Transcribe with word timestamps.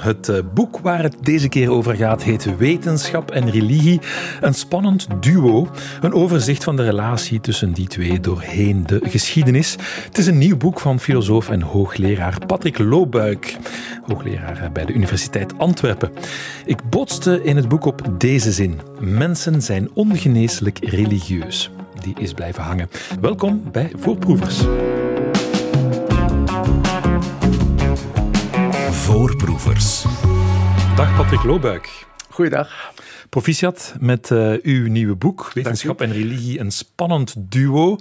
Het 0.00 0.28
eh, 0.28 0.38
boek 0.54 0.78
waar 0.78 1.02
het 1.02 1.16
deze 1.22 1.48
keer 1.48 1.70
over 1.70 1.96
gaat 1.96 2.22
heet 2.22 2.56
Wetenschap 2.56 3.30
en 3.30 3.50
Religie. 3.50 4.00
Een 4.40 4.54
spannend 4.54 5.06
duo. 5.20 5.68
Een 6.00 6.12
overzicht 6.12 6.64
van 6.64 6.76
de 6.76 6.82
relatie 6.84 7.40
tussen 7.40 7.72
die 7.72 7.86
twee 7.86 8.20
doorheen 8.20 8.86
de 8.86 9.00
geschiedenis. 9.02 9.76
Het 10.04 10.18
is 10.18 10.26
een 10.26 10.38
nieuw 10.38 10.56
boek 10.56 10.80
van 10.80 11.00
filosoof 11.00 11.50
en 11.50 11.62
hoogleraar 11.62 12.46
Patrick 12.46 12.78
Loobuik. 12.78 13.56
Hoogleraar 14.06 14.70
bij 14.72 14.84
de 14.84 14.92
Universiteit 14.92 15.58
Antwerpen. 15.58 16.10
Ik 16.64 16.90
botste 16.90 17.42
in 17.42 17.56
het 17.56 17.68
boek 17.68 17.84
op 17.84 18.02
deze 18.18 18.52
zin. 18.52 18.80
Mensen 19.00 19.62
zijn 19.62 19.90
ongeneeslijk 19.94 20.78
religieus. 20.78 21.70
Die 22.02 22.14
is 22.18 22.32
blijven 22.32 22.62
hangen. 22.62 22.88
Welkom 23.20 23.62
bij 23.72 23.92
Voorproevers. 23.96 24.64
Voorproevers. 29.20 30.04
Dag 30.96 31.16
Patrick 31.16 31.42
Loobuik. 31.42 32.06
Goeiedag. 32.30 32.92
Proficiat 33.28 33.94
met 33.98 34.30
uh, 34.30 34.54
uw 34.62 34.88
nieuwe 34.88 35.14
boek, 35.14 35.50
Wetenschap 35.54 36.00
en 36.00 36.12
Religie, 36.12 36.60
een 36.60 36.70
spannend 36.70 37.34
duo. 37.38 37.96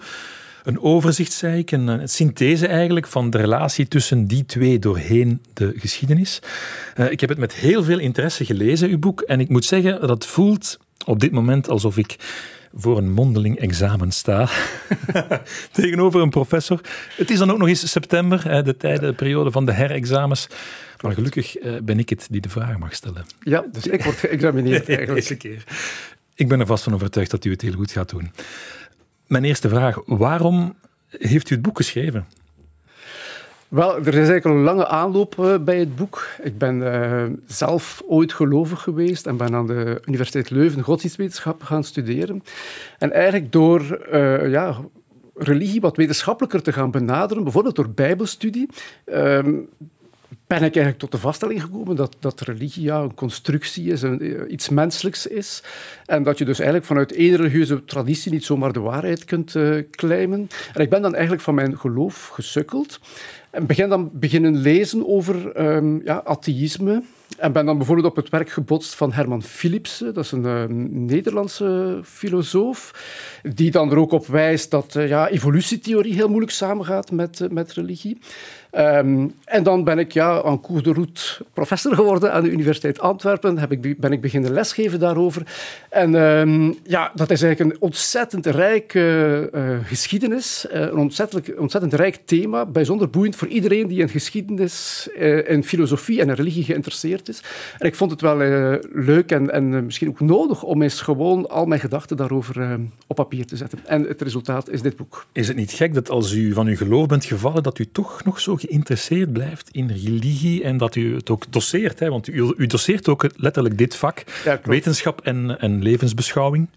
Een 0.64 0.82
overzicht, 0.82 1.32
zei 1.32 1.58
ik, 1.58 1.72
een, 1.72 1.88
een, 1.88 2.08
synthese 2.10 2.68
eigenlijk 2.68 3.08
van 3.08 3.30
de 3.30 3.38
relatie 3.38 3.88
tussen 3.88 4.28
die 4.28 4.46
twee 4.46 4.80
doorheen 4.80 5.42
de 5.54 5.74
geschiedenis. 5.76 6.42
Uh, 6.96 7.12
ik 7.12 7.20
heb 7.20 7.30
het 7.30 7.38
met 7.38 7.54
heel 7.54 7.84
veel 7.84 8.00
interesse 8.00 8.46
gelezen, 8.46 8.90
uw 8.90 9.00
boek, 9.00 9.22
en 9.22 9.40
ik 9.40 9.50
moet 9.50 9.66
zeggen 9.66 10.00
dat 10.00 10.10
het 10.10 10.26
voelt 10.26 10.78
op 11.06 11.20
dit 11.20 11.32
moment 11.32 11.70
alsof 11.70 11.98
ik 11.98 12.16
voor 12.74 12.98
een 12.98 13.12
mondeling 13.12 13.60
examen 13.60 14.12
sta 14.12 14.50
tegenover 15.72 16.22
een 16.22 16.30
professor. 16.30 16.82
Het 17.18 17.30
is 17.30 17.38
dan 17.38 17.52
ook 17.52 17.58
nog 17.58 17.68
eens 17.68 17.92
september, 17.92 18.64
de 18.64 18.78
tijdenperiode 18.78 19.52
van 19.52 19.66
de 19.66 19.74
herexamens. 19.74 20.48
Maar 21.02 21.14
gelukkig 21.14 21.58
eh, 21.58 21.74
ben 21.84 22.00
ik 22.00 22.10
het 22.10 22.28
die 22.30 22.42
de 22.42 22.50
vraag 22.50 22.78
mag 22.78 22.96
stellen. 22.96 23.26
Ja, 23.42 23.66
dus 23.72 23.88
ik 23.88 24.04
word 24.04 24.18
geëxamineerd 24.18 24.88
eigenlijk. 24.90 25.20
Deze 25.20 25.38
keer. 25.38 25.64
Ik 26.36 26.48
ben 26.48 26.60
er 26.60 26.66
vast 26.66 26.84
van 26.84 26.94
overtuigd 26.94 27.32
dat 27.32 27.46
u 27.46 27.52
het 27.52 27.62
heel 27.62 27.74
goed 27.74 27.92
gaat 27.92 28.10
doen. 28.10 28.32
Mijn 29.28 29.44
eerste 29.44 29.70
vraag, 29.70 29.98
waarom 30.06 30.76
heeft 31.10 31.50
u 31.50 31.54
het 31.54 31.64
boek 31.64 31.78
geschreven? 31.78 32.26
Wel, 33.68 33.98
er 33.98 34.08
is 34.08 34.14
eigenlijk 34.14 34.46
een 34.46 34.62
lange 34.62 34.88
aanloop 34.88 35.36
uh, 35.40 35.58
bij 35.58 35.80
het 35.80 35.96
boek. 35.96 36.28
Ik 36.42 36.58
ben 36.58 36.78
uh, 36.78 37.24
zelf 37.48 38.04
ooit 38.08 38.34
gelovig 38.34 38.82
geweest 38.82 39.28
en 39.28 39.38
ben 39.38 39.56
aan 39.56 39.68
de 39.68 40.02
Universiteit 40.06 40.50
Leuven 40.50 40.82
godsdienstwetenschap 40.82 41.64
gaan 41.64 41.84
studeren. 41.84 42.44
En 42.98 43.12
eigenlijk 43.12 43.52
door 43.52 44.00
uh, 44.14 44.50
ja, 44.52 44.78
religie 45.36 45.82
wat 45.82 45.98
wetenschappelijker 45.98 46.62
te 46.62 46.74
gaan 46.74 46.92
benaderen, 46.92 47.44
bijvoorbeeld 47.44 47.76
door 47.76 47.90
bijbelstudie, 47.90 48.70
ehm, 49.06 49.54
ben 50.50 50.64
ik 50.64 50.76
eigenlijk 50.76 50.98
tot 50.98 51.12
de 51.12 51.18
vaststelling 51.18 51.62
gekomen 51.62 51.96
dat, 51.96 52.16
dat 52.20 52.42
religie 52.42 52.84
ja, 52.84 53.00
een 53.00 53.14
constructie 53.14 53.92
is, 53.92 54.02
een, 54.02 54.54
iets 54.54 54.70
menselijks 54.70 55.28
is. 55.28 55.64
En 56.06 56.24
dat 56.24 56.38
je 56.38 56.46
dus 56.46 56.58
eigenlijk 56.58 56.88
vanuit 56.88 57.14
één 57.14 57.36
religieuze 57.36 57.86
traditie 57.86 58.32
niet 58.32 58.46
zomaar 58.46 58.74
de 58.74 58.80
waarheid 58.80 59.26
kunt 59.26 59.56
uh, 59.56 59.84
claimen. 59.92 60.50
En 60.74 60.82
ik 60.82 60.90
ben 60.90 61.02
dan 61.02 61.14
eigenlijk 61.14 61.44
van 61.44 61.56
mijn 61.56 61.78
geloof 61.78 62.28
gesukkeld. 62.28 63.00
En 63.50 63.66
begin 63.66 63.90
dan 63.90 64.10
beginnen 64.14 64.56
lezen 64.56 65.08
over 65.08 65.62
um, 65.76 66.02
ja, 66.04 66.22
atheïsme. 66.24 67.04
En 67.38 67.52
ben 67.52 67.66
dan 67.66 67.78
bijvoorbeeld 67.78 68.08
op 68.08 68.16
het 68.16 68.30
werk 68.30 68.50
gebotst 68.50 68.96
van 68.96 69.14
Herman 69.14 69.44
Philipsen, 69.44 70.14
dat 70.14 70.24
is 70.24 70.32
een 70.32 70.46
uh, 70.46 70.64
Nederlandse 71.08 72.00
filosoof, 72.04 72.94
die 73.56 73.72
dan 73.72 73.92
er 73.92 73.98
ook 73.98 74.12
op 74.12 74.28
wijst 74.28 74.72
dat 74.72 74.96
uh, 74.96 75.08
ja, 75.08 75.30
evolutietheorie 75.30 76.14
heel 76.14 76.28
moeilijk 76.28 76.52
samengaat 76.52 77.12
met, 77.12 77.48
met 77.52 77.74
religie. 77.74 78.18
Um, 78.78 79.34
en 79.46 79.64
dan 79.64 79.84
ben 79.84 80.00
ik 80.00 80.12
ja, 80.12 80.44
aan 80.44 80.62
cours 80.62 80.84
de 80.84 80.94
route 80.94 81.22
professor 81.54 81.96
geworden 81.96 82.34
aan 82.34 82.44
de 82.44 82.52
Universiteit 82.52 83.00
Antwerpen. 83.00 83.58
Heb 83.58 83.72
ik, 83.72 84.00
ben 84.00 84.12
ik 84.12 84.22
beginnen 84.22 84.54
lesgeven 84.54 85.00
daarover. 85.00 85.44
En 85.90 86.14
um, 86.14 86.78
ja, 86.84 87.12
dat 87.16 87.30
is 87.30 87.42
eigenlijk 87.42 87.74
een 87.74 87.82
ontzettend 87.82 88.46
rijke 88.46 89.50
uh, 89.56 89.78
geschiedenis. 89.84 90.68
Uh, 90.74 90.80
een 90.80 90.98
ontzettend, 90.98 91.56
ontzettend 91.56 91.94
rijk 91.94 92.20
thema. 92.26 92.66
Bijzonder 92.66 93.10
boeiend 93.10 93.36
voor 93.36 93.48
iedereen 93.48 93.88
die 93.88 94.00
in 94.00 94.10
geschiedenis, 94.10 95.08
uh, 95.18 95.50
in 95.50 95.64
filosofie 95.64 96.22
en 96.22 96.30
in 96.30 96.36
religie 96.36 96.64
geïnteresseerd 96.64 97.30
is. 97.30 97.44
En 97.78 97.88
ik 97.88 97.96
vond 97.96 98.12
het 98.12 98.22
wel 98.22 98.38
leuk 98.94 99.32
en, 99.32 99.52
en 99.52 99.86
misschien 99.86 100.10
ook 100.10 100.20
nodig 100.20 100.64
om 100.64 100.82
eens 100.82 101.02
gewoon 101.02 101.50
al 101.50 101.66
mijn 101.66 101.80
gedachten 101.80 102.18
daarover 102.18 102.80
op 103.08 103.16
papier 103.16 103.46
te 103.46 103.58
zetten. 103.58 103.80
En 103.86 104.04
het 104.04 104.22
resultaat 104.22 104.70
is 104.70 104.82
dit 104.82 104.96
boek. 104.96 105.26
Is 105.32 105.48
het 105.48 105.58
niet 105.58 105.72
gek 105.72 105.94
dat 105.94 106.10
als 106.10 106.32
u 106.32 106.54
van 106.54 106.68
uw 106.68 106.76
geloof 106.76 107.08
bent 107.08 107.26
gevallen, 107.26 107.64
dat 107.64 107.80
u 107.80 107.92
toch 107.92 108.24
nog 108.24 108.40
zo 108.40 108.58
geïnteresseerd 108.60 109.34
blijft 109.34 109.70
in 109.72 109.90
religie 109.90 110.64
en 110.64 110.78
dat 110.78 110.96
u 110.96 111.16
het 111.16 111.30
ook 111.30 111.46
doseert. 111.50 112.00
Hè? 112.00 112.10
Want 112.10 112.28
u, 112.28 112.54
u 112.58 112.68
doseert 112.68 113.08
ook 113.08 113.30
letterlijk 113.36 113.78
dit 113.78 113.96
vak, 113.96 114.24
ja, 114.46 114.60
wetenschap 114.64 115.22
en, 115.22 115.60
en 115.60 115.84
levensbeschouwing. 115.84 116.68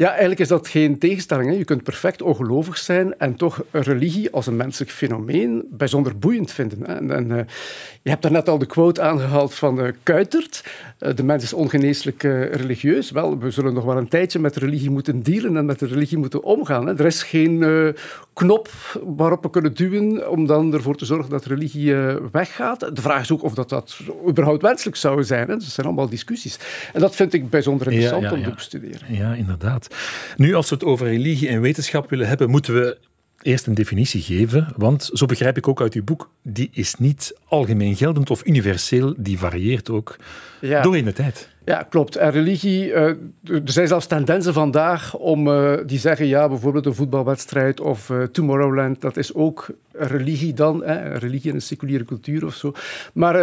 Ja, 0.00 0.08
eigenlijk 0.10 0.40
is 0.40 0.48
dat 0.48 0.68
geen 0.68 0.98
tegenstelling. 0.98 1.50
Hè. 1.50 1.56
Je 1.56 1.64
kunt 1.64 1.82
perfect 1.82 2.22
ongelovig 2.22 2.78
zijn 2.78 3.18
en 3.18 3.36
toch 3.36 3.62
religie 3.70 4.30
als 4.30 4.46
een 4.46 4.56
menselijk 4.56 4.90
fenomeen 4.90 5.64
bijzonder 5.70 6.18
boeiend 6.18 6.52
vinden. 6.52 6.78
Hè. 6.84 6.94
En, 6.94 7.10
en 7.10 7.30
uh, 7.30 7.36
je 8.02 8.10
hebt 8.10 8.22
daarnet 8.22 8.48
al 8.48 8.58
de 8.58 8.66
quote 8.66 9.02
aangehaald 9.02 9.54
van 9.54 9.80
uh, 9.80 9.92
Kuitert. 10.02 10.64
Uh, 11.00 11.14
de 11.14 11.22
mens 11.22 11.42
is 11.42 11.52
ongeneeslijk 11.52 12.22
religieus. 12.22 13.10
Wel, 13.10 13.38
we 13.38 13.50
zullen 13.50 13.74
nog 13.74 13.84
wel 13.84 13.96
een 13.96 14.08
tijdje 14.08 14.38
met 14.38 14.56
religie 14.56 14.90
moeten 14.90 15.22
dealen 15.22 15.56
en 15.56 15.64
met 15.64 15.78
de 15.78 15.86
religie 15.86 16.18
moeten 16.18 16.42
omgaan. 16.42 16.86
Hè. 16.86 16.98
Er 16.98 17.06
is 17.06 17.22
geen 17.22 17.94
knop 18.32 18.68
waarop 19.04 19.42
we 19.42 19.50
kunnen 19.50 19.74
duwen 19.74 20.30
om 20.30 20.46
dan 20.46 20.74
ervoor 20.74 20.96
te 20.96 21.04
zorgen 21.04 21.30
dat 21.30 21.44
religie 21.44 21.94
weggaat. 22.32 22.80
De 22.80 23.02
vraag 23.02 23.20
is 23.20 23.32
ook 23.32 23.42
of 23.42 23.54
dat, 23.54 23.68
dat 23.68 24.00
überhaupt 24.28 24.62
wenselijk 24.62 24.96
zou 24.96 25.24
zijn. 25.24 25.48
Hè. 25.48 25.56
Dat 25.56 25.62
zijn 25.62 25.86
allemaal 25.86 26.08
discussies. 26.08 26.58
En 26.92 27.00
dat 27.00 27.16
vind 27.16 27.32
ik 27.32 27.50
bijzonder 27.50 27.86
interessant 27.86 28.22
ja, 28.22 28.28
ja, 28.28 28.36
ja. 28.36 28.42
om 28.42 28.48
te 28.48 28.54
bestuderen. 28.54 29.14
Ja, 29.14 29.34
inderdaad. 29.34 29.89
Nu, 30.36 30.54
als 30.54 30.68
we 30.68 30.74
het 30.74 30.84
over 30.84 31.06
religie 31.06 31.48
en 31.48 31.60
wetenschap 31.60 32.10
willen 32.10 32.28
hebben, 32.28 32.50
moeten 32.50 32.74
we 32.74 32.98
eerst 33.42 33.66
een 33.66 33.74
definitie 33.74 34.22
geven. 34.22 34.72
Want, 34.76 35.10
zo 35.12 35.26
begrijp 35.26 35.56
ik 35.56 35.68
ook 35.68 35.80
uit 35.80 35.94
uw 35.94 36.04
boek, 36.04 36.30
die 36.42 36.68
is 36.72 36.94
niet 36.94 37.36
algemeen 37.48 37.96
geldend 37.96 38.30
of 38.30 38.46
universeel, 38.46 39.14
die 39.16 39.38
varieert 39.38 39.90
ook 39.90 40.16
ja. 40.60 40.82
door 40.82 40.96
in 40.96 41.04
de 41.04 41.12
tijd. 41.12 41.48
Ja, 41.64 41.82
klopt. 41.82 42.16
En 42.16 42.30
religie, 42.30 42.86
uh, 42.86 43.04
er 43.44 43.62
zijn 43.64 43.88
zelfs 43.88 44.06
tendensen 44.06 44.52
vandaag 44.52 45.14
om 45.16 45.48
uh, 45.48 45.72
die 45.86 45.98
zeggen, 45.98 46.26
ja, 46.26 46.48
bijvoorbeeld 46.48 46.86
een 46.86 46.94
voetbalwedstrijd 46.94 47.80
of 47.80 48.08
uh, 48.08 48.22
Tomorrowland, 48.22 49.00
dat 49.00 49.16
is 49.16 49.34
ook 49.34 49.66
religie 49.92 50.54
dan, 50.54 50.84
hè, 50.84 51.18
religie 51.18 51.48
in 51.50 51.54
een 51.54 51.62
seculiere 51.62 52.04
cultuur 52.04 52.44
of 52.44 52.54
zo. 52.54 52.72
Maar 53.12 53.34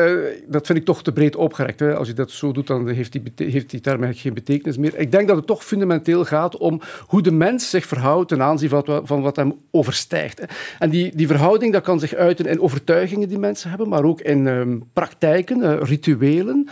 dat 0.47 0.66
vind 0.66 0.78
ik 0.80 0.85
toch 0.85 1.03
te 1.03 1.12
breed 1.12 1.35
opgerekt. 1.35 1.81
Als 1.81 2.08
je 2.08 2.13
dat 2.13 2.31
zo 2.31 2.52
doet, 2.52 2.68
dan 2.68 2.88
heeft 2.88 3.12
die, 3.12 3.22
heeft 3.35 3.69
die 3.69 3.80
term 3.80 4.03
eigenlijk 4.03 4.19
geen 4.19 4.34
betekenis 4.34 4.78
meer. 4.78 5.00
Ik 5.00 5.12
denk 5.12 5.28
dat 5.28 5.38
het 5.38 5.47
toch 5.47 5.66
fundamenteel 5.66 6.25
gaat 6.25 6.58
om 6.58 6.81
hoe 7.08 7.22
de 7.22 7.31
mens 7.31 7.69
zich 7.69 7.85
verhoudt 7.85 8.30
ten 8.30 8.41
aanzien 8.41 8.69
van 8.69 8.84
wat, 8.85 9.02
van 9.08 9.22
wat 9.22 9.35
hem 9.35 9.56
overstijgt. 9.72 10.40
Hè. 10.40 10.46
En 10.80 10.90
die, 10.90 11.16
die 11.16 11.28
verhouding 11.28 11.74
dat 11.74 11.84
kan 11.84 12.00
zich 12.00 12.13
uiten 12.13 12.46
in 12.46 12.62
overtuigingen 12.62 13.29
die 13.29 13.40
mensen 13.40 13.69
hebben, 13.69 13.90
maar 13.90 14.03
ook 14.03 14.22
in 14.22 14.46
um, 14.46 14.84
praktijken, 14.94 15.84
rituelen 15.84 16.69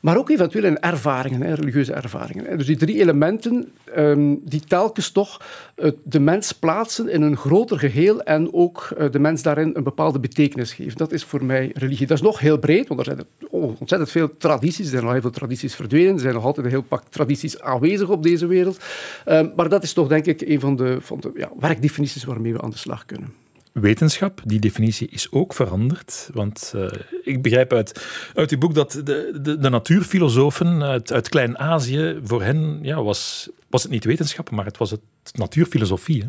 maar 0.00 0.16
ook 0.16 0.30
eventueel 0.30 0.64
in 0.64 0.80
ervaringen, 0.80 1.42
hè, 1.42 1.54
religieuze 1.54 1.92
ervaringen. 1.92 2.58
Dus 2.58 2.66
die 2.66 2.76
drie 2.76 3.00
elementen 3.00 3.72
um, 3.96 4.40
die 4.44 4.60
telkens 4.60 5.10
toch 5.10 5.40
uh, 5.76 5.90
de 6.04 6.20
mens 6.20 6.52
plaatsen 6.52 7.08
in 7.08 7.22
een 7.22 7.36
groter 7.36 7.78
geheel 7.78 8.22
en 8.22 8.52
ook 8.52 8.88
uh, 8.98 9.10
mens 9.18 9.42
daarin 9.42 9.70
een 9.74 9.82
bepaalde 9.82 10.20
betekenis 10.20 10.72
geven. 10.72 10.96
Dat 10.96 11.12
is 11.12 11.24
voor 11.24 11.44
mij 11.44 11.70
religie. 11.74 12.06
Dat 12.06 12.16
is 12.16 12.22
nog 12.22 12.38
heel 12.38 12.58
breed, 12.58 12.88
want 12.88 13.00
er 13.00 13.06
zijn 13.06 13.26
ontzettend 13.50 14.10
veel 14.10 14.36
tradities. 14.36 14.84
Er 14.84 14.90
zijn 14.90 15.04
al 15.04 15.12
heel 15.12 15.20
veel 15.20 15.30
tradities 15.30 15.74
verdwenen. 15.74 16.14
Er 16.14 16.20
zijn 16.20 16.34
nog 16.34 16.44
altijd 16.44 16.66
een 16.66 16.72
heel 16.72 16.82
pak 16.82 17.02
tradities 17.08 17.60
aanwezig 17.60 18.08
op 18.08 18.22
deze 18.22 18.46
wereld. 18.46 18.84
Um, 19.26 19.52
maar 19.56 19.68
dat 19.68 19.82
is 19.82 19.92
toch 19.92 20.08
denk 20.08 20.26
ik 20.26 20.40
een 20.40 20.60
van 20.60 20.76
de, 20.76 20.98
van 21.00 21.20
de 21.20 21.30
ja, 21.34 21.50
werkdefinities 21.60 22.24
waarmee 22.24 22.52
we 22.52 22.60
aan 22.60 22.70
de 22.70 22.76
slag 22.76 23.04
kunnen 23.04 23.32
wetenschap. 23.80 24.40
Die 24.44 24.60
definitie 24.60 25.08
is 25.10 25.30
ook 25.30 25.54
veranderd. 25.54 26.30
Want 26.32 26.72
uh, 26.76 26.90
ik 27.22 27.42
begrijp 27.42 27.72
uit, 27.72 28.06
uit 28.34 28.50
uw 28.50 28.58
boek 28.58 28.74
dat 28.74 29.00
de, 29.04 29.56
de, 29.60 29.68
natuurfilosofen 29.68 30.82
uit, 30.82 31.12
uit 31.12 31.28
Klein-Azië, 31.28 32.20
voor 32.22 32.42
hen 32.42 32.78
ja, 32.82 33.02
was, 33.02 33.48
was 33.70 33.82
het 33.82 33.92
niet 33.92 34.04
wetenschap, 34.04 34.50
maar 34.50 34.64
het 34.64 34.76
was 34.76 34.90
het 34.90 35.00
natuurfilosofie. 35.32 36.24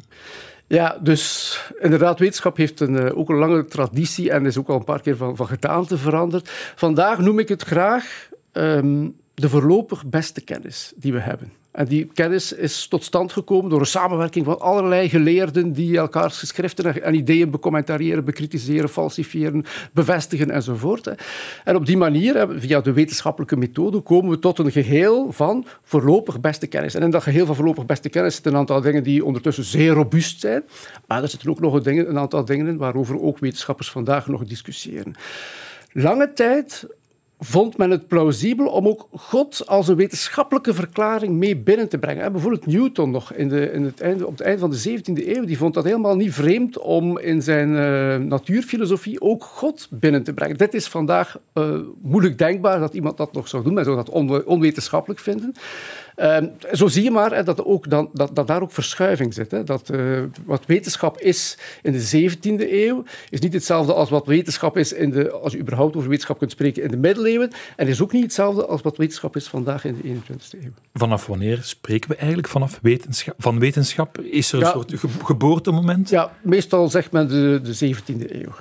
Ja, 0.70 0.98
dus 1.02 1.60
inderdaad, 1.80 2.20
wetenschap 2.20 2.58
heeft 2.58 2.80
een, 2.80 2.94
uh, 2.94 3.18
ook 3.18 3.30
een 3.30 3.36
lange 3.36 3.66
traditie 3.66 4.32
en 4.32 4.46
is 4.46 4.58
ook 4.58 4.70
al 4.70 4.76
een 4.76 4.84
paar 4.84 5.02
keer 5.02 5.18
van, 5.18 5.36
van 5.36 5.48
gedaante 5.48 5.98
veranderd. 5.98 6.50
Vandaag 6.76 7.20
noem 7.20 7.40
ik 7.40 7.48
het 7.48 7.64
graag 7.64 8.30
um, 8.54 9.16
de 9.34 9.50
voorlopig 9.50 10.06
beste 10.06 10.42
kennis 10.42 10.94
die 10.96 11.14
we 11.14 11.20
hebben. 11.20 11.52
En 11.80 11.86
die 11.86 12.10
kennis 12.14 12.54
is 12.54 12.88
tot 12.88 13.04
stand 13.04 13.32
gekomen 13.32 13.70
door 13.70 13.80
een 13.80 13.86
samenwerking 13.86 14.46
van 14.46 14.60
allerlei 14.60 15.10
geleerden 15.10 15.74
die 15.74 15.98
elkaars 15.98 16.38
geschriften 16.38 17.04
en 17.04 17.14
ideeën 17.14 17.50
becommentariëren, 17.50 18.26
bekritiseren, 18.26 18.90
falsifiëren, 18.90 19.66
bevestigen 19.94 20.52
enzovoort. 20.52 21.12
En 21.64 21.76
op 21.76 21.86
die 21.86 21.98
manier, 21.98 22.48
via 22.58 22.82
de 22.82 22.94
wetenschappelijke 22.94 23.58
methode, 23.58 24.00
komen 24.00 24.30
we 24.32 24.40
tot 24.40 24.60
een 24.60 24.72
geheel 24.72 25.32
van 25.32 25.66
voorlopig 25.84 26.40
beste 26.40 26.68
kennis. 26.68 26.96
En 26.96 27.02
in 27.02 27.10
dat 27.10 27.24
geheel 27.24 27.46
van 27.46 27.56
voorlopig 27.56 27.86
beste 27.86 28.10
kennis 28.10 28.34
zitten 28.34 28.52
een 28.52 28.60
aantal 28.60 28.82
dingen 28.82 29.04
die 29.04 29.26
ondertussen 29.26 29.64
zeer 29.64 29.92
robuust 29.92 30.40
zijn, 30.40 30.64
maar 31.08 31.22
er 31.22 31.30
zitten 31.30 31.50
ook 31.50 31.60
nog 31.60 31.86
een 31.86 32.20
aantal 32.20 32.46
dingen 32.46 32.68
in 32.68 32.78
waarover 32.78 33.22
ook 33.22 33.40
wetenschappers 33.40 33.90
vandaag 33.90 34.28
nog 34.28 34.44
discussiëren. 34.44 35.16
Lange 35.92 36.34
tijd 36.34 36.88
vond 37.40 37.78
men 37.78 37.90
het 37.90 38.08
plausibel 38.08 38.68
om 38.68 38.88
ook 38.88 39.08
God 39.12 39.64
als 39.68 39.88
een 39.88 39.96
wetenschappelijke 39.96 40.74
verklaring 40.74 41.34
mee 41.34 41.58
binnen 41.58 41.90
te 41.90 41.98
brengen. 41.98 42.32
bijvoorbeeld 42.32 42.66
Newton 42.66 43.12
nog 43.12 43.34
in 43.34 43.50
de, 43.50 43.72
in 43.72 43.84
het 43.84 44.02
einde, 44.02 44.26
op 44.26 44.32
het 44.32 44.42
einde 44.42 44.60
van 44.60 44.70
de 44.70 45.00
17e 45.00 45.28
eeuw, 45.28 45.46
die 45.46 45.58
vond 45.58 45.74
dat 45.74 45.84
helemaal 45.84 46.16
niet 46.16 46.34
vreemd 46.34 46.80
om 46.80 47.20
in 47.20 47.42
zijn 47.42 47.70
uh, 47.70 48.28
natuurfilosofie 48.28 49.22
ook 49.22 49.44
God 49.44 49.88
binnen 49.90 50.24
te 50.24 50.34
brengen. 50.34 50.58
Dit 50.58 50.74
is 50.74 50.88
vandaag 50.88 51.38
uh, 51.54 51.80
moeilijk 52.02 52.38
denkbaar 52.38 52.80
dat 52.80 52.94
iemand 52.94 53.18
dat 53.18 53.34
nog 53.34 53.48
zou 53.48 53.64
doen. 53.64 53.74
Men 53.74 53.84
zou 53.84 53.96
dat 53.96 54.10
onwetenschappelijk 54.46 55.20
vinden. 55.20 55.54
Ehm, 56.20 56.48
zo 56.72 56.88
zie 56.88 57.04
je 57.04 57.12
maar 57.12 57.32
hè, 57.32 57.44
dat, 57.44 57.66
ook 57.66 57.90
dan, 57.90 58.10
dat, 58.14 58.36
dat, 58.36 58.48
daar 58.48 58.62
ook 58.62 58.72
verschuiving 58.72 59.34
zit. 59.34 59.52
Hè. 59.52 59.64
Dat, 59.64 59.90
uh, 59.92 60.24
wat 60.46 60.66
wetenschap 60.66 61.20
is 61.20 61.58
in 61.82 61.92
de 61.92 62.30
17e 62.30 62.72
eeuw, 62.72 63.04
is 63.30 63.40
niet 63.40 63.54
hetzelfde 63.54 63.94
als 63.94 64.10
wat 64.10 64.26
wetenschap 64.26 64.78
is, 64.78 64.94
in 64.94 65.12
de, 65.12 65.32
als 65.32 65.54
je 65.54 65.60
überhaupt 65.60 65.96
over 65.96 66.10
wetenschap 66.10 66.38
kunt 66.38 66.52
spreken, 66.52 66.84
in 66.84 66.92
de 66.92 66.98
middeleeuwen. 66.98 67.52
En 67.76 67.88
is 67.88 68.02
ook 68.02 68.12
niet 68.12 68.24
hetzelfde 68.24 68.66
als 68.66 68.82
wat 68.82 68.98
wetenschap 68.98 69.36
is 69.36 69.48
vandaag 69.48 69.86
in 69.86 69.96
de 70.02 70.02
21e 70.04 70.64
eeuw. 70.64 70.72
Vanaf 70.94 71.26
wanneer 71.26 71.60
spreken 71.64 72.10
we 72.10 72.16
eigenlijk 72.16 72.48
vanaf 72.48 72.80
wetenschap, 72.82 73.36
van 73.38 73.60
wetenschap? 73.60 74.18
Is 74.18 74.52
er 74.52 74.62
een 74.62 74.68
soort 74.68 74.94
geboortemoment? 75.24 76.10
Ja, 76.10 76.32
meestal 76.42 76.90
zegt 76.90 77.12
men 77.12 77.28
de, 77.28 77.60
de 77.64 77.96
17e 77.96 78.32
eeuw. 78.32 78.52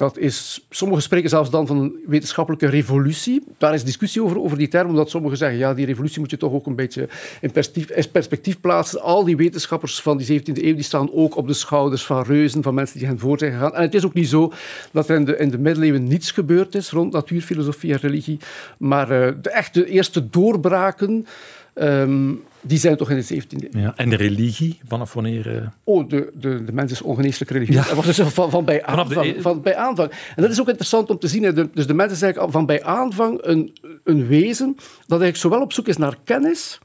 Dat 0.00 0.18
is, 0.18 0.66
sommigen 0.70 1.02
spreken 1.02 1.28
zelfs 1.28 1.50
dan 1.50 1.66
van 1.66 1.76
een 1.76 1.98
wetenschappelijke 2.06 2.66
revolutie. 2.66 3.42
Daar 3.58 3.74
is 3.74 3.84
discussie 3.84 4.22
over, 4.22 4.40
over 4.40 4.58
die 4.58 4.68
term, 4.68 4.88
omdat 4.88 5.10
sommigen 5.10 5.36
zeggen, 5.36 5.58
ja, 5.58 5.74
die 5.74 5.86
revolutie 5.86 6.20
moet 6.20 6.30
je 6.30 6.36
toch 6.36 6.52
ook 6.52 6.66
een 6.66 6.76
beetje 6.76 7.08
in 7.40 7.50
perspectief, 7.50 8.10
perspectief 8.10 8.60
plaatsen. 8.60 9.00
Al 9.00 9.24
die 9.24 9.36
wetenschappers 9.36 10.02
van 10.02 10.16
die 10.16 10.40
17e 10.40 10.44
eeuw 10.44 10.74
die 10.74 10.82
staan 10.82 11.12
ook 11.12 11.36
op 11.36 11.46
de 11.46 11.52
schouders 11.52 12.04
van 12.04 12.22
reuzen, 12.22 12.62
van 12.62 12.74
mensen 12.74 12.98
die 12.98 13.06
hen 13.06 13.18
voor 13.18 13.38
zijn 13.38 13.52
gegaan. 13.52 13.74
En 13.74 13.82
het 13.82 13.94
is 13.94 14.04
ook 14.04 14.14
niet 14.14 14.28
zo 14.28 14.52
dat 14.92 15.08
er 15.08 15.16
in 15.16 15.24
de, 15.24 15.36
in 15.36 15.50
de 15.50 15.58
middeleeuwen 15.58 16.08
niets 16.08 16.30
gebeurd 16.30 16.74
is 16.74 16.90
rond 16.90 17.12
natuurfilosofie 17.12 17.92
en 17.92 17.98
religie, 17.98 18.38
maar 18.78 19.10
uh, 19.10 19.28
de 19.42 19.50
echte 19.50 19.86
eerste 19.86 20.28
doorbraken... 20.30 21.26
Um, 21.74 22.42
die 22.60 22.78
zijn 22.78 22.96
toch 22.96 23.10
in 23.10 23.16
de 23.16 23.42
17e 23.42 23.68
eeuw. 23.70 23.80
Ja, 23.80 23.92
en 23.96 24.10
de 24.10 24.16
religie, 24.16 24.80
vanaf 24.86 25.12
wanneer? 25.12 25.54
Uh... 25.54 25.66
Oh, 25.84 26.08
de, 26.08 26.32
de, 26.34 26.64
de 26.64 26.72
mens 26.72 26.92
is 26.92 27.02
ongeneeslijk 27.02 27.50
religieus. 27.50 27.82
Ja. 27.82 27.94
Dat 27.94 28.04
was 28.04 28.16
dus 28.16 28.32
van, 28.32 28.50
van, 28.50 28.64
bij 28.64 28.84
aanvang, 28.96 29.34
de... 29.34 29.42
van 29.42 29.62
bij 29.62 29.76
aanvang. 29.76 30.10
En 30.36 30.42
dat 30.42 30.50
is 30.50 30.60
ook 30.60 30.68
interessant 30.68 31.10
om 31.10 31.18
te 31.18 31.28
zien. 31.28 31.42
De, 31.42 31.68
dus 31.74 31.86
de 31.86 31.94
mens 31.94 32.12
is 32.12 32.22
eigenlijk 32.22 32.52
van 32.52 32.66
bij 32.66 32.82
aanvang 32.82 33.38
een, 33.42 33.76
een 34.04 34.26
wezen 34.26 34.74
dat 34.76 35.20
eigenlijk 35.20 35.36
zowel 35.36 35.60
op 35.60 35.72
zoek 35.72 35.88
is 35.88 35.96
naar 35.96 36.16
kennis 36.24 36.78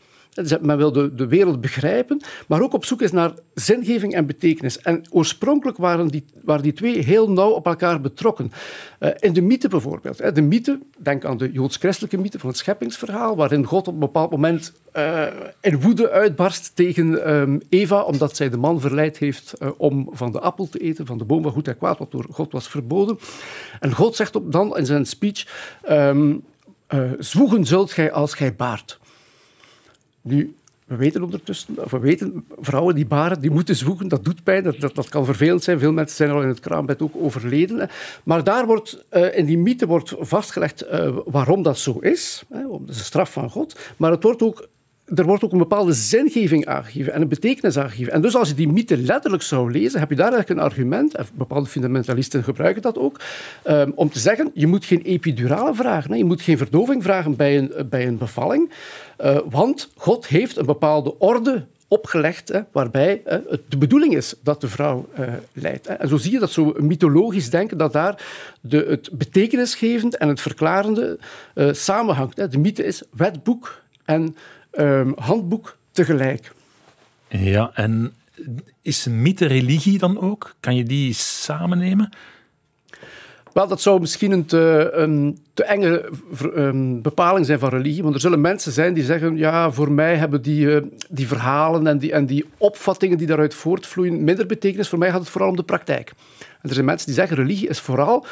men 0.61 0.77
wil 0.77 0.91
de, 0.91 1.27
wereld 1.27 1.61
begrijpen, 1.61 2.21
maar 2.47 2.61
ook 2.61 2.73
op 2.73 2.85
zoek 2.85 3.01
is 3.01 3.11
naar 3.11 3.31
zingeving 3.53 4.13
en 4.13 4.25
betekenis. 4.25 4.79
En 4.79 5.01
oorspronkelijk 5.09 5.77
waren 5.77 6.07
die, 6.07 6.25
waren 6.43 6.63
die 6.63 6.73
twee 6.73 7.03
heel 7.03 7.31
nauw 7.31 7.49
op 7.49 7.65
elkaar 7.65 8.01
betrokken. 8.01 8.51
Uh, 8.99 9.09
in 9.19 9.33
de 9.33 9.41
mythe 9.41 9.67
bijvoorbeeld. 9.67 10.35
De 10.35 10.41
mythe, 10.41 10.79
denk 10.97 11.25
aan 11.25 11.37
de 11.37 11.51
joods-christelijke 11.51 12.17
mythe 12.17 12.39
van 12.39 12.49
het 12.49 12.57
scheppingsverhaal, 12.57 13.35
waarin 13.35 13.65
God 13.65 13.87
op 13.87 13.93
een 13.93 13.99
bepaald 13.99 14.31
moment 14.31 14.73
uh, 14.97 15.23
in 15.61 15.81
woede 15.81 16.09
uitbarst 16.09 16.75
tegen 16.75 17.33
um, 17.33 17.61
Eva, 17.69 18.01
omdat 18.01 18.35
zij 18.35 18.49
de 18.49 18.57
man 18.57 18.81
verleid 18.81 19.17
heeft 19.17 19.53
uh, 19.61 19.69
om 19.77 20.09
van 20.11 20.31
de 20.31 20.39
appel 20.39 20.69
te 20.69 20.79
eten, 20.79 21.05
van 21.05 21.17
de 21.17 21.25
boom 21.25 21.43
van 21.43 21.51
goed 21.51 21.67
en 21.67 21.77
kwaad, 21.77 21.97
wat 21.97 22.11
door 22.11 22.25
God 22.29 22.51
was 22.51 22.67
verboden. 22.67 23.17
En 23.79 23.93
God 23.93 24.15
zegt 24.15 24.35
op, 24.35 24.51
dan 24.51 24.77
in 24.77 24.85
zijn 24.85 25.05
speech, 25.05 25.47
um, 25.89 26.43
zwoegen 27.19 27.65
zult 27.65 27.91
gij 27.91 28.11
als 28.11 28.33
gij 28.33 28.55
baart. 28.55 28.99
Nu, 30.27 30.55
we 30.85 30.95
weten 30.95 31.23
ondertussen, 31.23 31.75
we 31.89 31.99
weten, 31.99 32.45
vrouwen 32.59 32.95
die 32.95 33.05
baren, 33.05 33.41
die 33.41 33.51
moeten 33.51 33.75
zwoegen, 33.75 34.07
dat 34.07 34.23
doet 34.23 34.43
pijn, 34.43 34.63
dat, 34.63 34.79
dat, 34.79 35.09
kan 35.09 35.25
vervelend 35.25 35.63
zijn. 35.63 35.79
Veel 35.79 35.91
mensen 35.91 36.15
zijn 36.15 36.29
al 36.29 36.41
in 36.41 36.47
het 36.47 36.59
kraambed 36.59 37.01
ook 37.01 37.15
overleden. 37.15 37.89
Maar 38.23 38.43
daar 38.43 38.65
wordt, 38.65 39.05
uh, 39.11 39.37
in 39.37 39.45
die 39.45 39.57
mythe 39.57 39.87
wordt 39.87 40.13
vastgelegd 40.19 40.85
uh, 40.85 41.17
waarom 41.25 41.63
dat 41.63 41.77
zo 41.77 41.97
is. 41.99 42.43
Hè, 42.49 42.59
is 42.87 42.97
een 42.97 43.03
straf 43.03 43.31
van 43.31 43.49
God. 43.49 43.79
Maar 43.97 44.11
het 44.11 44.23
wordt 44.23 44.41
ook 44.41 44.67
er 45.05 45.25
wordt 45.25 45.43
ook 45.43 45.51
een 45.51 45.57
bepaalde 45.57 45.93
zingeving 45.93 46.65
aangegeven 46.65 47.13
en 47.13 47.21
een 47.21 47.27
betekenis 47.27 47.77
aangegeven. 47.77 48.13
En 48.13 48.21
dus 48.21 48.35
als 48.35 48.49
je 48.49 48.55
die 48.55 48.67
mythe 48.67 48.97
letterlijk 48.97 49.43
zou 49.43 49.71
lezen, 49.71 49.99
heb 49.99 50.09
je 50.09 50.15
daar 50.15 50.33
eigenlijk 50.33 50.59
een 50.59 50.65
argument, 50.65 51.15
en 51.15 51.25
bepaalde 51.33 51.69
fundamentalisten 51.69 52.43
gebruiken 52.43 52.81
dat 52.81 52.97
ook, 52.97 53.19
um, 53.67 53.91
om 53.95 54.09
te 54.09 54.19
zeggen, 54.19 54.51
je 54.53 54.67
moet 54.67 54.85
geen 54.85 55.01
epidurale 55.01 55.75
vragen, 55.75 56.17
je 56.17 56.25
moet 56.25 56.41
geen 56.41 56.57
verdoving 56.57 57.03
vragen 57.03 57.35
bij 57.35 57.57
een, 57.57 57.71
bij 57.89 58.07
een 58.07 58.17
bevalling, 58.17 58.71
uh, 59.21 59.37
want 59.49 59.89
God 59.95 60.27
heeft 60.27 60.57
een 60.57 60.65
bepaalde 60.65 61.19
orde 61.19 61.65
opgelegd, 61.87 62.47
hè, 62.47 62.61
waarbij 62.71 63.21
hè, 63.23 63.39
het 63.49 63.61
de 63.67 63.77
bedoeling 63.77 64.15
is 64.15 64.35
dat 64.43 64.61
de 64.61 64.67
vrouw 64.67 65.07
uh, 65.19 65.33
leidt. 65.53 65.87
En 65.87 66.07
zo 66.07 66.17
zie 66.17 66.31
je 66.31 66.39
dat 66.39 66.51
zo 66.51 66.73
mythologisch 66.77 67.49
denken, 67.49 67.77
dat 67.77 67.93
daar 67.93 68.25
de, 68.61 68.85
het 68.89 69.09
betekenisgevend 69.11 70.17
en 70.17 70.27
het 70.27 70.41
verklarende 70.41 71.19
samenhangt. 71.71 72.37
Hè. 72.37 72.47
De 72.47 72.57
mythe 72.57 72.85
is 72.85 73.03
wetboek 73.11 73.81
en 74.05 74.35
um, 74.79 75.13
handboek 75.17 75.77
tegelijk. 75.91 76.51
Ja, 77.27 77.71
en 77.73 78.13
is 78.81 79.05
mythe 79.05 79.45
religie 79.45 79.97
dan 79.97 80.19
ook? 80.19 80.55
Kan 80.59 80.75
je 80.75 80.83
die 80.83 81.13
samennemen? 81.13 82.09
Wel, 83.55 83.67
dat 83.67 83.81
zou 83.81 83.99
misschien 83.99 84.31
een 84.31 84.45
te, 84.45 84.89
een 84.93 85.39
te 85.53 85.63
enge 85.63 86.09
um, 86.55 87.01
bepaling 87.01 87.45
zijn 87.45 87.59
van 87.59 87.69
religie. 87.69 88.03
Want 88.03 88.15
er 88.15 88.21
zullen 88.21 88.41
mensen 88.41 88.71
zijn 88.71 88.93
die 88.93 89.03
zeggen: 89.03 89.37
ja, 89.37 89.71
voor 89.71 89.91
mij 89.91 90.15
hebben 90.15 90.41
die, 90.41 90.65
uh, 90.65 90.81
die 91.09 91.27
verhalen 91.27 91.87
en 91.87 91.97
die, 91.97 92.11
en 92.11 92.25
die 92.25 92.45
opvattingen 92.57 93.17
die 93.17 93.27
daaruit 93.27 93.53
voortvloeien 93.53 94.23
minder 94.23 94.45
betekenis. 94.45 94.89
Voor 94.89 94.99
mij 94.99 95.11
gaat 95.11 95.19
het 95.19 95.29
vooral 95.29 95.49
om 95.49 95.55
de 95.55 95.63
praktijk. 95.63 96.13
En 96.39 96.69
er 96.69 96.73
zijn 96.73 96.85
mensen 96.85 97.07
die 97.07 97.15
zeggen: 97.15 97.37
religie 97.37 97.67
is 97.67 97.79
vooral 97.79 98.25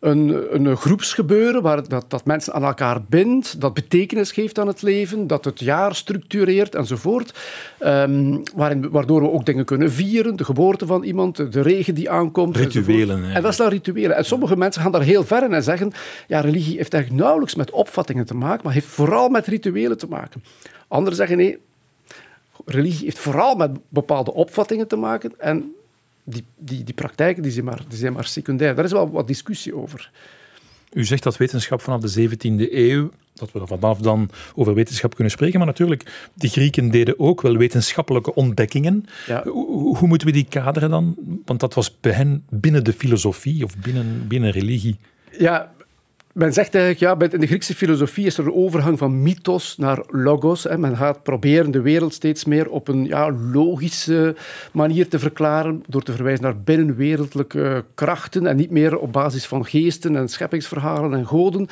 een, 0.00 0.54
een 0.54 0.76
groepsgebeuren 0.76 1.62
waar 1.62 1.88
dat, 1.88 2.04
dat 2.08 2.24
mensen 2.24 2.52
aan 2.52 2.64
elkaar 2.64 3.02
bindt, 3.08 3.60
dat 3.60 3.74
betekenis 3.74 4.32
geeft 4.32 4.58
aan 4.58 4.66
het 4.66 4.82
leven, 4.82 5.26
dat 5.26 5.44
het 5.44 5.60
jaar 5.60 5.94
structureert 5.94 6.74
enzovoort. 6.74 7.38
Um, 7.80 8.42
waarin, 8.54 8.90
waardoor 8.90 9.22
we 9.22 9.30
ook 9.30 9.46
dingen 9.46 9.64
kunnen 9.64 9.92
vieren, 9.92 10.36
de 10.36 10.44
geboorte 10.44 10.86
van 10.86 11.02
iemand, 11.02 11.52
de 11.52 11.60
regen 11.60 11.94
die 11.94 12.10
aankomt. 12.10 12.56
Rituelen. 12.56 13.24
En 13.24 13.42
dat 13.42 13.50
is 13.50 13.56
dan 13.56 13.68
rituelen. 13.68 14.16
En 14.16 14.24
sommige 14.24 14.56
mensen 14.56 14.82
gaan 14.82 14.92
daar 14.92 15.02
heel 15.02 15.24
ver 15.24 15.44
in 15.44 15.52
en 15.52 15.62
zeggen, 15.62 15.92
ja, 16.26 16.40
religie 16.40 16.76
heeft 16.76 16.94
eigenlijk 16.94 17.22
nauwelijks 17.22 17.54
met 17.54 17.70
opvattingen 17.70 18.26
te 18.26 18.34
maken, 18.34 18.60
maar 18.64 18.72
heeft 18.72 18.86
vooral 18.86 19.28
met 19.28 19.46
rituelen 19.46 19.98
te 19.98 20.06
maken. 20.06 20.42
Anderen 20.88 21.16
zeggen, 21.16 21.36
nee, 21.36 21.58
religie 22.64 23.04
heeft 23.04 23.18
vooral 23.18 23.54
met 23.54 23.70
bepaalde 23.88 24.34
opvattingen 24.34 24.88
te 24.88 24.96
maken 24.96 25.32
en 25.38 25.74
die, 26.30 26.44
die, 26.58 26.84
die 26.84 26.94
praktijken 26.94 27.42
die 27.42 27.52
zijn, 27.52 27.64
maar, 27.64 27.82
die 27.88 27.98
zijn 27.98 28.12
maar 28.12 28.24
secundair. 28.24 28.74
Daar 28.74 28.84
is 28.84 28.92
wel 28.92 29.10
wat 29.10 29.26
discussie 29.26 29.76
over. 29.76 30.10
U 30.92 31.04
zegt 31.04 31.22
dat 31.22 31.36
wetenschap 31.36 31.80
vanaf 31.80 32.00
de 32.00 32.28
17e 32.28 32.72
eeuw, 32.72 33.10
dat 33.34 33.52
we 33.52 33.60
er 33.60 33.66
vanaf 33.66 33.98
dan 33.98 34.30
over 34.54 34.74
wetenschap 34.74 35.14
kunnen 35.14 35.32
spreken, 35.32 35.58
maar 35.58 35.66
natuurlijk, 35.66 36.30
de 36.34 36.48
Grieken 36.48 36.90
deden 36.90 37.18
ook 37.18 37.40
wel 37.40 37.56
wetenschappelijke 37.56 38.34
ontdekkingen. 38.34 39.04
Ja. 39.26 39.42
Hoe, 39.44 39.96
hoe, 39.96 40.08
moeten 40.08 40.26
we 40.26 40.32
die 40.32 40.46
kaderen 40.48 40.90
dan? 40.90 41.16
Want 41.44 41.60
dat 41.60 41.74
was 41.74 42.00
bij 42.00 42.12
hen 42.12 42.44
binnen 42.48 42.84
de 42.84 42.92
filosofie 42.92 43.64
of 43.64 43.76
binnen, 43.76 44.24
binnen 44.28 44.50
religie. 44.50 44.96
Ja, 45.38 45.72
men 46.32 46.52
zegt 46.52 46.74
eigenlijk, 46.74 47.20
ja, 47.20 47.28
in 47.28 47.40
de 47.40 47.46
Griekse 47.46 47.74
filosofie 47.74 48.26
is 48.26 48.38
er 48.38 48.44
een 48.44 48.54
overgang 48.54 48.98
van 48.98 49.22
mythos 49.22 49.76
naar 49.76 50.04
logos. 50.08 50.64
Hè. 50.64 50.78
Men 50.78 50.96
gaat 50.96 51.22
proberen 51.22 51.70
de 51.70 51.80
wereld 51.80 52.14
steeds 52.14 52.44
meer 52.44 52.68
op 52.68 52.88
een 52.88 53.04
ja, 53.04 53.30
logische 53.30 54.34
manier 54.72 55.08
te 55.08 55.18
verklaren, 55.18 55.84
door 55.86 56.02
te 56.02 56.12
verwijzen 56.12 56.44
naar 56.44 56.60
binnenwereldlijke 56.60 57.84
krachten 57.94 58.46
en 58.46 58.56
niet 58.56 58.70
meer 58.70 58.98
op 58.98 59.12
basis 59.12 59.46
van 59.46 59.66
geesten 59.66 60.16
en 60.16 60.28
scheppingsverhalen 60.28 61.14
en 61.14 61.26
goden. 61.26 61.68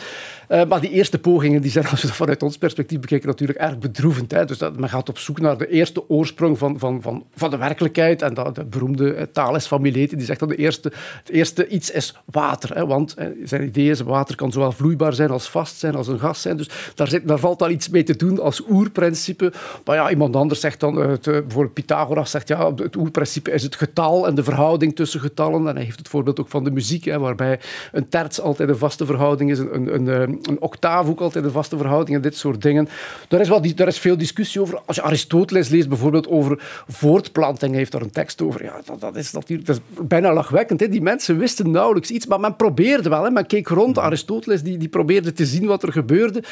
Uh, 0.48 0.64
maar 0.64 0.80
die 0.80 0.90
eerste 0.90 1.18
pogingen 1.18 1.62
die 1.62 1.70
zijn, 1.70 1.86
als 1.86 2.00
we 2.00 2.06
dat 2.06 2.16
vanuit 2.16 2.42
ons 2.42 2.58
perspectief 2.58 3.00
bekijken, 3.00 3.28
natuurlijk 3.28 3.58
erg 3.58 3.78
bedroevend. 3.78 4.30
Hè. 4.30 4.44
Dus 4.44 4.58
dat, 4.58 4.78
men 4.78 4.88
gaat 4.88 5.08
op 5.08 5.18
zoek 5.18 5.40
naar 5.40 5.58
de 5.58 5.68
eerste 5.68 6.08
oorsprong 6.08 6.58
van, 6.58 6.78
van, 6.78 7.02
van, 7.02 7.24
van 7.34 7.50
de 7.50 7.56
werkelijkheid. 7.56 8.22
En 8.22 8.34
dat, 8.34 8.54
de 8.54 8.64
beroemde 8.64 9.16
uh, 9.16 9.22
Thales 9.32 9.66
van 9.66 9.80
Mileti, 9.80 10.16
die 10.16 10.26
zegt 10.26 10.40
dat 10.40 10.48
de 10.48 10.56
eerste, 10.56 10.92
het 11.18 11.30
eerste 11.30 11.68
iets 11.68 11.90
is 11.90 12.14
water. 12.24 12.76
Hè. 12.76 12.86
Want 12.86 13.14
zijn 13.44 13.64
idee 13.64 13.90
is, 13.90 14.00
water 14.00 14.36
kan 14.36 14.52
zowel 14.58 14.72
vloeibaar 14.72 15.14
zijn 15.14 15.30
als 15.30 15.48
vast 15.48 15.78
zijn, 15.78 15.94
als 15.94 16.08
een 16.08 16.18
gas 16.18 16.42
zijn. 16.42 16.56
Dus 16.56 16.70
daar, 16.94 17.08
zit, 17.08 17.28
daar 17.28 17.38
valt 17.38 17.62
al 17.62 17.70
iets 17.70 17.88
mee 17.88 18.02
te 18.02 18.16
doen 18.16 18.40
als 18.40 18.62
oerprincipe. 18.70 19.52
Maar 19.84 19.96
ja, 19.96 20.10
iemand 20.10 20.36
anders 20.36 20.60
zegt 20.60 20.80
dan, 20.80 20.96
het, 20.96 21.22
bijvoorbeeld 21.24 21.74
Pythagoras 21.74 22.30
zegt, 22.30 22.48
ja, 22.48 22.74
het 22.74 22.96
oerprincipe 22.96 23.50
is 23.50 23.62
het 23.62 23.76
getal 23.76 24.26
en 24.26 24.34
de 24.34 24.44
verhouding 24.44 24.96
tussen 24.96 25.20
getallen. 25.20 25.68
En 25.68 25.74
hij 25.74 25.84
heeft 25.84 25.98
het 25.98 26.08
voorbeeld 26.08 26.40
ook 26.40 26.48
van 26.48 26.64
de 26.64 26.70
muziek, 26.70 27.04
hè, 27.04 27.18
waarbij 27.18 27.60
een 27.92 28.08
terts 28.08 28.40
altijd 28.40 28.68
een 28.68 28.78
vaste 28.78 29.06
verhouding 29.06 29.50
is, 29.50 29.58
een, 29.58 29.94
een, 29.94 30.06
een 30.06 30.48
een 30.58 30.60
octaaf 30.60 31.08
ook 31.08 31.20
altijd 31.20 31.44
een 31.44 31.50
vaste 31.50 31.76
verhouding 31.76 32.16
en 32.16 32.22
dit 32.22 32.36
soort 32.36 32.62
dingen. 32.62 32.88
Daar 33.28 33.40
is, 33.40 33.48
wel, 33.48 33.74
daar 33.74 33.86
is 33.86 33.98
veel 33.98 34.16
discussie 34.16 34.60
over. 34.60 34.80
Als 34.86 34.96
je 34.96 35.02
Aristoteles 35.02 35.68
leest 35.68 35.88
bijvoorbeeld 35.88 36.28
over 36.28 36.62
voortplanting, 36.88 37.70
hij 37.70 37.80
heeft 37.80 37.92
daar 37.92 38.02
een 38.02 38.10
tekst 38.10 38.42
over. 38.42 38.64
Ja, 38.64 38.80
dat, 38.84 39.00
dat, 39.00 39.16
is, 39.16 39.32
natuurlijk, 39.32 39.66
dat 39.66 39.76
is 39.76 40.06
bijna 40.06 40.32
lachwekkend. 40.32 40.80
Hè. 40.80 40.88
Die 40.88 41.02
mensen 41.02 41.38
wisten 41.38 41.70
nauwelijks 41.70 42.10
iets, 42.10 42.26
maar 42.26 42.40
men 42.40 42.56
probeerde 42.56 43.08
wel. 43.08 43.24
Hè. 43.24 43.30
Men 43.30 43.46
keek 43.46 43.68
rond. 43.68 43.98
Aristoteles 43.98 44.37
Die, 44.44 44.78
die 44.78 44.88
probeerde 44.88 45.32
te 45.32 45.46
zien 45.46 45.66
wat 45.66 45.82
er 45.82 45.92
gebeurde. 45.92 46.42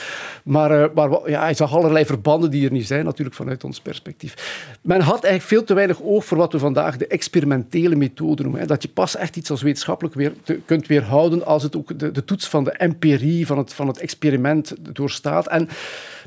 Maar, 0.44 0.90
maar 0.94 1.30
ja, 1.30 1.40
hij 1.40 1.54
zag 1.54 1.74
allerlei 1.74 2.04
verbanden 2.04 2.50
die 2.50 2.64
er 2.66 2.72
niet 2.72 2.86
zijn, 2.86 3.04
natuurlijk 3.04 3.36
vanuit 3.36 3.64
ons 3.64 3.80
perspectief. 3.80 4.34
Men 4.80 5.00
had 5.00 5.24
eigenlijk 5.24 5.42
veel 5.42 5.64
te 5.64 5.74
weinig 5.74 6.02
oog 6.02 6.24
voor 6.24 6.38
wat 6.38 6.52
we 6.52 6.58
vandaag 6.58 6.96
de 6.96 7.06
experimentele 7.06 7.96
methode 7.96 8.42
noemen. 8.42 8.66
Dat 8.66 8.82
je 8.82 8.88
pas 8.88 9.16
echt 9.16 9.36
iets 9.36 9.50
als 9.50 9.62
wetenschappelijk 9.62 10.14
weer 10.14 10.32
kunt 10.64 10.86
weerhouden 10.86 11.46
als 11.46 11.62
het 11.62 11.76
ook 11.76 11.98
de, 11.98 12.10
de 12.10 12.24
toets 12.24 12.48
van 12.48 12.64
de 12.64 12.72
empirie, 12.72 13.46
van 13.46 13.58
het, 13.58 13.74
van 13.74 13.86
het 13.86 13.98
experiment 13.98 14.74
doorstaat. 14.92 15.48
En 15.48 15.68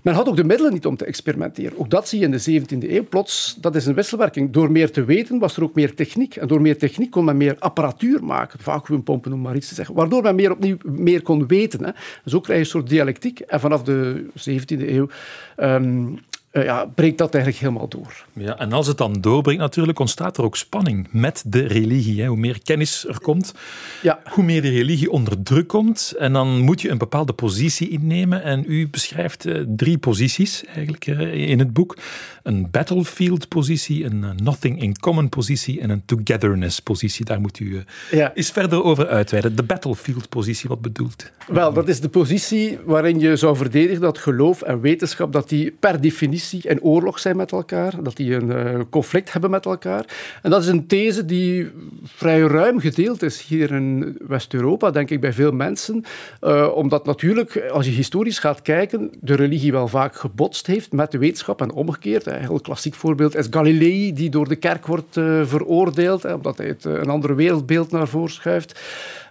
men 0.04 0.14
had 0.14 0.28
ook 0.28 0.36
de 0.36 0.44
middelen 0.44 0.74
niet 0.74 0.86
om 0.86 0.96
te 0.96 1.06
experimenteren. 1.06 1.80
Ook 1.80 1.90
dat 1.90 2.08
zie 2.08 2.20
je 2.20 2.26
in 2.26 2.32
de 2.32 2.62
17e 2.62 2.90
eeuw. 2.90 3.04
Plots, 3.04 3.58
dat 3.62 3.76
is 3.76 3.86
een 3.86 3.94
wisselwerking. 3.94 4.52
Door 4.52 4.72
meer 4.72 4.92
te 4.92 5.04
weten 5.04 5.40
was 5.40 5.58
er 5.58 5.64
ook 5.64 5.76
meer 5.76 5.96
techniek. 5.96 6.36
En 6.36 6.48
door 6.48 6.62
meer 6.62 6.78
techniek 6.78 7.12
kon 7.12 7.26
men 7.26 7.38
meer 7.38 7.56
apparatuur 7.60 8.24
maken. 8.24 8.60
Vacuumpompen, 8.60 9.34
om 9.34 9.42
maar 9.42 9.56
iets 9.56 9.68
te 9.68 9.76
zeggen. 9.76 9.96
Waardoor 9.96 10.22
men 10.22 10.36
meer 10.36 10.52
opnieuw 10.52 10.78
meer 10.84 11.22
kon 11.22 11.48
weten. 11.50 11.84
Hè. 11.84 11.92
Zo 12.26 12.40
krijg 12.40 12.60
je 12.60 12.66
een 12.66 12.72
soort 12.72 12.90
dialectiek. 12.90 13.40
En 13.40 13.60
vanaf 13.60 13.84
de 13.84 14.26
17e 14.50 14.90
eeuw 14.90 15.10
um, 15.58 16.20
uh, 16.52 16.64
ja, 16.64 16.86
breekt 16.86 17.18
dat 17.18 17.34
eigenlijk 17.34 17.64
helemaal 17.64 17.88
door. 17.88 18.26
Ja, 18.34 18.58
en 18.58 18.74
als 18.74 18.88
het 18.88 18.98
dan 18.98 19.14
doorbreekt 19.14 19.60
natuurlijk, 19.60 20.00
ontstaat 20.00 20.38
er 20.38 20.44
ook 20.44 20.58
spanning 20.58 21.08
met 21.12 21.44
de 21.46 21.68
religie. 21.68 22.22
Hè. 22.22 22.28
Hoe 22.28 22.38
meer 22.38 22.60
kennis 22.64 23.08
er 23.08 23.20
komt, 23.20 23.54
ja. 24.02 24.20
hoe 24.24 24.44
meer 24.44 24.62
de 24.62 24.70
religie 24.70 25.12
onder 25.12 25.44
druk 25.44 25.68
komt. 25.68 26.14
En 26.18 26.34
dan 26.34 26.60
moet 26.60 26.82
je 26.82 26.90
een 26.90 26.98
bepaalde 26.98 27.34
positie 27.34 27.90
innemen. 27.90 28.44
En 28.44 28.64
u 28.68 28.88
beschrijft 28.88 29.46
uh, 29.46 29.64
drie 29.68 29.98
posities 29.98 30.66
eigenlijk 30.66 31.08
uh, 31.08 31.50
in 31.50 31.60
het 31.60 31.74
boek. 31.74 31.98
Een 32.44 32.68
battlefield-positie, 32.72 34.06
een 34.06 34.26
nothing 34.44 34.82
in 34.82 35.00
common-positie 35.00 35.82
en 35.82 35.90
een 35.90 36.04
togetherness-positie. 36.06 37.26
Daar 37.26 37.42
moet 37.42 37.60
u 37.60 37.84
ja. 38.12 38.34
eens 38.34 38.52
verder 38.52 38.84
over 38.84 39.08
uitweiden. 39.08 39.56
De 39.56 39.64
battlefield-positie, 39.64 40.70
wat 40.70 40.82
bedoelt? 40.82 41.32
Wel, 41.48 41.74
dat 41.74 41.88
is 41.88 42.00
de 42.00 42.10
positie 42.10 42.80
waarin 42.86 43.20
je 43.20 43.36
zou 43.36 43.56
verdedigen 43.56 44.02
dat 44.02 44.18
geloof 44.18 44.62
en 44.62 44.82
wetenschap 44.82 45.34
dat 45.34 45.50
die 45.50 45.72
per 45.80 46.02
definitie 46.02 46.39
en 46.66 46.82
oorlog 46.82 47.20
zijn 47.20 47.38
met 47.38 47.52
elkaar, 47.52 48.04
dat 48.04 48.16
die 48.16 48.36
een 48.36 48.50
uh, 48.50 48.80
conflict 48.90 49.32
hebben 49.32 49.50
met 49.50 49.66
elkaar. 49.66 50.06
En 50.42 50.50
dat 50.50 50.62
is 50.62 50.68
een 50.68 50.88
these 50.88 51.26
die 51.26 51.72
vrij 52.04 52.40
ruim 52.40 52.80
gedeeld 52.80 53.22
is 53.22 53.42
hier 53.42 53.72
in 53.72 54.18
West-Europa, 54.28 54.92
denk 54.92 55.10
ik, 55.10 55.22
bij 55.22 55.34
veel 55.34 55.52
mensen. 55.52 56.04
Uh, 56.42 56.70
omdat 56.74 57.06
natuurlijk, 57.06 57.70
als 57.72 57.86
je 57.86 57.92
historisch 57.92 58.40
gaat 58.40 58.62
kijken, 58.62 59.12
de 59.22 59.36
religie 59.36 59.72
wel 59.72 59.88
vaak 59.88 60.16
gebotst 60.16 60.68
heeft 60.68 60.92
met 60.92 61.12
de 61.12 61.18
wetenschap 61.18 61.62
en 61.62 61.74
omgekeerd. 61.74 62.26
Een 62.26 62.40
heel 62.40 62.60
klassiek 62.60 62.96
voorbeeld 62.96 63.36
is 63.36 63.48
Galilei, 63.50 64.14
die 64.14 64.30
door 64.30 64.48
de 64.48 64.56
kerk 64.56 64.86
wordt 64.86 65.18
uh, 65.18 65.46
veroordeeld, 65.46 66.26
omdat 66.26 66.58
hij 66.58 66.68
het, 66.68 66.86
een 66.86 67.10
ander 67.10 67.36
wereldbeeld 67.36 67.92
naar 67.92 68.08
voren 68.08 68.32
schuift. 68.32 68.80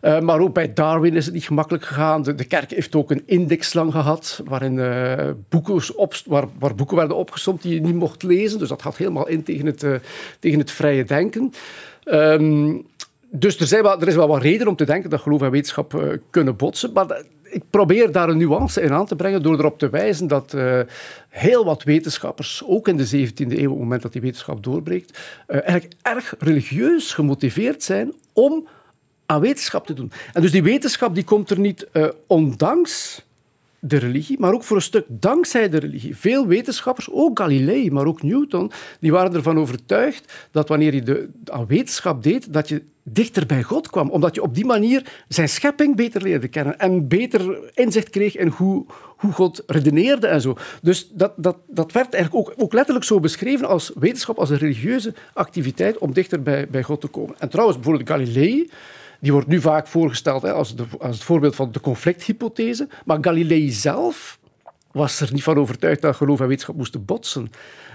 Uh, 0.03 0.21
maar 0.21 0.41
ook 0.41 0.55
bij 0.55 0.73
Darwin 0.73 1.15
is 1.15 1.25
het 1.25 1.35
niet 1.35 1.45
gemakkelijk 1.45 1.85
gegaan. 1.85 2.23
De, 2.23 2.45
kerk 2.45 2.71
heeft 2.71 2.95
ook 2.95 3.11
een 3.11 3.23
indexlang 3.27 3.93
gehad, 3.93 4.43
waarin 4.45 4.75
uh, 4.75 5.31
boeken 5.49 5.97
op, 5.97 6.15
waar, 6.27 6.75
boeken 6.77 6.97
werden 6.97 7.17
opgesomd 7.17 7.63
die 7.63 7.75
je 7.75 7.81
niet 7.81 7.95
mocht 7.95 8.23
lezen. 8.23 8.59
Dus 8.59 8.69
dat 8.69 8.83
gaat 8.83 8.97
helemaal 8.97 9.29
in 9.29 9.43
tegen 9.43 9.67
het, 9.67 9.83
uh, 9.83 9.95
tegen 10.39 10.59
het 10.59 10.71
vrije 10.71 11.05
denken. 11.05 11.53
Um, 12.05 12.87
dus 13.31 13.61
er, 13.61 13.67
zijn 13.67 13.83
wel, 13.83 14.01
er 14.01 14.09
is 14.09 14.15
wel 14.15 14.29
wat 14.29 14.43
reden 14.43 14.69
om 14.69 14.77
te 14.77 14.85
denken 14.85 15.11
dat 15.11 15.21
geloof 15.21 15.43
en 15.43 15.51
wetenschap 15.51 16.19
kunnen 16.31 16.57
botsen. 16.57 16.93
Maar 16.93 17.23
ik 17.43 17.63
probeer 17.71 18.13
daar 18.13 18.29
een 18.29 18.37
nuance 18.37 18.81
in 18.81 18.93
aan 18.93 19.07
te 19.07 19.17
brengen 19.17 19.43
door 19.43 19.59
erop 19.59 19.79
te 19.79 19.91
wijzen 19.91 20.27
dat 20.27 20.57
heel 21.29 21.65
wat 21.65 21.83
wetenschappers, 21.83 22.63
ook 22.67 22.89
in 22.89 22.97
de 22.97 23.29
17e 23.29 23.37
eeuw, 23.37 23.65
op 23.65 23.71
het 23.71 23.79
moment 23.79 24.03
dat 24.03 24.13
die 24.13 24.21
wetenschap 24.21 24.65
doorbreekt, 24.65 25.19
eigenlijk 25.47 25.93
erg 26.03 26.35
religieus 26.39 27.13
gemotiveerd 27.13 27.83
zijn 27.83 28.13
om 28.33 28.69
aan 29.29 29.41
wetenschap 29.41 29.87
te 29.87 29.95
doen. 29.95 30.13
En 30.33 30.43
dus 30.43 30.51
die 30.51 30.63
wetenschap 30.63 31.15
die 31.15 31.25
komt 31.25 31.51
er 31.51 31.59
niet 31.59 31.87
uh, 31.93 32.09
ondanks 32.27 33.23
de 33.79 33.97
religie, 33.97 34.39
maar 34.39 34.53
ook 34.53 34.63
voor 34.63 34.77
een 34.77 34.83
stuk 34.83 35.05
dankzij 35.09 35.69
de 35.69 35.79
religie. 35.79 36.17
Veel 36.17 36.47
wetenschappers, 36.47 37.11
ook 37.11 37.39
Galilei, 37.39 37.91
maar 37.91 38.07
ook 38.07 38.23
Newton, 38.23 38.71
die 39.01 39.13
waren 39.13 39.35
ervan 39.35 39.59
overtuigd 39.59 40.49
dat 40.51 40.69
wanneer 40.69 40.95
je 40.95 41.03
de, 41.03 41.29
aan 41.45 41.67
wetenschap 41.67 42.23
deed, 42.23 42.53
dat 42.53 42.69
je 42.69 42.83
dichter 43.03 43.47
bij 43.47 43.63
God 43.63 43.91
kwam. 43.91 44.11
Omdat 44.11 44.35
je 44.35 44.43
op 44.43 44.55
die 44.55 44.65
manier 44.65 45.13
zijn 45.29 45.49
schepping 45.49 45.97
beter 45.97 46.23
leerde 46.23 46.49
kennen 46.49 46.79
en 46.79 47.09
beter 47.09 47.59
inzicht 47.75 48.11
kreeg 48.11 48.37
in 48.37 48.49
hoe, 48.49 48.87
hoe 49.17 49.33
God 49.33 49.63
redeneerde 49.67 50.27
en 50.27 50.41
zo. 50.41 50.57
Dus 50.83 51.09
dat, 51.13 51.33
dat, 51.37 51.57
dat 51.67 51.93
werd 51.93 52.15
eigenlijk 52.15 52.49
ook, 52.49 52.55
ook 52.57 52.73
letterlijk 52.73 53.05
zo 53.05 53.21
beschreven 53.21 53.69
als 53.69 53.93
wetenschap, 53.99 54.39
als 54.39 54.51
een 54.51 54.59
religieuze 54.59 55.15
activiteit 55.33 55.99
om 55.99 56.13
dichter 56.13 56.43
bij, 56.43 56.69
bij 56.69 56.83
God 56.83 57.01
te 57.01 57.07
komen. 57.07 57.35
En 57.39 57.49
trouwens, 57.49 57.79
bijvoorbeeld 57.79 58.09
Galilei 58.09 58.71
die 59.19 59.33
wordt 59.33 59.47
nu 59.47 59.61
vaak 59.61 59.87
voorgesteld 59.87 60.43
hè, 60.43 60.53
als, 60.53 60.77
de, 60.77 60.85
als 60.99 61.15
het 61.15 61.25
voorbeeld 61.25 61.55
van 61.55 61.73
de 61.73 61.81
conflicthypothese. 61.81 62.89
Maar 63.05 63.19
Galilei 63.21 63.71
zelf 63.71 64.39
was 64.93 65.21
er 65.21 65.33
niet 65.33 65.43
van 65.43 65.59
overtuigd 65.59 66.01
dat 66.01 66.17
geloof 66.17 66.41
en 66.41 66.47
wetenschap 66.47 66.77
moesten 66.77 67.05
botsen. 67.05 67.51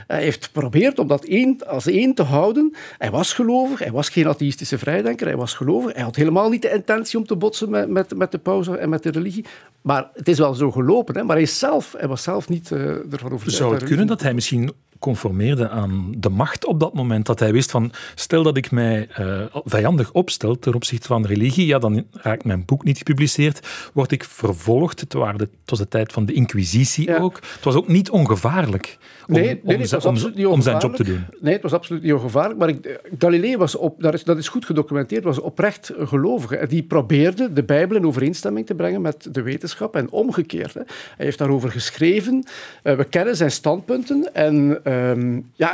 Hij 0.07 0.23
heeft 0.23 0.45
geprobeerd 0.45 0.99
om 0.99 1.07
dat 1.07 1.23
één, 1.23 1.67
als 1.67 1.87
één 1.87 2.13
te 2.13 2.23
houden. 2.23 2.75
Hij 2.97 3.11
was 3.11 3.33
gelovig, 3.33 3.79
hij 3.79 3.91
was 3.91 4.09
geen 4.09 4.27
atheïstische 4.27 4.77
vrijdenker, 4.77 5.27
hij 5.27 5.35
was 5.35 5.53
gelovig. 5.53 5.93
Hij 5.93 6.03
had 6.03 6.15
helemaal 6.15 6.49
niet 6.49 6.61
de 6.61 6.71
intentie 6.71 7.19
om 7.19 7.25
te 7.25 7.35
botsen 7.35 7.69
met, 7.69 7.89
met, 7.89 8.15
met 8.17 8.31
de 8.31 8.37
pauze 8.37 8.77
en 8.77 8.89
met 8.89 9.03
de 9.03 9.11
religie. 9.11 9.45
Maar 9.81 10.09
het 10.13 10.27
is 10.27 10.37
wel 10.37 10.53
zo 10.53 10.71
gelopen. 10.71 11.15
Hè? 11.15 11.23
Maar 11.23 11.35
hij, 11.35 11.45
zelf, 11.45 11.95
hij 11.97 12.07
was 12.07 12.23
zelf 12.23 12.49
niet 12.49 12.69
uh, 12.71 12.79
ervan 12.79 13.31
overtuigd. 13.31 13.55
Zou 13.55 13.73
het 13.73 13.83
kunnen 13.83 14.07
dat 14.07 14.21
hij 14.21 14.33
misschien 14.33 14.73
conformeerde 15.03 15.69
aan 15.69 16.13
de 16.17 16.29
macht 16.29 16.65
op 16.65 16.79
dat 16.79 16.93
moment. 16.93 17.25
Dat 17.25 17.39
hij 17.39 17.51
wist 17.51 17.71
van, 17.71 17.91
stel 18.15 18.43
dat 18.43 18.57
ik 18.57 18.71
mij 18.71 19.07
uh, 19.19 19.41
vijandig 19.65 20.11
opstel 20.11 20.59
ten 20.59 20.73
opzichte 20.73 21.07
van 21.07 21.25
religie, 21.25 21.65
ja, 21.65 21.79
dan 21.79 22.05
raakt 22.11 22.43
mijn 22.43 22.65
boek 22.65 22.83
niet 22.83 22.97
gepubliceerd, 22.97 23.67
word 23.93 24.11
ik 24.11 24.23
vervolgd. 24.23 24.99
Het, 24.99 25.13
waren 25.13 25.37
de, 25.37 25.43
het 25.43 25.69
was 25.69 25.79
de 25.79 25.87
tijd 25.87 26.13
van 26.13 26.25
de 26.25 26.33
inquisitie 26.33 27.19
ook. 27.19 27.35
Het 27.35 27.63
was 27.63 27.75
ook 27.75 27.87
niet 27.87 28.09
ongevaarlijk 28.09 28.97
om, 29.27 29.33
nee, 29.33 29.61
nee, 29.63 29.77
om, 30.03 30.07
om, 30.07 30.45
om, 30.45 30.61
zijn 30.61 30.77
job 30.77 30.95
te 30.95 31.03
doen. 31.03 31.25
Nee, 31.41 31.53
het 31.53 31.61
was 31.61 31.73
absoluut 31.73 32.03
niet 32.03 32.13
ongevaarlijk. 32.13 32.59
Maar 32.59 32.69
ik, 32.69 32.99
Galilei 33.17 33.57
was, 33.57 33.75
op, 33.75 34.01
dat, 34.01 34.13
is, 34.13 34.23
dat 34.23 34.37
is 34.37 34.47
goed 34.47 34.65
gedocumenteerd, 34.65 35.23
was 35.23 35.39
oprecht 35.39 35.91
gelovige. 35.97 36.67
Die 36.67 36.83
probeerde 36.83 37.53
de 37.53 37.63
Bijbel 37.63 37.97
in 37.97 38.05
overeenstemming 38.05 38.65
te 38.65 38.75
brengen 38.75 39.01
met 39.01 39.27
de 39.31 39.41
wetenschap 39.41 39.95
en 39.95 40.11
omgekeerd. 40.11 40.73
Hè. 40.73 40.81
Hij 41.15 41.25
heeft 41.25 41.37
daarover 41.37 41.71
geschreven. 41.71 42.45
Uh, 42.83 42.95
we 42.95 43.03
kennen 43.03 43.35
zijn 43.35 43.51
standpunten 43.51 44.33
en 44.33 44.79
um, 44.93 45.51
ja, 45.53 45.71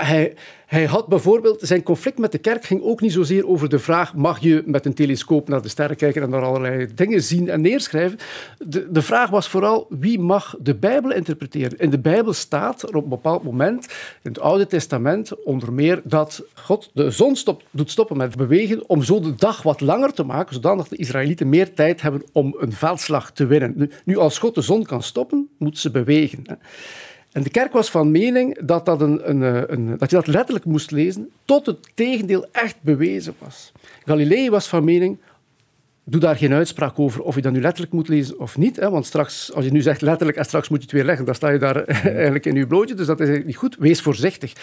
hij, 0.66 0.86
had 0.86 1.08
bijvoorbeeld, 1.08 1.60
zijn 1.62 1.84
conflict 1.84 2.18
met 2.18 2.32
de 2.32 2.38
kerk 2.38 2.66
ging 2.66 2.82
ook 2.82 3.02
niet 3.02 3.12
zozeer 3.12 3.48
over 3.48 3.70
de 3.70 3.80
vraag: 3.80 4.16
mag 4.16 4.40
je 4.40 4.64
met 4.66 4.86
een 4.86 4.94
telescoop 4.94 5.50
naar 5.50 5.62
de 5.62 5.70
sterren 5.70 5.96
kijken 5.96 6.22
en 6.22 6.30
daar 6.30 6.44
allerlei 6.44 6.88
dingen 6.96 7.24
zien 7.24 7.50
en 7.50 7.62
neerschrijven? 7.62 8.20
De, 8.58 8.92
de 8.92 9.02
vraag 9.02 9.30
was 9.30 9.50
vooral: 9.50 9.88
wie 9.90 10.20
mag 10.20 10.56
de 10.60 10.76
Bijbel 10.76 11.12
interpreteren? 11.12 11.80
In 11.80 11.90
de 11.90 12.00
Bijbel 12.00 12.34
staat 12.34 12.82
er 12.82 12.96
op 12.96 13.04
een 13.04 13.10
bepaald 13.10 13.44
moment, 13.44 13.86
in 14.24 14.32
het 14.32 14.40
Oude 14.40 14.68
Testament, 14.68 15.44
onder 15.44 15.74
meer 15.74 16.02
dat 16.04 16.44
God 16.54 16.90
de 16.94 17.12
zon 17.12 17.38
doet 17.72 17.92
stoppen 17.92 18.18
met 18.18 18.36
bewegen 18.36 18.90
om 18.90 19.04
zo 19.04 19.20
de 19.20 19.36
dag 19.36 19.64
wat 19.64 19.82
langer 19.82 20.14
te 20.14 20.24
maken, 20.24 20.54
zodat 20.54 20.90
de 20.90 20.96
Israëlieten 20.96 21.50
meer 21.50 21.74
tijd 21.74 22.02
hebben 22.02 22.24
om 22.32 22.56
een 22.60 22.74
veldslag 22.74 23.32
te 23.32 23.46
winnen. 23.46 23.74
Nu, 23.76 23.90
nu 24.04 24.18
als 24.18 24.38
God 24.38 24.56
de 24.56 24.62
zon 24.62 24.84
kan 24.84 25.04
stoppen, 25.04 25.50
moet 25.58 25.78
ze 25.78 25.92
bewegen. 25.92 26.40
Hè. 26.44 26.54
En 27.32 27.44
de 27.44 27.50
kerk 27.50 27.74
was 27.74 27.92
van 27.92 28.12
mening 28.12 28.60
dat, 28.62 28.86
dat, 28.86 29.02
een, 29.02 29.30
een, 29.30 29.44
eh, 29.44 29.62
een, 29.68 29.98
dat 29.98 30.10
je 30.10 30.16
dat 30.16 30.28
letterlijk 30.28 30.66
moest 30.66 30.92
lezen, 30.92 31.30
tot 31.46 31.66
het 31.66 31.90
tegendeel 31.94 32.46
echt 32.52 32.76
bewezen 32.82 33.36
was. 33.40 33.72
Galilei 34.06 34.50
was 34.50 34.68
van 34.68 34.84
mening, 34.84 35.18
doe 36.10 36.20
daar 36.20 36.36
geen 36.36 36.54
uitspraak 36.54 37.00
over 37.00 37.22
of 37.22 37.36
je 37.36 37.42
dat 37.42 37.52
nu 37.52 37.62
letterlijk 37.62 37.94
moet 37.94 38.08
lezen 38.08 38.40
of 38.40 38.58
niet. 38.58 38.76
Hè, 38.76 38.90
want 38.90 39.06
straks, 39.06 39.54
als 39.54 39.66
je 39.66 39.72
nu 39.72 39.82
zegt 39.82 40.02
letterlijk 40.02 40.38
en 40.38 40.46
straks 40.46 40.70
moet 40.70 40.78
je 40.78 40.84
het 40.84 40.94
weer 40.94 41.04
leggen, 41.04 41.26
dan 41.26 41.36
sta 41.36 41.50
je 41.50 41.60
daar 41.60 41.84
eigenlijk 41.86 42.46
in 42.46 42.56
je 42.56 42.68
blootje. 42.68 42.96
Dus 42.96 43.06
dat 43.06 43.20
is 43.20 43.28
eigenlijk 43.28 43.48
niet 43.48 43.58
goed. 43.58 43.76
Wees 43.80 44.02
voorzichtig. 44.02 44.54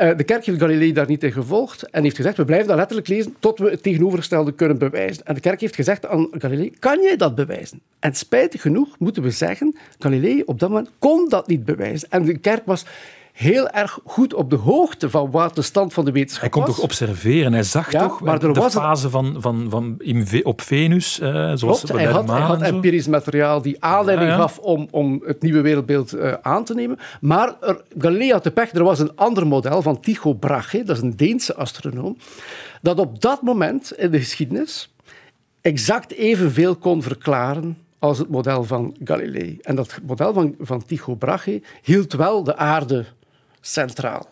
Uh, 0.00 0.16
de 0.16 0.24
kerk 0.24 0.44
heeft 0.44 0.58
Galilei 0.58 0.92
daar 0.92 1.06
niet 1.06 1.22
in 1.22 1.32
gevolgd 1.32 1.90
en 1.90 2.02
heeft 2.02 2.16
gezegd, 2.16 2.36
we 2.36 2.44
blijven 2.44 2.68
dat 2.68 2.76
letterlijk 2.76 3.08
lezen 3.08 3.34
tot 3.38 3.58
we 3.58 3.70
het 3.70 3.82
tegenovergestelde 3.82 4.52
kunnen 4.52 4.78
bewijzen. 4.78 5.26
En 5.26 5.34
de 5.34 5.40
kerk 5.40 5.60
heeft 5.60 5.74
gezegd 5.74 6.06
aan 6.06 6.28
Galilei, 6.30 6.72
kan 6.78 7.02
jij 7.02 7.16
dat 7.16 7.34
bewijzen? 7.34 7.80
En 7.98 8.14
spijtig 8.14 8.60
genoeg 8.60 8.98
moeten 8.98 9.22
we 9.22 9.30
zeggen, 9.30 9.76
Galilei 9.98 10.42
op 10.46 10.58
dat 10.58 10.68
moment 10.68 10.90
kon 10.98 11.28
dat 11.28 11.46
niet 11.46 11.64
bewijzen. 11.64 12.08
En 12.10 12.24
de 12.24 12.38
kerk 12.38 12.62
was 12.64 12.84
heel 13.40 13.68
erg 13.68 13.98
goed 14.04 14.34
op 14.34 14.50
de 14.50 14.56
hoogte 14.56 15.10
van 15.10 15.30
wat 15.30 15.54
de 15.54 15.62
stand 15.62 15.92
van 15.92 16.04
de 16.04 16.12
wetenschap 16.12 16.40
Hij 16.40 16.50
kon 16.50 16.74
toch 16.74 16.78
observeren, 16.78 17.52
hij 17.52 17.62
zag 17.62 17.90
toch 17.90 18.20
maar 18.20 18.42
er 18.42 18.52
de 18.52 18.60
was 18.60 18.72
fase 18.72 19.10
van, 19.10 19.36
van, 19.38 19.66
van 19.70 20.00
op 20.42 20.60
Venus, 20.60 21.20
eh, 21.20 21.30
zoals 21.32 21.60
Klopt, 21.60 21.88
hij, 21.88 22.04
had, 22.04 22.28
hij 22.28 22.40
had 22.40 22.62
empirisch 22.62 23.06
materiaal 23.06 23.62
die 23.62 23.76
aanleiding 23.84 24.32
gaf 24.32 24.58
om, 24.58 24.88
om 24.90 25.22
het 25.24 25.42
nieuwe 25.42 25.60
wereldbeeld 25.60 26.14
uh, 26.14 26.32
aan 26.42 26.64
te 26.64 26.74
nemen. 26.74 26.98
Maar 27.20 27.54
er, 27.60 27.82
Galilei 27.98 28.32
had 28.32 28.44
de 28.44 28.50
pech, 28.50 28.72
er 28.72 28.84
was 28.84 28.98
een 28.98 29.16
ander 29.16 29.46
model 29.46 29.82
van 29.82 30.00
Tycho 30.00 30.34
Brahe, 30.34 30.82
dat 30.84 30.96
is 30.96 31.02
een 31.02 31.16
Deense 31.16 31.54
astronoom, 31.54 32.16
dat 32.82 32.98
op 32.98 33.20
dat 33.20 33.42
moment 33.42 33.92
in 33.92 34.10
de 34.10 34.18
geschiedenis 34.18 34.94
exact 35.60 36.12
evenveel 36.12 36.76
kon 36.76 37.02
verklaren 37.02 37.78
als 37.98 38.18
het 38.18 38.28
model 38.28 38.64
van 38.64 38.96
Galilei. 39.04 39.58
En 39.62 39.74
dat 39.74 39.98
model 40.06 40.32
van, 40.32 40.54
van 40.60 40.84
Tycho 40.84 41.14
Brahe 41.14 41.62
hield 41.82 42.12
wel 42.12 42.44
de 42.44 42.56
aarde 42.56 43.06
centraal. 43.60 44.28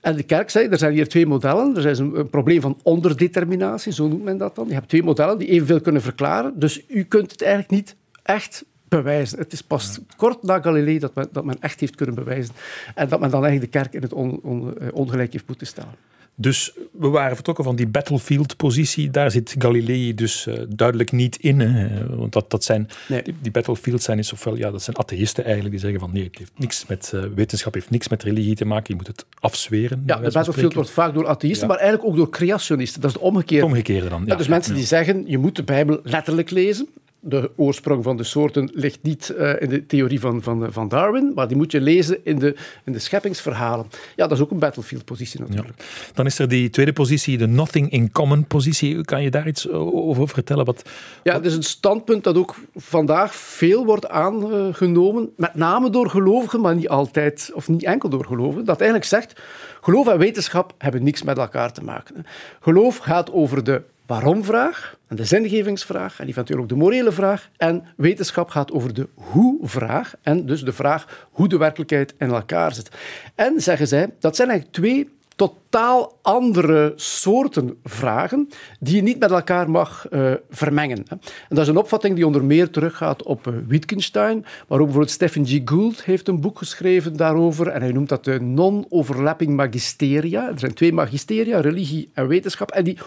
En 0.00 0.16
de 0.16 0.22
kerk 0.22 0.50
zei, 0.50 0.68
er 0.68 0.78
zijn 0.78 0.92
hier 0.92 1.08
twee 1.08 1.26
modellen. 1.26 1.76
Er 1.76 1.86
is 1.86 1.98
een, 1.98 2.18
een, 2.18 2.30
probleem 2.30 2.60
van 2.60 2.78
onderdeterminatie, 2.82 3.92
zo 3.92 4.08
noemt 4.08 4.24
men 4.24 4.38
dat 4.38 4.54
dan. 4.54 4.68
Je 4.68 4.74
hebt 4.74 4.88
twee 4.88 5.02
modellen 5.02 5.38
die 5.38 5.48
evenveel 5.48 5.80
kunnen 5.80 6.02
verklaren, 6.02 6.58
dus 6.58 6.82
u 6.88 7.02
kunt 7.02 7.30
het 7.30 7.42
eigenlijk 7.42 7.72
niet 7.72 7.96
echt 8.22 8.64
bewijzen. 8.88 9.38
Het 9.38 9.52
is 9.52 9.62
pas 9.62 10.00
kort 10.16 10.42
na 10.42 10.60
Galilei 10.60 10.98
dat 10.98 11.14
men, 11.14 11.28
dat 11.32 11.44
men 11.44 11.56
echt 11.60 11.80
heeft 11.80 11.94
kunnen 11.94 12.14
bewijzen. 12.14 12.54
En 12.94 13.08
dat 13.08 13.20
men 13.20 13.30
dan 13.30 13.44
eigenlijk 13.44 13.72
de 13.72 13.78
kerk 13.78 13.94
in 13.94 14.02
het 14.02 14.12
on, 14.12 14.40
on, 14.42 14.78
eh, 14.78 14.88
ongelijk 14.92 15.32
heeft 15.32 15.46
moeten 15.46 15.66
stellen. 15.66 15.94
Dus 16.36 16.72
we 16.92 17.08
waren 17.08 17.34
vertrokken 17.34 17.64
van 17.64 17.76
die 17.76 17.86
battlefield-positie. 17.86 19.10
Daar 19.10 19.30
zit 19.30 19.54
Galilei 19.58 20.14
dus 20.14 20.46
uh, 20.46 20.54
duidelijk 20.68 21.12
niet 21.12 21.36
in. 21.36 21.60
Hè? 21.60 22.06
Want 22.16 22.32
dat, 22.32 22.50
dat 22.50 22.64
zijn, 22.64 22.88
nee. 23.08 23.22
die, 23.22 23.34
die 23.40 23.50
battlefields 23.50 24.04
zijn 24.04 24.18
is 24.18 24.32
ofwel, 24.32 24.56
ja, 24.56 24.70
dat 24.70 24.82
zijn 24.82 24.96
atheïsten 24.96 25.44
eigenlijk, 25.44 25.72
die 25.74 25.82
zeggen 25.82 26.00
van 26.00 26.12
nee, 26.12 26.24
het 26.24 26.38
heeft 26.38 26.52
niks 26.56 26.86
met 26.86 27.12
uh, 27.14 27.22
wetenschap, 27.34 27.74
heeft 27.74 27.90
niks 27.90 28.08
met 28.08 28.22
religie 28.22 28.54
te 28.54 28.64
maken, 28.64 28.84
je 28.86 28.94
moet 28.94 29.06
het 29.06 29.24
afzweren. 29.40 30.02
Ja, 30.06 30.16
de 30.16 30.30
battlefield 30.30 30.74
wordt 30.74 30.90
vaak 30.90 31.14
door 31.14 31.26
atheïsten, 31.26 31.66
ja. 31.66 31.72
maar 31.72 31.82
eigenlijk 31.82 32.10
ook 32.10 32.16
door 32.16 32.30
creationisten. 32.30 33.00
Dat 33.00 33.10
is 33.10 33.16
de 33.16 33.22
omgekeerde. 33.22 33.64
Het 33.64 33.72
omgekeerde 33.72 34.08
dan, 34.08 34.22
ja. 34.26 34.36
dus 34.36 34.48
mensen 34.48 34.74
die 34.74 34.84
zeggen, 34.84 35.24
je 35.26 35.38
moet 35.38 35.56
de 35.56 35.64
Bijbel 35.64 36.00
letterlijk 36.02 36.50
lezen 36.50 36.88
de 37.24 37.50
oorsprong 37.56 38.04
van 38.04 38.16
de 38.16 38.24
soorten 38.24 38.70
ligt 38.72 39.02
niet 39.02 39.34
uh, 39.38 39.52
in 39.62 39.68
de 39.68 39.86
theorie 39.86 40.20
van, 40.20 40.42
van, 40.42 40.72
van 40.72 40.88
Darwin, 40.88 41.32
maar 41.34 41.48
die 41.48 41.56
moet 41.56 41.72
je 41.72 41.80
lezen 41.80 42.18
in 42.24 42.38
de, 42.38 42.56
in 42.84 42.92
de 42.92 42.98
scheppingsverhalen. 42.98 43.86
Ja, 44.16 44.26
dat 44.26 44.32
is 44.32 44.40
ook 44.40 44.50
een 44.50 44.58
battlefield-positie 44.58 45.40
natuurlijk. 45.40 45.74
Ja. 45.78 45.84
Dan 46.14 46.26
is 46.26 46.38
er 46.38 46.48
die 46.48 46.70
tweede 46.70 46.92
positie, 46.92 47.38
de 47.38 47.46
nothing 47.46 47.90
in 47.90 48.12
common-positie. 48.12 49.04
Kan 49.04 49.22
je 49.22 49.30
daar 49.30 49.46
iets 49.46 49.70
over 49.70 50.28
vertellen? 50.28 50.64
Wat, 50.64 50.90
ja, 51.22 51.34
het 51.34 51.44
is 51.44 51.54
een 51.54 51.62
standpunt 51.62 52.24
dat 52.24 52.36
ook 52.36 52.54
vandaag 52.74 53.34
veel 53.34 53.84
wordt 53.84 54.08
aangenomen, 54.08 55.30
met 55.36 55.54
name 55.54 55.90
door 55.90 56.10
gelovigen, 56.10 56.60
maar 56.60 56.74
niet 56.74 56.88
altijd, 56.88 57.50
of 57.54 57.68
niet 57.68 57.84
enkel 57.84 58.08
door 58.08 58.24
gelovigen, 58.24 58.64
dat 58.64 58.80
eigenlijk 58.80 59.10
zegt, 59.10 59.42
geloof 59.80 60.08
en 60.08 60.18
wetenschap 60.18 60.74
hebben 60.78 61.02
niks 61.02 61.22
met 61.22 61.38
elkaar 61.38 61.72
te 61.72 61.84
maken. 61.84 62.26
Geloof 62.60 62.96
gaat 62.96 63.32
over 63.32 63.64
de 63.64 63.82
waarom-vraag 64.06 64.98
en 65.06 65.16
de 65.16 65.24
zingevingsvraag 65.24 66.20
en 66.20 66.26
eventueel 66.26 66.60
ook 66.60 66.68
de 66.68 66.74
morele 66.74 67.12
vraag. 67.12 67.50
En 67.56 67.84
wetenschap 67.96 68.48
gaat 68.48 68.72
over 68.72 68.94
de 68.94 69.08
hoe-vraag 69.14 70.14
en 70.22 70.46
dus 70.46 70.64
de 70.64 70.72
vraag 70.72 71.28
hoe 71.30 71.48
de 71.48 71.58
werkelijkheid 71.58 72.14
in 72.18 72.30
elkaar 72.30 72.74
zit. 72.74 72.90
En 73.34 73.60
zeggen 73.60 73.88
zij, 73.88 74.10
dat 74.18 74.36
zijn 74.36 74.48
eigenlijk 74.48 74.78
twee 74.78 75.08
totaal 75.36 76.18
andere 76.22 76.92
soorten 76.96 77.78
vragen 77.84 78.48
die 78.80 78.96
je 78.96 79.02
niet 79.02 79.18
met 79.18 79.30
elkaar 79.30 79.70
mag 79.70 80.06
uh, 80.10 80.32
vermengen. 80.50 81.04
En 81.08 81.20
dat 81.48 81.58
is 81.58 81.68
een 81.68 81.76
opvatting 81.76 82.14
die 82.14 82.26
onder 82.26 82.44
meer 82.44 82.70
teruggaat 82.70 83.22
op 83.22 83.46
uh, 83.46 83.54
Wittgenstein, 83.66 84.40
maar 84.40 84.78
ook 84.78 84.84
bijvoorbeeld 84.84 85.10
Stephen 85.10 85.46
G. 85.46 85.60
Gould 85.64 86.04
heeft 86.04 86.28
een 86.28 86.40
boek 86.40 86.58
geschreven 86.58 87.16
daarover 87.16 87.66
en 87.66 87.82
hij 87.82 87.92
noemt 87.92 88.08
dat 88.08 88.24
de 88.24 88.40
non-overlapping 88.40 89.56
magisteria. 89.56 90.48
Er 90.48 90.58
zijn 90.58 90.74
twee 90.74 90.92
magisteria, 90.92 91.60
religie 91.60 92.10
en 92.12 92.26
wetenschap, 92.26 92.70
en 92.70 92.84
die 92.84 92.98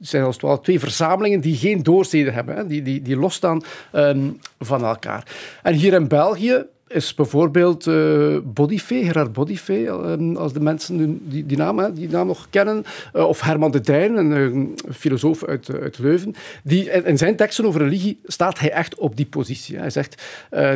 zijn 0.00 0.24
als 0.24 0.34
het 0.34 0.44
ware 0.44 0.60
twee 0.60 0.80
verzamelingen 0.80 1.40
die 1.40 1.56
geen 1.56 1.82
doorzeden 1.82 2.34
hebben, 2.34 2.56
hè, 2.56 2.66
die, 2.66 2.82
die, 2.82 3.02
die 3.02 3.16
losstaan 3.16 3.62
um, 3.92 4.38
van 4.58 4.84
elkaar. 4.84 5.34
En 5.62 5.74
hier 5.74 5.92
in 5.92 6.08
België 6.08 6.64
is 6.88 7.14
bijvoorbeeld 7.14 7.86
uh, 7.86 8.38
Bodyfee, 8.44 9.04
Gerard 9.04 9.32
Bodyfee, 9.32 9.84
uh, 9.84 10.36
als 10.36 10.52
de 10.52 10.60
mensen 10.60 11.20
die, 11.28 11.46
die, 11.46 11.56
naam, 11.56 11.94
die 11.94 12.08
naam 12.08 12.26
nog 12.26 12.46
kennen, 12.50 12.84
uh, 13.14 13.28
of 13.28 13.40
Herman 13.40 13.70
de 13.70 13.80
Dijn, 13.80 14.16
een 14.16 14.78
filosoof 14.92 15.44
uit, 15.44 15.70
uit 15.80 15.98
Leuven. 15.98 16.34
Die, 16.64 16.90
in 16.90 17.18
zijn 17.18 17.36
teksten 17.36 17.64
over 17.64 17.80
religie 17.80 18.20
staat 18.24 18.58
hij 18.58 18.70
echt 18.70 18.94
op 18.94 19.16
die 19.16 19.26
positie. 19.26 19.78
Hij 19.78 19.90
zegt, 19.90 20.22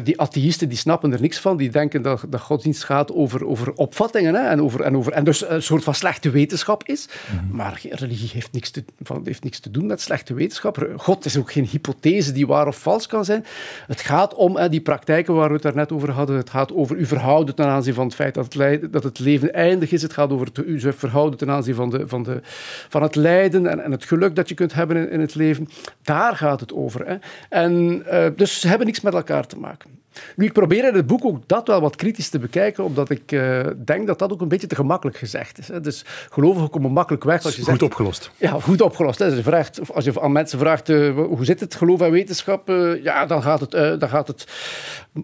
die 0.04 0.20
atheïsten 0.20 0.68
die 0.68 0.78
snappen 0.78 1.12
er 1.12 1.20
niks 1.20 1.38
van, 1.38 1.56
die 1.56 1.70
denken 1.70 2.02
dat, 2.02 2.24
dat 2.28 2.40
godsdienst 2.40 2.84
gaat 2.84 3.12
over, 3.12 3.46
over 3.46 3.72
opvattingen 3.72 4.34
hè, 4.34 4.48
en, 4.48 4.62
over, 4.62 4.80
en, 4.80 4.96
over, 4.96 5.12
en 5.12 5.24
dus 5.24 5.48
een 5.48 5.62
soort 5.62 5.84
van 5.84 5.94
slechte 5.94 6.30
wetenschap 6.30 6.84
is. 6.84 7.08
Mm-hmm. 7.32 7.56
Maar 7.56 7.80
religie 7.90 8.30
heeft 8.32 8.52
niks, 8.52 8.70
te, 8.70 8.84
van, 9.02 9.20
heeft 9.24 9.44
niks 9.44 9.60
te 9.60 9.70
doen 9.70 9.86
met 9.86 10.00
slechte 10.00 10.34
wetenschap. 10.34 10.88
God 10.96 11.24
is 11.24 11.36
ook 11.36 11.52
geen 11.52 11.66
hypothese 11.70 12.32
die 12.32 12.46
waar 12.46 12.66
of 12.66 12.78
vals 12.78 13.06
kan 13.06 13.24
zijn. 13.24 13.44
Het 13.86 14.00
gaat 14.00 14.34
om 14.34 14.68
die 14.68 14.80
praktijken 14.80 15.34
waar 15.34 15.48
we 15.48 15.54
het 15.54 15.62
daarnet 15.62 15.92
over 15.92 15.99
over 16.00 16.14
hadden. 16.14 16.36
Het 16.36 16.50
gaat 16.50 16.72
over 16.72 16.96
uw 16.96 17.06
verhouden 17.06 17.54
ten 17.54 17.66
aanzien 17.66 17.94
van 17.94 18.04
het 18.04 18.14
feit 18.14 18.34
dat 18.34 18.44
het, 18.44 18.54
lijden, 18.54 18.90
dat 18.90 19.02
het 19.02 19.18
leven 19.18 19.52
eindig 19.52 19.92
is. 19.92 20.02
Het 20.02 20.12
gaat 20.12 20.30
over 20.30 20.48
uw 20.64 20.92
verhouden 20.92 21.38
ten 21.38 21.50
aanzien 21.50 21.74
van, 21.74 21.90
de, 21.90 22.08
van, 22.08 22.22
de, 22.22 22.40
van 22.88 23.02
het 23.02 23.14
lijden 23.14 23.66
en, 23.66 23.80
en 23.80 23.90
het 23.90 24.04
geluk 24.04 24.36
dat 24.36 24.48
je 24.48 24.54
kunt 24.54 24.74
hebben 24.74 24.96
in, 24.96 25.10
in 25.10 25.20
het 25.20 25.34
leven. 25.34 25.68
Daar 26.02 26.36
gaat 26.36 26.60
het 26.60 26.72
over. 26.72 27.06
Hè. 27.06 27.16
En, 27.48 28.02
uh, 28.12 28.26
dus 28.36 28.60
ze 28.60 28.68
hebben 28.68 28.86
niks 28.86 29.00
met 29.00 29.14
elkaar 29.14 29.46
te 29.46 29.58
maken. 29.58 29.98
Nu, 30.36 30.44
ik 30.44 30.52
probeer 30.52 30.88
in 30.88 30.94
het 30.94 31.06
boek 31.06 31.24
ook 31.24 31.38
dat 31.46 31.66
wel 31.66 31.80
wat 31.80 31.96
kritisch 31.96 32.28
te 32.28 32.38
bekijken, 32.38 32.84
omdat 32.84 33.10
ik 33.10 33.32
uh, 33.32 33.60
denk 33.84 34.06
dat 34.06 34.18
dat 34.18 34.32
ook 34.32 34.40
een 34.40 34.48
beetje 34.48 34.66
te 34.66 34.74
gemakkelijk 34.74 35.16
gezegd 35.16 35.58
is. 35.58 35.68
Hè. 35.68 35.80
Dus 35.80 36.04
gelovigen 36.30 36.70
komen 36.70 36.92
makkelijk 36.92 37.24
weg 37.24 37.44
als 37.44 37.56
je 37.56 37.62
zegt... 37.62 37.78
Goed 37.78 37.88
opgelost. 37.88 38.30
Ja, 38.36 38.50
goed 38.50 38.80
opgelost. 38.80 39.18
Hè. 39.18 39.24
Als, 39.24 39.34
je 39.34 39.42
vraagt, 39.42 39.80
als 39.94 40.04
je 40.04 40.20
aan 40.20 40.32
mensen 40.32 40.58
vraagt, 40.58 40.88
uh, 40.88 41.14
hoe 41.14 41.44
zit 41.44 41.60
het, 41.60 41.74
geloof 41.74 42.00
en 42.00 42.10
wetenschap? 42.10 42.70
Uh, 42.70 43.02
ja, 43.02 43.26
dan 43.26 43.42
gaat, 43.42 43.60
het, 43.60 44.00
dan 44.00 44.08
gaat 44.08 44.26
het 44.26 44.46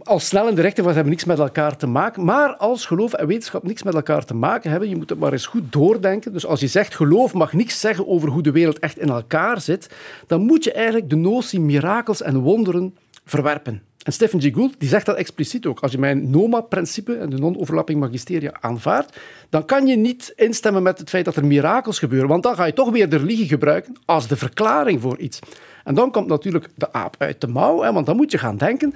al 0.03 0.19
snel 0.19 0.49
in 0.49 0.55
de 0.55 0.63
rechter, 0.63 0.83
want 0.83 0.95
hebben 0.95 1.13
niks 1.13 1.25
met 1.25 1.39
elkaar 1.39 1.77
te 1.77 1.87
maken. 1.87 2.25
Maar 2.25 2.57
als 2.57 2.87
geloof 2.87 3.13
en 3.13 3.27
wetenschap 3.27 3.63
niks 3.63 3.83
met 3.83 3.95
elkaar 3.95 4.25
te 4.25 4.35
maken 4.35 4.71
hebben, 4.71 4.89
je 4.89 4.97
moet 4.97 5.11
het 5.11 5.19
maar 5.19 5.33
eens 5.33 5.47
goed 5.47 5.73
doordenken. 5.73 6.33
Dus 6.33 6.47
als 6.47 6.61
je 6.61 6.67
zegt, 6.67 6.95
geloof 6.95 7.33
mag 7.33 7.53
niks 7.53 7.81
zeggen 7.81 8.09
over 8.09 8.29
hoe 8.29 8.43
de 8.43 8.51
wereld 8.51 8.79
echt 8.79 8.99
in 8.99 9.09
elkaar 9.09 9.61
zit, 9.61 9.91
dan 10.27 10.41
moet 10.41 10.65
je 10.65 10.73
eigenlijk 10.73 11.11
de 11.11 11.17
notie 11.17 11.61
mirakels 11.61 12.23
en 12.23 12.39
wonderen 12.39 12.95
verwerpen. 13.25 13.83
En 14.07 14.13
Stephen 14.13 14.41
G. 14.41 14.53
Gould 14.53 14.75
die 14.79 14.89
zegt 14.89 15.07
dat 15.07 15.17
expliciet 15.17 15.67
ook. 15.67 15.81
Als 15.81 15.93
je 15.93 15.99
mijn 15.99 16.31
NOMA-principe 16.31 17.17
en 17.17 17.31
de 17.31 17.39
non-overlapping 17.39 18.01
magisteria 18.01 18.57
aanvaardt, 18.61 19.17
dan 19.51 19.65
kan 19.65 19.87
je 19.87 19.97
niet 19.97 20.33
instemmen 20.37 20.83
met 20.83 20.99
het 20.99 21.09
feit 21.09 21.25
dat 21.25 21.37
er 21.37 21.47
mirakels 21.47 21.99
gebeuren, 21.99 22.29
want 22.29 22.43
dan 22.43 22.55
ga 22.55 22.65
je 22.65 22.73
toch 22.73 22.91
weer 22.91 23.09
de 23.09 23.17
religie 23.17 23.49
gebruiken 23.49 23.97
als 24.05 24.29
de 24.29 24.37
verklaring 24.37 25.01
voor 25.01 25.19
iets. 25.19 25.39
En 25.85 25.95
dan 25.95 26.11
komt 26.11 26.27
natuurlijk 26.27 26.69
de 26.75 26.93
aap 26.93 27.15
uit 27.19 27.41
de 27.41 27.47
mouw, 27.47 27.83
hè, 27.83 27.93
want 27.93 28.07
dan 28.07 28.17
moet 28.17 28.31
je 28.31 28.39
gaan 28.39 28.57
denken, 28.57 28.95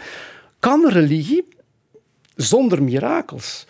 kan 0.58 0.88
religie 0.88 1.44
zonder 2.36 2.82
mirakels? 2.82 3.66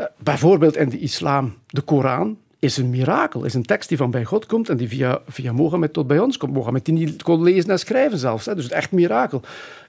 Uh, 0.00 0.06
bijvoorbeeld 0.18 0.76
in 0.76 0.88
de 0.88 0.98
islam, 0.98 1.54
de 1.66 1.80
Koran, 1.80 2.38
is 2.66 2.76
een 2.76 2.90
mirakel. 2.90 3.44
Is 3.44 3.54
een 3.54 3.64
tekst 3.64 3.88
die 3.88 3.98
van 3.98 4.10
bij 4.10 4.24
God 4.24 4.46
komt 4.46 4.68
en 4.68 4.76
die 4.76 4.88
via, 4.88 5.20
via 5.28 5.52
Mohammed 5.52 5.92
tot 5.92 6.06
bij 6.06 6.18
ons 6.18 6.36
komt. 6.36 6.52
Mohammed 6.52 6.84
die 6.84 6.94
niet 6.94 7.22
kon 7.22 7.42
lezen 7.42 7.70
en 7.70 7.78
schrijven 7.78 8.18
zelfs. 8.18 8.46
Hè. 8.46 8.54
Dus 8.54 8.68
echt 8.68 8.92
mirakel. 8.92 9.40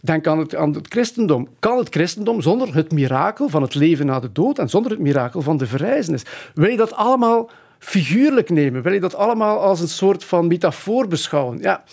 Denk 0.01 0.27
aan 0.27 0.39
het, 0.39 0.55
aan 0.55 0.73
het 0.73 0.87
christendom. 0.89 1.47
Kan 1.59 1.77
het 1.77 1.89
christendom 1.89 2.41
zonder 2.41 2.75
het 2.75 2.91
mirakel 2.91 3.49
van 3.49 3.61
het 3.61 3.75
leven 3.75 4.05
na 4.05 4.19
de 4.19 4.31
dood 4.31 4.59
en 4.59 4.69
zonder 4.69 4.91
het 4.91 4.99
mirakel 4.99 5.41
van 5.41 5.57
de 5.57 5.65
verrijzenis? 5.65 6.23
Wil 6.53 6.69
je 6.69 6.77
dat 6.77 6.93
allemaal 6.93 7.49
figuurlijk 7.79 8.49
nemen? 8.49 8.81
Wil 8.81 8.93
je 8.93 8.99
dat 8.99 9.15
allemaal 9.15 9.59
als 9.59 9.79
een 9.79 9.87
soort 9.87 10.23
van 10.23 10.47
metafoor 10.47 11.07
beschouwen? 11.07 11.59
Ja. 11.61 11.83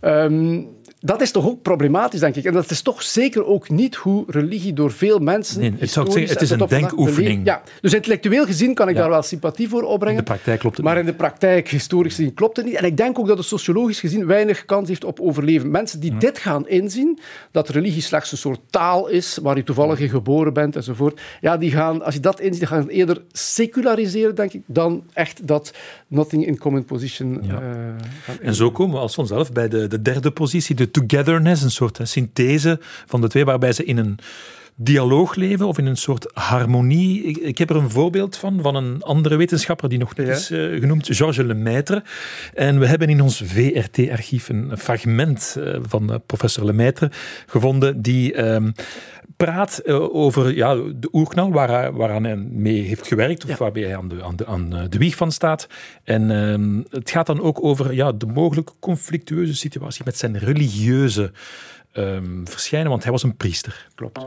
Um, 0.00 0.68
dat 1.04 1.20
is 1.20 1.30
toch 1.30 1.46
ook 1.46 1.62
problematisch, 1.62 2.20
denk 2.20 2.36
ik. 2.36 2.44
En 2.44 2.52
dat 2.52 2.70
is 2.70 2.82
toch 2.82 3.02
zeker 3.02 3.46
ook 3.46 3.70
niet 3.70 3.94
hoe 3.94 4.24
religie 4.26 4.72
door 4.72 4.92
veel 4.92 5.18
mensen. 5.18 5.60
Nee, 5.60 5.74
het, 5.78 5.90
zou 5.90 6.10
zeggen, 6.10 6.32
het 6.32 6.42
is 6.42 6.50
een 6.50 6.66
denkoefening. 6.68 7.44
Ja, 7.44 7.62
dus 7.80 7.94
intellectueel 7.94 8.44
gezien 8.44 8.74
kan 8.74 8.88
ik 8.88 8.94
ja. 8.94 9.00
daar 9.00 9.10
wel 9.10 9.22
sympathie 9.22 9.68
voor 9.68 9.82
opbrengen. 9.82 10.18
In 10.18 10.24
de 10.24 10.30
praktijk 10.30 10.60
klopt 10.60 10.76
het 10.76 10.84
Maar 10.84 10.98
in 10.98 11.06
de 11.06 11.14
praktijk, 11.14 11.68
historisch 11.68 12.14
gezien, 12.14 12.34
klopt 12.34 12.56
het 12.56 12.66
niet. 12.66 12.74
En 12.74 12.84
ik 12.84 12.96
denk 12.96 13.18
ook 13.18 13.26
dat 13.26 13.38
het 13.38 13.46
sociologisch 13.46 14.00
gezien 14.00 14.26
weinig 14.26 14.64
kans 14.64 14.88
heeft 14.88 15.04
op 15.04 15.20
overleven. 15.20 15.70
Mensen 15.70 16.00
die 16.00 16.12
ja. 16.12 16.18
dit 16.18 16.38
gaan 16.38 16.68
inzien, 16.68 17.18
dat 17.50 17.68
religie 17.68 18.02
slechts 18.02 18.32
een 18.32 18.38
soort 18.38 18.60
taal 18.70 19.08
is 19.08 19.38
waar 19.42 19.56
je 19.56 19.62
toevallig 19.62 19.98
in 19.98 20.08
geboren 20.08 20.52
bent 20.52 20.76
enzovoort. 20.76 21.20
Ja, 21.40 21.56
die 21.56 21.70
gaan, 21.70 22.02
als 22.02 22.14
je 22.14 22.20
dat 22.20 22.40
inziet, 22.40 22.66
gaan 22.66 22.88
eerder 22.88 23.22
seculariseren, 23.32 24.34
denk 24.34 24.52
ik, 24.52 24.62
dan 24.66 25.04
echt 25.12 25.46
dat 25.46 25.74
nothing 26.06 26.46
in 26.46 26.58
common 26.58 26.84
position. 26.84 27.38
Ja. 27.42 27.62
Uh, 27.62 28.34
en 28.40 28.54
zo 28.54 28.70
komen 28.70 28.94
we 28.94 29.00
als 29.00 29.14
vanzelf 29.14 29.52
bij 29.52 29.68
de, 29.68 29.86
de 29.86 30.02
derde 30.02 30.30
positie, 30.30 30.74
de 30.74 30.90
togetherness, 30.94 31.62
een 31.62 31.70
soort 31.70 31.98
hè, 31.98 32.04
synthese 32.04 32.78
van 33.06 33.20
de 33.20 33.28
twee, 33.28 33.44
waarbij 33.44 33.72
ze 33.72 33.84
in 33.84 33.96
een 33.96 34.18
dialoog 34.76 35.34
leven 35.34 35.66
of 35.66 35.78
in 35.78 35.86
een 35.86 35.96
soort 35.96 36.30
harmonie. 36.32 37.22
Ik, 37.22 37.36
ik, 37.36 37.58
heb 37.58 37.70
er 37.70 37.76
een 37.76 37.90
voorbeeld 37.90 38.36
van, 38.36 38.60
van 38.62 38.74
een 38.74 39.02
andere 39.02 39.36
wetenschapper 39.36 39.88
die 39.88 39.98
nog 39.98 40.16
niet 40.16 40.26
ja. 40.26 40.32
is 40.32 40.50
uh, 40.50 40.80
genoemd, 40.80 41.08
Georges 41.10 41.44
Lemaitre. 41.44 42.02
En 42.54 42.78
we 42.78 42.86
hebben 42.86 43.08
in 43.08 43.20
ons 43.20 43.42
VRT-archief 43.44 44.48
een 44.48 44.78
fragment 44.78 45.56
uh, 45.58 45.76
van 45.82 46.10
uh, 46.10 46.16
professor 46.26 46.64
Lemaitre 46.64 47.10
gevonden 47.46 48.02
die 48.02 48.44
um, 48.44 48.72
praat 49.36 49.80
uh, 49.84 50.14
over 50.14 50.54
ja, 50.54 50.74
de 50.74 51.08
oerknal, 51.12 51.52
waar, 51.52 51.92
waaraan 51.92 52.24
hij 52.24 52.36
mee 52.36 52.80
heeft 52.80 53.06
gewerkt, 53.06 53.44
of 53.44 53.50
ja. 53.50 53.56
waarbij 53.56 53.82
hij 53.82 53.96
aan 53.96 54.08
de, 54.08 54.22
aan, 54.22 54.36
de, 54.36 54.46
aan 54.46 54.70
de 54.88 54.98
wieg 54.98 55.16
van 55.16 55.32
staat. 55.32 55.68
En 56.04 56.30
uh, 56.30 56.84
het 56.90 57.10
gaat 57.10 57.26
dan 57.26 57.40
ook 57.40 57.64
over 57.64 57.94
ja, 57.94 58.12
de 58.12 58.26
mogelijk 58.26 58.70
conflictueuze 58.80 59.54
situatie 59.54 60.04
met 60.04 60.18
zijn 60.18 60.38
religieuze 60.38 61.32
um, 61.94 62.48
verschijnen, 62.48 62.88
want 62.88 63.02
hij 63.02 63.12
was 63.12 63.22
een 63.22 63.36
priester. 63.36 63.86
Klopt. 63.94 64.26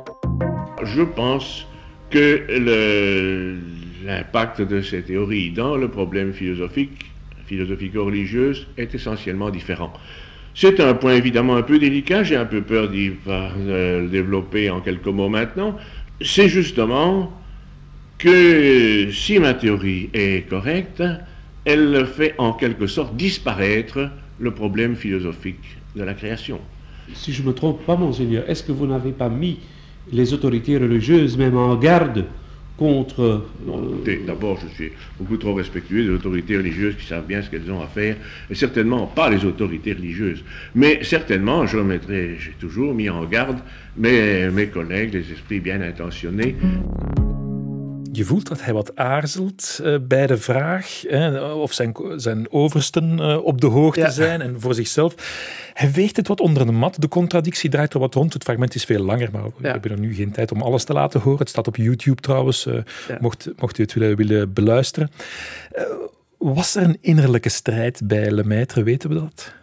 Je 0.84 1.06
pense 1.06 1.66
que 2.10 2.44
l'impact 4.04 4.70
de 4.70 4.82
ces 4.82 5.04
théories 5.04 5.54
dans 5.54 5.80
le 5.80 5.90
problème 5.90 6.34
philosophique, 6.34 7.06
philosophico-religieus 7.46 8.68
est 8.76 8.94
essentiellement 8.94 9.50
différent. 9.50 9.92
C'est 10.54 10.80
un 10.80 10.96
point 10.96 11.14
évidemment 11.14 11.56
un 11.56 11.62
peu 11.62 11.78
délicat, 11.78 12.24
j'ai 12.24 12.36
un 12.36 12.46
peu 12.46 12.62
peur 12.62 12.90
d'y 12.90 13.12
euh, 13.28 14.08
développer 14.08 14.70
en 14.70 14.82
quelques 14.82 15.08
mots 15.08 15.30
maintenant. 15.30 15.78
C'est 16.22 16.50
justement 16.50 17.32
que 18.18 19.12
si 19.12 19.40
ma 19.40 19.54
théorie 19.54 20.10
est 20.14 20.50
correcte, 20.50 21.04
elle 21.66 22.08
fait 22.08 22.34
en 22.38 22.54
quelque 22.54 22.88
sorte 22.88 23.16
disparaître 23.16 24.10
le 24.40 24.52
problème 24.52 24.96
philosophique 24.96 25.78
de 25.96 26.04
la 26.04 26.14
création. 26.14 26.60
Si 27.14 27.34
je 27.34 27.42
ne 27.42 27.48
me 27.48 27.54
trompe 27.54 27.86
pas, 27.86 27.96
monseigneur, 27.96 28.50
est-ce 28.50 28.64
que 28.64 28.72
vous 28.72 28.88
n'avez 28.88 29.12
pas 29.12 29.30
mis 29.30 29.60
les 30.12 30.34
autorités 30.34 30.78
religieuses 30.78 31.38
même 31.38 31.58
en 31.58 31.76
garde 31.76 32.26
contre... 32.78 33.44
Euh, 33.68 34.26
d'abord, 34.26 34.60
je 34.62 34.68
suis 34.74 34.92
beaucoup 35.20 35.38
trop 35.38 35.54
respectueux 35.56 36.04
des 36.04 36.10
autorités 36.12 36.58
religieuses 36.58 36.96
qui 36.96 37.06
savent 37.06 37.26
bien 37.26 37.42
ce 37.42 37.50
qu'elles 37.50 37.72
ont 37.72 37.82
à 37.82 37.88
faire, 37.88 38.16
et 38.50 38.56
certainement 38.56 39.08
pas 39.08 39.30
les 39.30 39.44
autorités 39.46 39.94
religieuses. 39.94 40.44
Mais 40.76 41.04
certainement, 41.04 41.66
je 41.66 41.80
mettrai, 41.80 42.36
j'ai 42.40 42.54
toujours 42.60 42.94
mis 42.94 43.10
en 43.10 43.26
garde 43.26 43.60
mes, 43.98 44.50
mes 44.50 44.68
collègues, 44.68 45.14
les 45.14 45.32
esprits 45.32 45.60
bien 45.60 45.82
intentionnés. 45.82 46.56
Je 48.18 48.26
voelt 48.26 48.48
dat 48.48 48.64
hij 48.64 48.74
wat 48.74 48.96
aarzelt 48.96 49.80
uh, 49.84 49.98
bij 50.02 50.28
de 50.28 50.38
vraag 50.38 51.04
of 51.54 51.74
zijn, 51.74 51.96
zijn 52.16 52.52
oversten 52.52 53.20
uh, 53.20 53.44
op 53.44 53.62
de 53.62 53.68
hoogte 53.68 54.00
ja. 54.00 54.10
zijn 54.10 54.42
en 54.42 54.62
voor 54.62 54.74
zichzelf. 54.74 55.16
Hij 55.74 55.92
weegt 55.92 56.16
het 56.16 56.28
wat 56.28 56.40
onder 56.40 56.66
de 56.66 56.72
mat. 56.72 57.02
De 57.02 57.08
contradictie 57.08 57.70
draait 57.70 57.94
er 57.94 58.00
wat 58.00 58.14
rond. 58.14 58.34
Het 58.34 58.44
fragment 58.44 58.76
is 58.76 58.84
veel 58.84 59.04
langer, 59.04 59.30
maar 59.32 59.44
we 59.44 59.52
ja. 59.62 59.72
hebben 59.72 59.92
er 59.92 60.00
nu 60.00 60.16
geen 60.16 60.32
tijd 60.32 60.52
om 60.52 60.62
alles 60.62 60.84
te 60.84 60.94
laten 60.94 61.22
horen. 61.22 61.40
Het 61.40 61.50
staat 61.50 61.68
op 61.68 61.76
YouTube 61.76 62.22
trouwens, 62.22 62.66
uh, 62.66 62.74
ja. 63.08 63.18
mocht, 63.20 63.50
mocht 63.58 63.78
u 63.78 63.84
het 63.84 63.94
willen, 63.94 64.16
willen 64.16 64.54
beluisteren. 64.54 65.12
was 66.38 66.76
er 66.76 66.84
een 66.84 66.98
innerlijke 67.02 67.50
strijd 67.50 68.02
bij 68.04 68.32
Lemaitre, 68.32 68.84
weten 68.84 69.10
we 69.10 69.16
dat? 69.16 69.54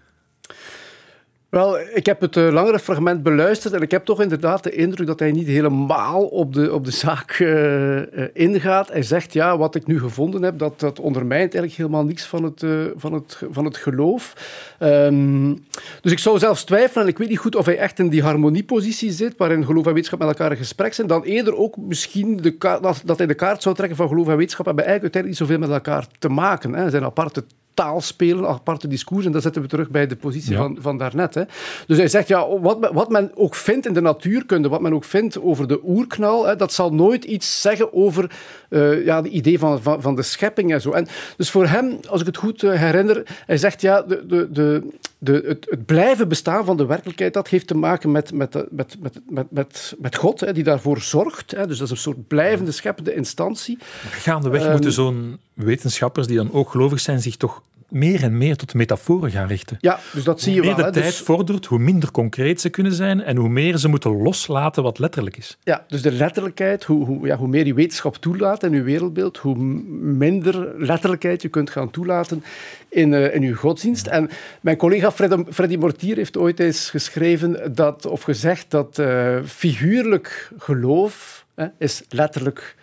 Wel, 1.54 1.78
ik 1.80 2.06
heb 2.06 2.20
het 2.20 2.36
uh, 2.36 2.52
langere 2.52 2.78
fragment 2.78 3.22
beluisterd 3.22 3.74
en 3.74 3.82
ik 3.82 3.90
heb 3.90 4.04
toch 4.04 4.22
inderdaad 4.22 4.62
de 4.62 4.70
indruk 4.70 5.06
dat 5.06 5.18
hij 5.18 5.32
niet 5.32 5.46
helemaal 5.46 6.24
op 6.24 6.52
de, 6.52 6.72
op 6.72 6.84
de 6.84 6.90
zaak 6.90 7.38
uh, 7.38 7.96
uh, 7.96 8.04
ingaat. 8.32 8.88
Hij 8.88 9.02
zegt, 9.02 9.32
ja, 9.32 9.58
wat 9.58 9.74
ik 9.74 9.86
nu 9.86 10.00
gevonden 10.00 10.42
heb, 10.42 10.58
dat, 10.58 10.80
dat 10.80 11.00
ondermijnt 11.00 11.54
eigenlijk 11.54 11.74
helemaal 11.74 12.04
niks 12.04 12.26
van 12.26 12.42
het, 12.44 12.64
van 12.96 13.12
het, 13.12 13.42
van 13.50 13.64
het 13.64 13.76
geloof. 13.76 14.32
Um, 14.80 15.64
dus 16.00 16.12
ik 16.12 16.18
zou 16.18 16.38
zelfs 16.38 16.64
twijfelen, 16.64 17.04
en 17.04 17.10
ik 17.10 17.18
weet 17.18 17.28
niet 17.28 17.38
goed 17.38 17.56
of 17.56 17.66
hij 17.66 17.78
echt 17.78 17.98
in 17.98 18.08
die 18.08 18.22
harmoniepositie 18.22 19.10
zit, 19.10 19.36
waarin 19.36 19.64
geloof 19.64 19.86
en 19.86 19.92
wetenschap 19.92 20.18
met 20.18 20.28
elkaar 20.28 20.50
in 20.50 20.56
gesprek 20.56 20.94
zijn, 20.94 21.06
dan 21.06 21.22
eerder 21.22 21.56
ook 21.56 21.76
misschien 21.76 22.36
de 22.36 22.56
dat, 22.58 23.02
dat 23.04 23.18
hij 23.18 23.26
de 23.26 23.34
kaart 23.34 23.62
zou 23.62 23.74
trekken 23.74 23.96
van 23.96 24.08
geloof 24.08 24.28
en 24.28 24.36
wetenschap 24.36 24.66
hebben 24.66 24.84
eigenlijk 24.84 25.14
uiteindelijk 25.14 25.40
niet 25.40 25.60
zoveel 25.60 25.68
met 25.68 25.84
elkaar 25.84 26.06
te 26.18 26.28
maken. 26.28 26.72
Hè. 26.72 26.90
zijn 26.90 27.04
aparte 27.04 27.44
taal 27.74 28.00
spelen, 28.00 28.48
aparte 28.48 28.88
discours. 28.88 29.26
En 29.26 29.32
dat 29.32 29.42
zetten 29.42 29.62
we 29.62 29.68
terug 29.68 29.90
bij 29.90 30.06
de 30.06 30.16
positie 30.16 30.56
van, 30.56 30.78
van 30.80 30.98
daarnet. 30.98 31.34
Hè. 31.34 31.42
Dus 31.86 31.96
hij 31.96 32.08
zegt, 32.08 32.28
ja, 32.28 32.58
wat, 32.58 32.90
wat 32.92 33.10
men 33.10 33.30
ook 33.34 33.54
vindt 33.54 33.86
in 33.86 33.92
de 33.92 34.00
natuurkunde, 34.00 34.68
wat 34.68 34.80
men 34.80 34.94
ook 34.94 35.04
vindt 35.04 35.40
over 35.40 35.68
de 35.68 35.80
oerknal, 35.84 36.46
hè, 36.46 36.56
dat 36.56 36.72
zal 36.72 36.94
nooit 36.94 37.24
iets 37.24 37.60
zeggen 37.60 37.92
over 37.92 38.30
uh, 38.68 39.04
ja, 39.04 39.16
het 39.16 39.26
idee 39.26 39.58
van, 39.58 39.82
van, 39.82 40.02
van, 40.02 40.14
de 40.14 40.22
schepping 40.22 40.72
en 40.72 40.80
zo. 40.80 40.90
En 40.90 41.06
dus 41.36 41.50
voor 41.50 41.66
hem, 41.66 41.98
als 42.08 42.20
ik 42.20 42.26
het 42.26 42.36
goed 42.36 42.62
uh, 42.62 42.72
herinner, 42.72 43.22
hij 43.46 43.56
zegt, 43.56 43.80
ja, 43.80 44.02
de, 44.02 44.26
de, 44.26 44.48
de, 44.50 44.82
de, 45.24 45.42
het, 45.46 45.66
het, 45.70 45.86
blijven 45.86 46.28
bestaan 46.28 46.64
van 46.64 46.76
de 46.76 46.86
werkelijkheid, 46.86 47.34
dat 47.34 47.48
heeft 47.48 47.66
te 47.66 47.76
maken 47.76 48.10
met, 48.10 48.32
met, 48.32 48.54
met, 48.70 48.96
met, 49.28 49.46
met, 49.50 49.94
met, 49.98 50.16
God, 50.16 50.40
hè, 50.40 50.52
die 50.52 50.64
daarvoor 50.64 51.00
zorgt. 51.00 51.50
Hè. 51.50 51.66
Dus 51.66 51.78
dat 51.78 51.86
is 51.86 51.92
een 51.92 52.00
soort 52.00 52.26
blijvende 52.26 52.72
scheppende 52.72 53.14
instantie. 53.14 53.78
Gaandeweg 54.10 54.64
um, 54.64 54.70
moeten 54.70 54.92
zo'n 54.92 55.38
wetenschappers 55.54 56.26
die 56.26 56.36
dan 56.36 56.52
ook 56.52 56.70
gelovig 56.70 57.00
zijn 57.00 57.20
zich 57.20 57.36
toch 57.36 57.62
meer 57.94 58.22
en 58.22 58.38
meer 58.38 58.56
tot 58.56 58.74
metaforen 58.74 59.30
gaan 59.30 59.46
richten. 59.46 59.76
Ja, 59.80 60.00
dus 60.12 60.24
dat 60.24 60.40
zie 60.40 60.54
je 60.54 60.60
wel. 60.60 60.70
Hoe 60.72 60.82
meer 60.82 60.92
de 60.92 61.00
tijd 61.00 61.12
dus... 61.12 61.20
vordert, 61.20 61.66
hoe 61.66 61.78
minder 61.78 62.10
concreet 62.10 62.60
ze 62.60 62.68
kunnen 62.68 62.92
zijn 62.92 63.22
en 63.22 63.36
hoe 63.36 63.48
meer 63.48 63.76
ze 63.76 63.88
moeten 63.88 64.22
loslaten 64.22 64.82
wat 64.82 64.98
letterlijk 64.98 65.36
is. 65.36 65.58
Ja, 65.62 65.84
dus 65.88 66.02
de 66.02 66.12
letterlijkheid, 66.12 66.84
hoe, 66.84 67.04
hoe, 67.04 67.26
ja, 67.26 67.36
hoe 67.36 67.48
meer 67.48 67.66
je 67.66 67.74
wetenschap 67.74 68.16
toelaat 68.16 68.62
in 68.62 68.72
je 68.72 68.82
wereldbeeld, 68.82 69.38
hoe 69.38 69.56
minder 69.56 70.74
letterlijkheid 70.78 71.42
je 71.42 71.48
kunt 71.48 71.70
gaan 71.70 71.90
toelaten 71.90 72.44
in, 72.88 73.12
uh, 73.12 73.34
in 73.34 73.42
je 73.42 73.54
godsdienst. 73.54 74.06
En 74.06 74.30
mijn 74.60 74.76
collega 74.76 75.12
Fred, 75.12 75.34
Freddy 75.50 75.76
Mortier 75.76 76.16
heeft 76.16 76.36
ooit 76.36 76.60
eens 76.60 76.90
geschreven 76.90 77.74
dat, 77.74 78.06
of 78.06 78.22
gezegd 78.22 78.70
dat 78.70 78.98
uh, 78.98 79.36
figuurlijk 79.46 80.50
geloof 80.58 81.46
hè, 81.54 81.66
is 81.78 82.02
letterlijk 82.08 82.76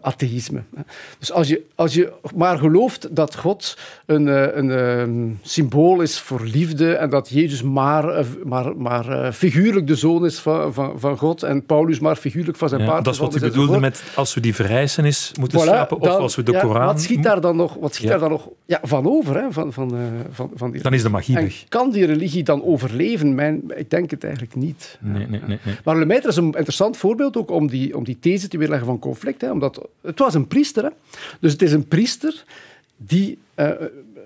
atheïsme. 0.00 0.62
Dus 1.18 1.32
als 1.32 1.48
je, 1.48 1.62
als 1.74 1.94
je 1.94 2.12
maar 2.34 2.58
gelooft 2.58 3.16
dat 3.16 3.36
God 3.36 3.78
een, 4.06 4.26
een, 4.58 4.68
een 4.68 5.38
symbool 5.42 6.00
is 6.00 6.18
voor 6.18 6.40
liefde 6.44 6.94
en 6.94 7.10
dat 7.10 7.28
Jezus 7.28 7.62
maar, 7.62 8.24
maar, 8.44 8.76
maar 8.76 9.32
figuurlijk 9.32 9.86
de 9.86 9.94
zoon 9.94 10.24
is 10.24 10.38
van, 10.38 10.74
van, 10.74 11.00
van 11.00 11.18
God 11.18 11.42
en 11.42 11.66
Paulus 11.66 11.98
maar 11.98 12.16
figuurlijk 12.16 12.58
van 12.58 12.68
zijn 12.68 12.80
ja, 12.80 12.86
paard. 12.86 13.04
Dat 13.04 13.14
is 13.14 13.20
wat 13.20 13.36
u 13.36 13.40
bedoelde 13.40 13.80
met 13.80 14.02
als 14.14 14.34
we 14.34 14.40
die 14.40 14.54
verrijzenis 14.54 15.32
moeten 15.40 15.60
voilà, 15.60 15.62
schrapen 15.62 16.00
of 16.00 16.08
als 16.08 16.36
we 16.36 16.42
de 16.42 16.52
ja, 16.52 16.60
Koran... 16.60 16.86
Wat 16.86 17.02
schiet 17.02 17.22
daar 17.22 17.40
dan 17.40 17.56
nog, 17.56 17.74
wat 17.80 17.94
schiet 17.94 18.06
ja. 18.06 18.10
daar 18.10 18.20
dan 18.20 18.30
nog 18.30 18.48
ja, 18.66 18.80
van 18.82 19.06
over? 19.06 19.42
Hè? 19.42 19.52
Van, 19.52 19.72
van, 19.72 19.94
van, 20.30 20.50
van 20.54 20.70
die 20.70 20.82
dan 20.82 20.94
is 20.94 21.02
de 21.02 21.08
magie 21.08 21.36
en 21.36 21.42
weg. 21.42 21.64
kan 21.68 21.90
die 21.90 22.06
religie 22.06 22.42
dan 22.42 22.64
overleven? 22.64 23.34
Mijn, 23.34 23.62
ik 23.76 23.90
denk 23.90 24.10
het 24.10 24.24
eigenlijk 24.24 24.54
niet. 24.54 24.98
Nee, 25.00 25.26
nee, 25.26 25.40
nee, 25.46 25.58
nee. 25.64 25.74
Maar 25.84 25.96
Lemaitre 25.96 26.28
is 26.28 26.36
een 26.36 26.44
interessant 26.44 26.96
voorbeeld 26.96 27.36
ook 27.36 27.50
om 27.50 27.68
die, 27.68 27.96
om 27.96 28.04
die 28.04 28.18
these 28.20 28.48
te 28.48 28.58
weerleggen 28.58 28.86
van 28.86 28.98
conflict. 28.98 29.40
Hè? 29.40 29.50
Omdat 29.50 29.79
het 30.02 30.18
was 30.18 30.34
een 30.34 30.46
priester. 30.46 30.84
Hè? 30.84 30.90
Dus 31.40 31.52
het 31.52 31.62
is 31.62 31.72
een 31.72 31.88
priester 31.88 32.44
die 32.96 33.38
uh, 33.56 33.70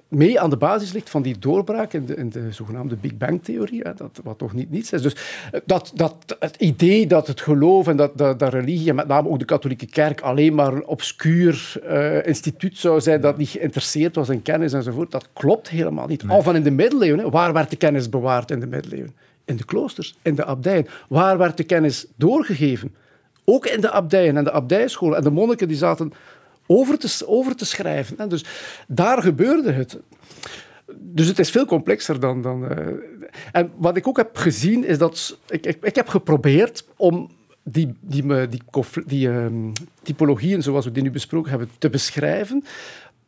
mee 0.09 0.41
aan 0.41 0.51
de 0.51 0.57
basis 0.57 0.93
ligt 0.93 1.11
van 1.11 1.23
die 1.23 1.39
doorbraak 1.39 1.93
in 1.93 2.07
de, 2.07 2.15
in 2.15 2.31
de 2.31 2.53
zogenaamde 2.53 2.97
Big 2.97 3.17
Bang-theorie, 3.17 3.83
dat, 3.83 4.21
wat 4.23 4.39
toch 4.39 4.53
niet 4.53 4.71
niets 4.71 4.93
is. 4.93 5.03
Dus 5.03 5.17
dat, 5.65 5.93
dat, 5.95 6.37
het 6.39 6.57
idee 6.57 7.07
dat 7.07 7.27
het 7.27 7.41
geloof 7.41 7.89
en 7.89 7.97
dat, 7.97 8.19
dat, 8.19 8.39
dat 8.39 8.53
religie, 8.53 8.89
en 8.89 8.95
met 8.95 9.07
name 9.07 9.29
ook 9.29 9.39
de 9.39 9.45
katholieke 9.45 9.87
kerk, 9.87 10.21
alleen 10.21 10.55
maar 10.55 10.73
een 10.73 10.87
obscuur 10.87 11.73
uh, 11.89 12.27
instituut 12.27 12.79
zou 12.79 13.01
zijn 13.01 13.21
dat 13.21 13.37
niet 13.37 13.49
geïnteresseerd 13.49 14.15
was 14.15 14.29
in 14.29 14.43
kennis 14.43 14.73
enzovoort, 14.73 15.11
dat 15.11 15.29
klopt 15.33 15.69
helemaal 15.69 16.07
niet. 16.07 16.23
Nee. 16.23 16.37
Al 16.37 16.43
van 16.43 16.57
in 16.57 16.63
de 16.63 16.71
middeleeuwen, 16.71 17.19
hè. 17.19 17.31
waar 17.31 17.53
werd 17.53 17.71
de 17.71 17.77
kennis 17.77 18.09
bewaard 18.09 18.51
in 18.51 18.61
de 18.61 18.67
middeleeuwen? 18.67 19.15
In 19.45 19.57
de 19.57 19.65
kloosters, 19.65 20.15
in 20.23 20.35
de 20.35 20.45
abdijen. 20.45 20.87
Waar 21.09 21.39
werd 21.39 21.57
de 21.57 21.65
kennis 21.65 22.07
doorgegeven? 22.17 22.95
Ook 23.45 23.67
in 23.67 23.81
de 23.81 23.91
abdijen 23.91 24.37
en 24.37 24.45
de 24.45 24.51
abdijscholen. 24.51 25.19
En 25.19 25.25
de 25.25 25.31
monniken 25.31 25.69
die 25.69 25.77
zaten 25.77 26.13
over 26.67 26.99
te, 26.99 27.23
over 27.27 27.57
te 27.57 27.65
schrijven. 27.65 28.19
En 28.19 28.29
dus 28.29 28.45
daar 28.89 29.23
gebeurde 29.23 29.73
het. 29.73 29.99
Dus 30.97 31.27
het 31.27 31.39
is 31.39 31.51
veel 31.51 31.67
complexer 31.67 32.21
dan. 32.21 32.43
dan 32.43 32.65
uh, 32.65 32.87
en 33.53 33.71
wat 33.77 33.97
ik 33.97 34.09
ook 34.09 34.17
heb 34.17 34.37
gezien 34.37 34.85
is 34.85 34.99
dat. 34.99 35.39
Ik, 35.49 35.67
ik, 35.67 35.79
ik 35.83 35.95
heb 35.95 36.09
geprobeerd 36.09 36.87
om 36.97 37.31
die, 37.63 37.95
die, 38.01 38.49
die, 38.49 38.63
die, 39.07 39.29
uh, 39.29 39.47
typologieën, 40.03 40.63
zoals 40.63 40.85
we 40.85 40.91
die 40.91 41.03
nu 41.03 41.11
besproken 41.11 41.51
hebben, 41.51 41.71
te 41.79 41.91
beschrijven 41.91 42.65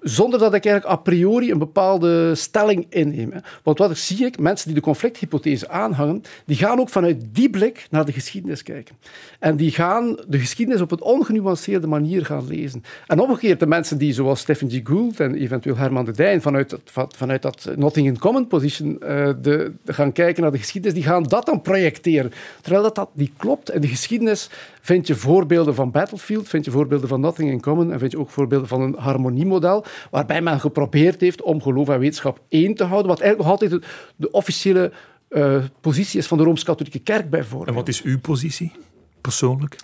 zonder 0.09 0.39
dat 0.39 0.55
ik 0.55 0.65
eigenlijk 0.65 0.99
a 0.99 1.03
priori 1.03 1.51
een 1.51 1.59
bepaalde 1.59 2.35
stelling 2.35 2.87
inneem. 2.89 3.33
Want 3.63 3.79
wat 3.79 3.97
zie 3.99 4.27
ik, 4.27 4.39
mensen 4.39 4.67
die 4.67 4.75
de 4.75 4.83
conflicthypothese 4.83 5.69
aanhangen, 5.69 6.23
die 6.45 6.57
gaan 6.57 6.81
ook 6.81 6.89
vanuit 6.89 7.25
die 7.33 7.51
blik 7.51 7.87
naar 7.91 8.05
de 8.05 8.13
geschiedenis 8.13 8.63
kijken. 8.63 8.97
En 9.39 9.57
die 9.57 9.71
gaan 9.71 10.19
de 10.29 10.39
geschiedenis 10.39 10.81
op 10.81 10.91
een 10.91 11.03
ongenuanceerde 11.03 11.87
manier 11.87 12.25
gaan 12.25 12.47
lezen. 12.47 12.83
En 13.07 13.21
omgekeerd, 13.21 13.61
de 13.61 13.67
mensen 13.67 13.99
die, 13.99 14.13
zoals 14.13 14.41
Stephen 14.41 14.71
G. 14.71 14.81
Gould 14.85 15.21
en 15.21 15.35
eventueel 15.35 15.77
Herman 15.77 16.05
de 16.05 16.13
Dijn, 16.13 16.43
vanuit 16.43 16.71
dat, 16.71 17.11
vanuit 17.17 17.43
dat 17.43 17.69
Nothing 17.77 18.07
in 18.07 18.19
Common 18.19 18.47
position 18.47 18.99
uh, 19.03 19.31
de, 19.43 19.73
gaan 19.85 20.13
kijken 20.13 20.43
naar 20.43 20.53
de 20.53 20.59
geschiedenis, 20.59 20.97
die 20.97 21.07
gaan 21.07 21.23
dat 21.23 21.47
dan 21.47 21.61
projecteren. 21.61 22.33
Terwijl 22.61 22.83
dat, 22.83 22.95
dat 22.95 23.11
niet 23.13 23.33
klopt. 23.37 23.71
In 23.71 23.81
de 23.81 23.89
geschiedenis 23.89 24.51
vind 24.87 25.07
je 25.07 25.15
voorbeelden 25.15 25.75
van 25.75 25.91
Battlefield, 25.91 26.49
vind 26.49 26.65
je 26.65 26.71
voorbeelden 26.71 27.09
van 27.09 27.21
Nothing 27.21 27.51
in 27.51 27.61
Common? 27.61 27.93
En 27.93 27.99
vind 27.99 28.13
je 28.13 28.19
ook 28.19 28.31
voorbeelden 28.31 28.69
van 28.69 28.81
een 28.81 28.95
harmoniemodel 28.99 29.85
waarbij 30.11 30.41
men 30.41 30.61
geprobeerd 30.61 31.21
heeft 31.21 31.43
om 31.43 31.63
geloof 31.63 31.89
en 31.89 31.99
wetenschap 31.99 32.41
één 32.49 32.75
te 32.75 32.85
houden, 32.85 33.09
wat 33.09 33.21
eigenlijk 33.21 33.51
nog 33.51 33.61
altijd 33.61 33.83
de, 34.17 34.31
officiële 34.31 34.93
uh, 35.31 35.65
positie 35.81 36.19
is 36.19 36.27
van 36.27 36.39
de 36.39 36.45
Rooms-Katholieke 36.45 36.99
Kerk 36.99 37.31
bijvoorbeeld. 37.31 37.69
En 37.69 37.75
wat 37.75 37.89
is 37.89 38.03
uw 38.03 38.21
positie, 38.21 38.73
persoonlijk? 39.21 39.77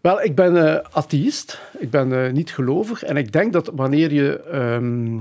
Wel, 0.00 0.22
ik 0.22 0.34
ben 0.34 0.54
uh, 0.54 0.76
atheïst, 0.90 1.60
ik 1.78 1.90
ben 1.90 2.10
uh, 2.10 2.32
niet 2.32 2.50
gelovig. 2.50 3.02
En 3.02 3.16
ik 3.16 3.32
denk 3.32 3.52
dat 3.52 3.70
wanneer 3.74 4.12
je 4.12 4.54
um, 4.54 5.14
uh, 5.14 5.20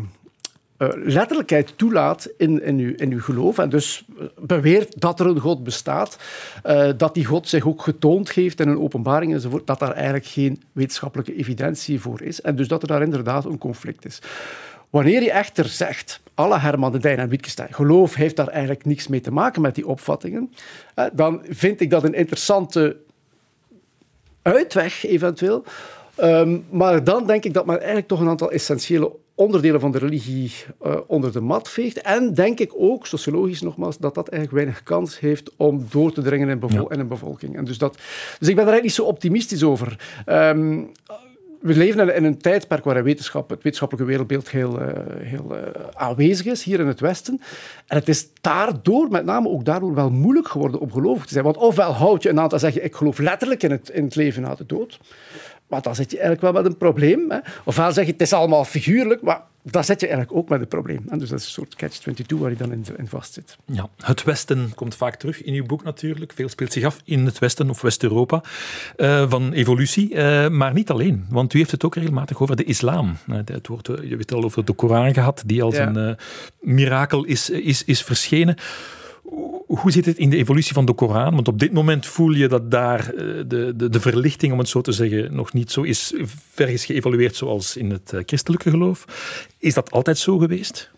letterlijkheid 1.04 1.74
toelaat 1.78 2.30
in, 2.38 2.64
in, 2.64 2.78
uw, 2.78 2.94
in 2.96 3.12
uw 3.12 3.22
geloof 3.22 3.58
en 3.58 3.70
dus 3.70 4.06
beweert 4.40 5.02
dat 5.02 5.20
er 5.20 5.26
een 5.26 5.40
God 5.40 5.64
bestaat, 5.64 6.18
uh, 6.66 6.90
dat 6.98 7.14
die 7.14 7.26
God 7.26 7.48
zich 7.48 7.68
ook 7.68 7.82
getoond 7.82 8.32
heeft 8.32 8.60
in 8.60 8.70
een 8.70 8.80
openbaring 8.80 9.34
enzovoort, 9.34 9.68
dat 9.68 9.80
daar 9.80 9.92
eigenlijk 9.92 10.26
geen 10.26 10.64
wetenschappelijke 10.72 11.36
evidentie 11.36 12.00
voor 12.00 12.22
is 12.22 12.42
en 12.42 12.56
dus 12.56 12.68
dat 12.68 12.82
er 12.82 12.88
daar 12.88 13.02
inderdaad 13.02 13.46
een 13.46 13.58
conflict 13.58 14.06
is. 14.06 14.20
Wanneer 14.90 15.22
je 15.22 15.32
echter 15.32 15.66
zegt, 15.66 16.22
alle 16.34 16.60
Herman 16.60 16.92
de 16.92 17.00
Dijn 17.00 17.20
en 17.20 17.30
Wittgenstein, 17.30 17.74
geloof 17.74 18.16
heeft 18.16 18.36
daar 18.36 18.48
eigenlijk 18.48 18.86
niks 18.86 19.08
mee 19.08 19.22
te 19.22 19.32
maken 19.32 19.62
met 19.62 19.76
die 19.76 19.88
opvattingen, 19.88 20.54
dan 21.14 21.42
vind 21.50 21.82
ik 21.82 21.90
dat 21.90 22.04
een 22.04 22.14
interessante 22.14 22.98
uitweg 24.42 25.06
eventueel. 25.06 25.64
Um, 26.22 26.66
maar 26.70 27.04
dan 27.04 27.28
denk 27.28 27.44
ik 27.44 27.54
dat 27.54 27.66
men 27.66 27.78
eigenlijk 27.78 28.08
toch 28.08 28.20
een 28.20 28.28
aantal 28.28 28.52
essentiële 28.52 29.12
onderdelen 29.44 29.80
van 29.80 29.92
de 29.92 29.98
religie 29.98 30.52
uh, 30.86 30.96
onder 31.08 31.32
de 31.32 31.42
mat 31.42 31.70
veegt. 31.70 32.02
En 32.02 32.34
denk 32.34 32.60
ik 32.60 32.72
ook, 32.76 33.08
sociologisch 33.08 33.62
nogmaals, 33.62 33.98
dat 33.98 34.16
dat 34.16 34.30
eigenlijk 34.30 34.64
weinig 34.64 34.84
kans 34.84 35.20
heeft 35.20 35.52
om 35.58 35.86
door 35.90 36.12
te 36.12 36.22
dringen 36.22 36.50
in, 36.50 36.60
bevol 36.60 36.88
ja. 36.90 36.96
in 36.96 37.00
een 37.00 37.08
bevolking. 37.08 37.58
En 37.58 37.66
dus, 37.66 37.78
dat, 37.78 37.94
dus 38.40 38.48
ik 38.48 38.56
ben 38.56 38.66
er 38.66 38.72
eigenlijk 38.72 38.84
niet 38.84 38.94
zo 38.94 39.04
optimistisch 39.04 39.64
over. 39.64 40.00
Um, 40.26 40.92
we 41.64 41.76
leven 41.76 42.16
in 42.16 42.24
een 42.24 42.38
tijdperk 42.38 42.84
waarin 42.84 43.04
wetenschap, 43.04 43.50
het 43.50 43.64
wetenschappelijke 43.64 44.10
wereldbeeld 44.10 44.50
heel, 44.50 44.82
uh, 44.82 44.88
heel 45.20 45.56
uh, 45.56 45.60
aanwezig 45.94 46.46
is, 46.46 46.64
hier 46.64 46.80
in 46.80 46.88
het 46.88 47.00
Westen. 47.00 47.42
En 47.88 47.98
het 47.98 48.10
is 48.10 48.28
daardoor, 48.42 49.10
met 49.10 49.26
name 49.26 49.50
ook 49.50 49.66
daardoor, 49.66 49.96
wel 49.96 50.10
moeilijk 50.10 50.48
geworden 50.48 50.80
om 50.80 50.92
gelovig 50.92 51.26
te 51.26 51.34
zijn. 51.34 51.44
Want 51.44 51.58
ofwel 51.58 51.92
houd 51.92 52.24
je 52.24 52.30
een 52.30 52.40
aantal, 52.40 52.60
zeg 52.60 52.74
je, 52.74 52.82
ik 52.82 52.96
geloof 52.96 53.18
letterlijk 53.18 53.64
in 53.64 53.72
het, 53.72 53.90
in 53.90 54.04
het 54.04 54.16
leven 54.16 54.42
na 54.42 54.56
de 54.56 54.66
dood. 54.66 55.00
Maar 55.74 55.82
dan 55.82 55.96
zit 55.96 56.12
je 56.12 56.18
eigenlijk 56.20 56.54
wel 56.54 56.64
met 56.64 56.72
een 56.72 56.78
probleem. 56.78 57.32
Hè. 57.32 57.38
Ofwel 57.64 57.92
zeg 57.92 58.06
je, 58.06 58.12
het 58.12 58.22
is 58.22 58.34
allemaal 58.34 58.66
figuurlijk, 58.66 59.22
maar 59.22 59.42
daar 59.62 59.84
zit 59.84 60.00
je 60.00 60.08
eigenlijk 60.08 60.38
ook 60.38 60.50
met 60.50 60.62
een 60.62 60.68
probleem. 60.68 61.04
En 61.10 61.20
dus 61.20 61.30
dat 61.30 61.40
is 61.40 61.46
een 61.46 61.52
soort 61.52 61.76
catch-22 61.76 62.38
waar 62.40 62.50
je 62.50 62.56
dan 62.56 62.72
in, 62.72 62.86
in 62.98 63.08
vastzit. 63.08 63.58
Ja, 63.66 63.90
het 63.98 64.24
Westen 64.24 64.72
komt 64.76 64.96
vaak 64.96 65.16
terug 65.16 65.44
in 65.44 65.54
uw 65.54 65.66
boek 65.66 65.84
natuurlijk. 65.84 66.34
Veel 66.34 66.50
speelt 66.50 66.74
zich 66.74 66.84
af 66.84 67.02
in 67.04 67.26
het 67.26 67.40
Westen 67.40 67.70
of 67.70 67.82
West-Europa 67.82 68.44
uh, 68.98 69.30
van 69.30 69.52
evolutie. 69.52 70.14
Uh, 70.14 70.48
maar 70.48 70.74
niet 70.74 70.90
alleen, 70.90 71.26
want 71.30 71.54
u 71.54 71.58
heeft 71.58 71.72
het 71.72 71.86
ook 71.86 71.96
regelmatig 71.96 72.42
over 72.42 72.56
de 72.56 72.64
islam. 72.64 73.18
Uh, 73.28 73.38
het 73.46 73.68
woord, 73.68 73.88
je 73.88 73.94
hebt 73.94 74.20
het 74.20 74.34
al 74.34 74.44
over 74.44 74.66
de 74.66 74.74
Koran 74.74 75.14
gehad, 75.14 75.44
die 75.46 75.64
als 75.64 75.76
ja. 75.76 75.88
een 75.88 76.18
mirakel 76.60 77.24
is, 77.24 77.50
is, 77.50 77.84
is 77.84 78.04
verschenen 78.04 78.56
hoe 79.68 79.92
zit 79.92 80.06
het 80.06 80.18
in 80.18 80.30
de 80.30 80.38
evolutie 80.38 80.74
van 80.74 80.86
de 80.86 80.94
Koran? 80.94 81.34
Want 81.34 81.48
op 81.48 81.60
dit 81.60 81.74
moment 81.74 82.06
voel 82.06 82.32
je 82.32 82.48
dat 82.48 82.72
daar 82.72 83.12
de, 83.48 83.74
de, 83.76 83.90
de 83.90 84.00
verlichting, 84.00 84.54
om 84.54 84.60
het 84.60 84.70
zo 84.70 84.82
te 84.82 84.92
zeggen, 84.92 85.36
nog 85.36 85.54
niet 85.54 85.72
zo 85.72 85.82
is 85.82 86.14
ver 86.54 86.70
is 86.70 86.86
geëvolueerd 86.86 87.36
zoals 87.36 87.78
in 87.78 87.92
het 87.92 88.14
christelijke 88.26 88.70
geloof. 88.70 89.06
Is 89.58 89.74
dat 89.74 89.92
altijd 89.92 90.18
zo 90.18 90.38
geweest? 90.38 90.92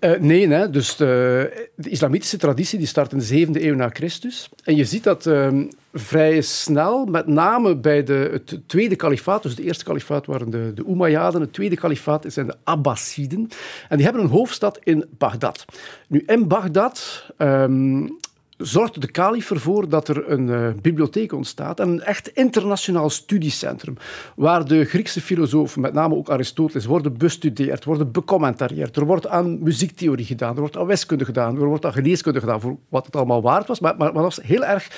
Uh, 0.00 0.18
nee, 0.18 0.48
hè. 0.48 0.70
dus 0.70 0.96
de, 0.96 1.68
de, 1.74 1.90
islamitische 1.90 2.36
traditie 2.36 2.78
die 2.78 2.86
start 2.86 3.12
in 3.12 3.18
de 3.18 3.24
zevende 3.24 3.66
eeuw 3.66 3.74
na 3.74 3.88
Christus. 3.88 4.48
En 4.64 4.76
je 4.76 4.84
ziet 4.84 5.04
dat 5.04 5.26
uh, 5.26 5.48
vrij 5.94 6.40
snel, 6.40 7.04
met 7.04 7.26
name 7.26 7.76
bij 7.76 8.02
de, 8.02 8.28
het 8.32 8.60
tweede 8.66 8.96
kalifaat, 8.96 9.42
dus 9.42 9.50
het 9.50 9.60
eerste 9.60 9.84
kalifaat 9.84 10.26
waren 10.26 10.50
de, 10.50 10.72
de 10.74 10.84
Umayyaden, 10.88 11.40
het 11.40 11.52
tweede 11.52 11.76
kalifaat 11.76 12.24
zijn 12.28 12.46
de 12.46 12.56
Abbasiden. 12.64 13.48
En 13.88 13.96
die 13.96 14.04
hebben 14.04 14.22
een 14.22 14.30
hoofdstad 14.30 14.78
in 14.82 15.04
Bagdad. 15.18 15.64
Nu, 16.06 16.22
in 16.26 16.48
Bagdad 16.48 17.24
um, 17.38 18.18
zorgt 18.58 19.00
de 19.00 19.10
kalif 19.10 19.50
ervoor 19.50 19.88
dat 19.88 20.08
er 20.08 20.30
een 20.30 20.48
uh, 20.48 20.68
bibliotheek 20.82 21.32
ontstaat 21.32 21.80
en 21.80 21.88
een 21.88 22.02
echt 22.02 22.28
internationaal 22.28 23.10
studiecentrum, 23.10 23.96
waar 24.36 24.64
de 24.64 24.84
Griekse 24.84 25.20
filosofen, 25.20 25.80
met 25.80 25.92
name 25.92 26.14
ook 26.14 26.30
Aristoteles, 26.30 26.84
worden 26.84 27.18
bestudeerd, 27.18 27.84
worden 27.84 28.12
becommentarieerd. 28.12 28.96
Er 28.96 29.06
wordt 29.06 29.26
aan 29.26 29.62
muziektheorie 29.62 30.24
gedaan, 30.24 30.54
er 30.54 30.60
wordt 30.60 30.76
aan 30.76 30.86
wiskunde 30.86 31.24
gedaan, 31.24 31.60
er 31.60 31.66
wordt 31.66 31.84
aan 31.84 31.92
geneeskunde 31.92 32.40
gedaan, 32.40 32.60
voor 32.60 32.76
wat 32.88 33.06
het 33.06 33.16
allemaal 33.16 33.42
waard 33.42 33.68
was, 33.68 33.80
maar, 33.80 33.96
maar, 33.96 34.12
dat 34.12 34.22
was 34.22 34.40
heel 34.42 34.64
erg 34.64 34.90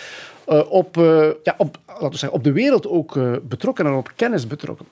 uh, 0.48 0.72
op, 0.72 0.96
uh, 0.96 1.28
ja, 1.42 1.54
op, 1.56 1.78
laten 1.86 2.10
we 2.10 2.16
zeggen, 2.16 2.38
op 2.38 2.44
de 2.44 2.52
wereld 2.52 2.86
ook 2.86 3.18
betrokken 3.48 3.86
en 3.86 3.92
op 3.92 4.12
kennis 4.16 4.46
betrokken. 4.46 4.86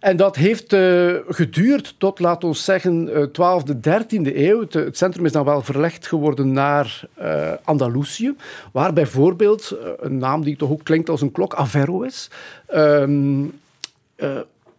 En 0.00 0.16
dat 0.16 0.36
heeft 0.36 0.72
uh, 0.72 1.14
geduurd 1.28 1.94
tot, 1.98 2.18
laten 2.18 2.48
we 2.48 2.54
zeggen, 2.54 3.08
uh, 3.08 3.62
12e, 3.62 3.74
13e 3.74 4.36
eeuw. 4.36 4.60
Het, 4.60 4.72
het, 4.72 4.96
centrum 4.96 5.24
is 5.24 5.32
dan 5.32 5.44
wel 5.44 5.62
verlegd 5.62 6.06
geworden 6.06 6.52
naar 6.52 7.00
uh, 7.20 7.52
Andalusië, 7.64 8.34
waar 8.72 8.92
bijvoorbeeld 8.92 9.76
een 10.00 10.18
naam 10.18 10.44
die 10.44 10.56
toch 10.56 10.70
ook 10.70 10.84
klinkt 10.84 11.08
als 11.08 11.20
een 11.20 11.32
klok, 11.32 11.54
Averroes, 11.54 12.30
um, 12.74 13.60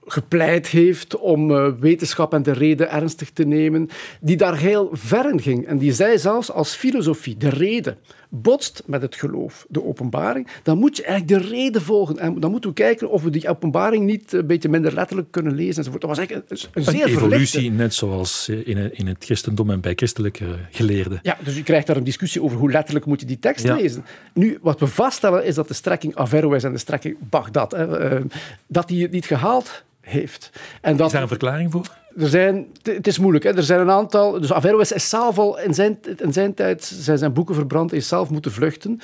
gepleit 0.05 0.67
heeft 0.67 1.17
om 1.17 1.47
wetenschap 1.79 2.33
en 2.33 2.43
de 2.43 2.51
reden 2.51 2.91
ernstig 2.91 3.29
te 3.29 3.43
nemen, 3.43 3.89
die 4.19 4.37
daar 4.37 4.57
heel 4.57 4.89
ver 4.93 5.29
in 5.29 5.41
ging. 5.41 5.67
En 5.67 5.77
die 5.77 5.93
zei 5.93 6.17
zelfs 6.17 6.51
als 6.51 6.75
filosofie, 6.75 7.37
de 7.37 7.49
reden 7.49 7.97
botst 8.29 8.83
met 8.85 9.01
het 9.01 9.15
geloof, 9.15 9.65
de 9.69 9.83
openbaring, 9.83 10.47
dan 10.63 10.77
moet 10.77 10.97
je 10.97 11.03
eigenlijk 11.03 11.41
de 11.41 11.49
reden 11.49 11.81
volgen. 11.81 12.19
En 12.19 12.39
dan 12.39 12.51
moeten 12.51 12.69
we 12.69 12.75
kijken 12.75 13.09
of 13.09 13.23
we 13.23 13.29
die 13.29 13.49
openbaring 13.49 14.05
niet 14.05 14.33
een 14.33 14.47
beetje 14.47 14.69
minder 14.69 14.93
letterlijk 14.93 15.31
kunnen 15.31 15.55
lezen. 15.55 15.77
Enzovoort. 15.77 16.01
Dat 16.01 16.09
was 16.09 16.19
eigenlijk 16.19 16.49
een, 16.49 16.57
een 16.73 16.83
zeer 16.83 17.03
Een 17.03 17.09
evolutie, 17.09 17.71
net 17.71 17.93
zoals 17.93 18.49
in, 18.49 18.97
in 18.97 19.07
het 19.07 19.23
christendom 19.23 19.69
en 19.69 19.81
bij 19.81 19.93
christelijke 19.95 20.45
geleerden. 20.71 21.19
Ja, 21.21 21.37
dus 21.43 21.55
je 21.55 21.63
krijgt 21.63 21.87
daar 21.87 21.97
een 21.97 22.03
discussie 22.03 22.41
over 22.41 22.57
hoe 22.57 22.71
letterlijk 22.71 23.05
moet 23.05 23.19
je 23.19 23.25
die 23.25 23.39
tekst 23.39 23.65
ja. 23.65 23.75
lezen. 23.75 24.05
Nu, 24.33 24.57
wat 24.61 24.79
we 24.79 24.87
vaststellen 24.87 25.45
is 25.45 25.55
dat 25.55 25.67
de 25.67 25.73
strekking 25.73 26.15
Averroes 26.15 26.63
en 26.63 26.71
de 26.71 26.77
strekking 26.77 27.17
Bagdad, 27.29 27.71
hè, 27.71 28.13
uh, 28.13 28.21
dat 28.67 28.87
die 28.87 29.01
het 29.01 29.11
niet 29.11 29.25
gehaald 29.25 29.83
heeft. 30.01 30.49
En 30.81 30.97
dat, 30.97 31.05
is 31.05 31.13
daar 31.13 31.21
een 31.21 31.27
verklaring 31.27 31.71
voor? 31.71 31.91
Er 32.17 32.27
zijn, 32.27 32.67
het 32.81 33.07
is 33.07 33.19
moeilijk. 33.19 33.43
Hè. 33.43 33.55
Er 33.55 33.63
zijn 33.63 33.79
een 33.79 33.91
aantal. 33.91 34.39
Dus 34.39 34.53
Averroes 34.53 34.91
is 34.91 35.09
zelf 35.09 35.37
al 35.37 35.59
in 35.59 35.73
zijn, 35.73 35.99
in 36.17 36.33
zijn 36.33 36.53
tijd 36.53 36.83
zijn, 36.83 37.33
boeken 37.33 37.55
verbrand. 37.55 37.89
Hij 37.89 37.99
is 37.99 38.07
zelf 38.07 38.29
moeten 38.29 38.51
vluchten. 38.51 38.99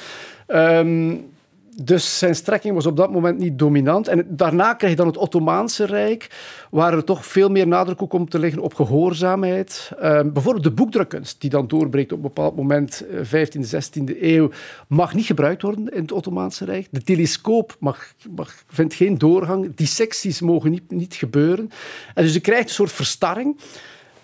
Um, 0.48 1.33
dus 1.82 2.18
zijn 2.18 2.36
strekking 2.36 2.74
was 2.74 2.86
op 2.86 2.98
dat 2.98 3.12
moment 3.12 3.40
niet 3.40 3.60
dominant. 3.60 4.08
En 4.08 4.26
daarna 4.30 4.74
krijg 4.74 4.92
je 4.92 4.98
dan 4.98 5.08
het 5.08 5.18
Ottomaanse 5.18 5.86
Rijk, 5.86 6.28
waar 6.72 6.94
er 6.94 7.04
toch 7.04 7.26
veel 7.26 7.50
meer 7.50 7.68
nadruk 7.68 8.02
ook 8.02 8.10
komt 8.10 8.32
te 8.32 8.40
liggen 8.40 8.62
op 8.62 8.74
gehoorzaamheid. 8.74 9.92
Uh, 9.96 10.22
bijvoorbeeld 10.22 10.64
de 10.64 10.72
boekdrukkunst, 10.72 11.42
die 11.42 11.50
dan 11.50 11.68
doorbreekt 11.68 12.12
op 12.12 12.18
een 12.18 12.24
bepaald 12.24 12.56
moment, 12.56 13.04
15e, 13.24 13.60
eh, 13.60 13.64
16e 13.64 14.22
eeuw, 14.22 14.50
mag 14.88 15.14
niet 15.14 15.26
gebruikt 15.26 15.62
worden 15.62 15.94
in 15.94 16.02
het 16.02 16.12
Ottomaanse 16.12 16.66
Rijk. 16.66 16.88
De 16.92 17.02
telescoop 17.02 17.76
mag, 17.80 18.14
mag, 18.36 18.64
vindt 18.68 18.94
geen 18.94 19.18
doorgang. 19.18 19.76
Dissecties 19.76 20.42
mogen 20.42 20.72
niet, 20.72 20.92
niet 20.92 21.14
gebeuren. 21.14 21.70
En 22.14 22.24
dus 22.24 22.34
je 22.34 22.40
krijgt 22.40 22.68
een 22.68 22.76
soort 22.76 22.92
verstarring. 22.92 23.58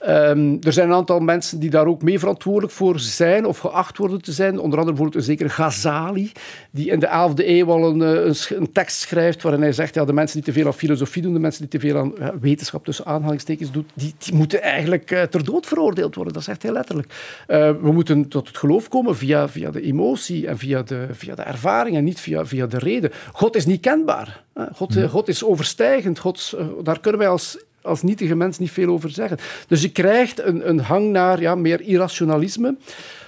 Um, 0.07 0.57
er 0.61 0.73
zijn 0.73 0.89
een 0.89 0.95
aantal 0.95 1.19
mensen 1.19 1.59
die 1.59 1.69
daar 1.69 1.85
ook 1.85 2.01
mee 2.01 2.19
verantwoordelijk 2.19 2.73
voor 2.73 2.99
zijn 2.99 3.45
of 3.45 3.57
geacht 3.57 3.97
worden 3.97 4.21
te 4.21 4.31
zijn. 4.31 4.59
Onder 4.59 4.79
andere 4.79 4.83
bijvoorbeeld 4.83 5.15
een 5.15 5.31
zekere 5.31 5.49
Ghazali, 5.49 6.31
die 6.71 6.91
in 6.91 6.99
de 6.99 7.07
11e 7.07 7.45
eeuw 7.45 7.71
al 7.71 7.89
een, 7.89 7.99
een, 7.99 8.35
een, 8.49 8.71
tekst 8.71 8.99
schrijft 8.99 9.41
waarin 9.41 9.61
hij 9.61 9.71
zegt 9.71 9.95
ja, 9.95 10.05
de 10.05 10.13
mensen 10.13 10.35
die 10.35 10.53
te 10.53 10.59
veel 10.59 10.67
aan 10.67 10.73
filosofie 10.73 11.21
doen, 11.21 11.33
de 11.33 11.39
mensen 11.39 11.61
die 11.61 11.69
te 11.69 11.87
veel 11.87 11.97
aan 11.97 12.13
ja, 12.19 12.39
wetenschap 12.39 12.85
tussen 12.85 13.05
aanhalingstekens 13.05 13.71
doen, 13.71 13.87
die, 13.93 14.13
die 14.17 14.33
moeten 14.33 14.61
eigenlijk 14.61 15.11
uh, 15.11 15.21
ter 15.21 15.43
dood 15.43 15.65
veroordeeld 15.65 16.15
worden. 16.15 16.33
Dat 16.33 16.43
zegt 16.43 16.61
hij 16.61 16.71
letterlijk. 16.71 17.07
Uh, 17.47 17.71
we 17.81 17.91
moeten 17.91 18.27
tot 18.27 18.47
het 18.47 18.57
geloof 18.57 18.87
komen 18.87 19.15
via, 19.15 19.49
via 19.49 19.71
de 19.71 19.81
emotie 19.81 20.47
en 20.47 20.57
via 20.57 20.83
de, 20.83 21.07
via 21.11 21.35
de 21.35 21.41
ervaring 21.41 21.95
en 21.95 22.03
niet 22.03 22.19
via, 22.19 22.45
via 22.45 22.67
de 22.67 22.79
reden. 22.79 23.11
God 23.31 23.55
is 23.55 23.65
niet 23.65 23.81
kenbaar. 23.81 24.43
God. 24.73 24.97
God 25.09 25.27
is 25.27 25.43
overstijgend. 25.43 26.19
God, 26.19 26.57
daar 26.83 26.99
kunnen 26.99 27.19
wij 27.19 27.29
als 27.29 27.57
als 27.89 28.01
nietige 28.01 28.35
mens 28.35 28.57
niet 28.57 28.71
veel 28.71 28.89
over 28.89 29.09
zeggen. 29.09 29.37
Dus 29.67 29.81
je 29.81 29.89
krijgt 29.89 30.43
een, 30.43 30.69
een 30.69 30.79
hang 30.79 31.11
naar 31.11 31.41
ja, 31.41 31.55
meer 31.55 31.81
irrationalisme. 31.81 32.75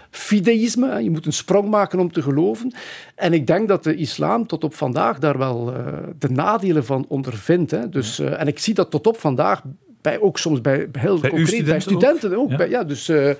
Fideïsme, 0.09 1.03
je 1.03 1.09
moet 1.09 1.25
een 1.25 1.33
sprong 1.33 1.69
maken 1.69 1.99
om 1.99 2.11
te 2.11 2.21
geloven. 2.21 2.73
En 3.15 3.33
ik 3.33 3.47
denk 3.47 3.67
dat 3.67 3.83
de 3.83 3.95
islam 3.95 4.47
tot 4.47 4.63
op 4.63 4.75
vandaag 4.75 5.19
daar 5.19 5.37
wel 5.37 5.73
uh, 5.73 5.85
de 6.19 6.29
nadelen 6.29 6.85
van 6.85 7.05
ondervindt. 7.07 7.71
Hè. 7.71 7.89
Dus, 7.89 8.19
uh, 8.19 8.39
en 8.39 8.47
ik 8.47 8.59
zie 8.59 8.73
dat 8.73 8.91
tot 8.91 9.07
op 9.07 9.19
vandaag 9.19 9.61
bij, 10.01 10.19
ook 10.19 10.37
soms 10.37 10.61
bij, 10.61 10.87
heel 10.91 11.19
bij 11.19 11.29
concreet 11.29 11.47
studenten 11.47 11.71
bij 11.71 11.79
studenten 11.79 12.35
ook. 12.35 12.43
ook. 12.43 12.49
Ja. 12.49 12.57
Bij, 12.57 12.69
ja, 12.69 12.83
dus, 12.83 13.09
uh, 13.09 13.31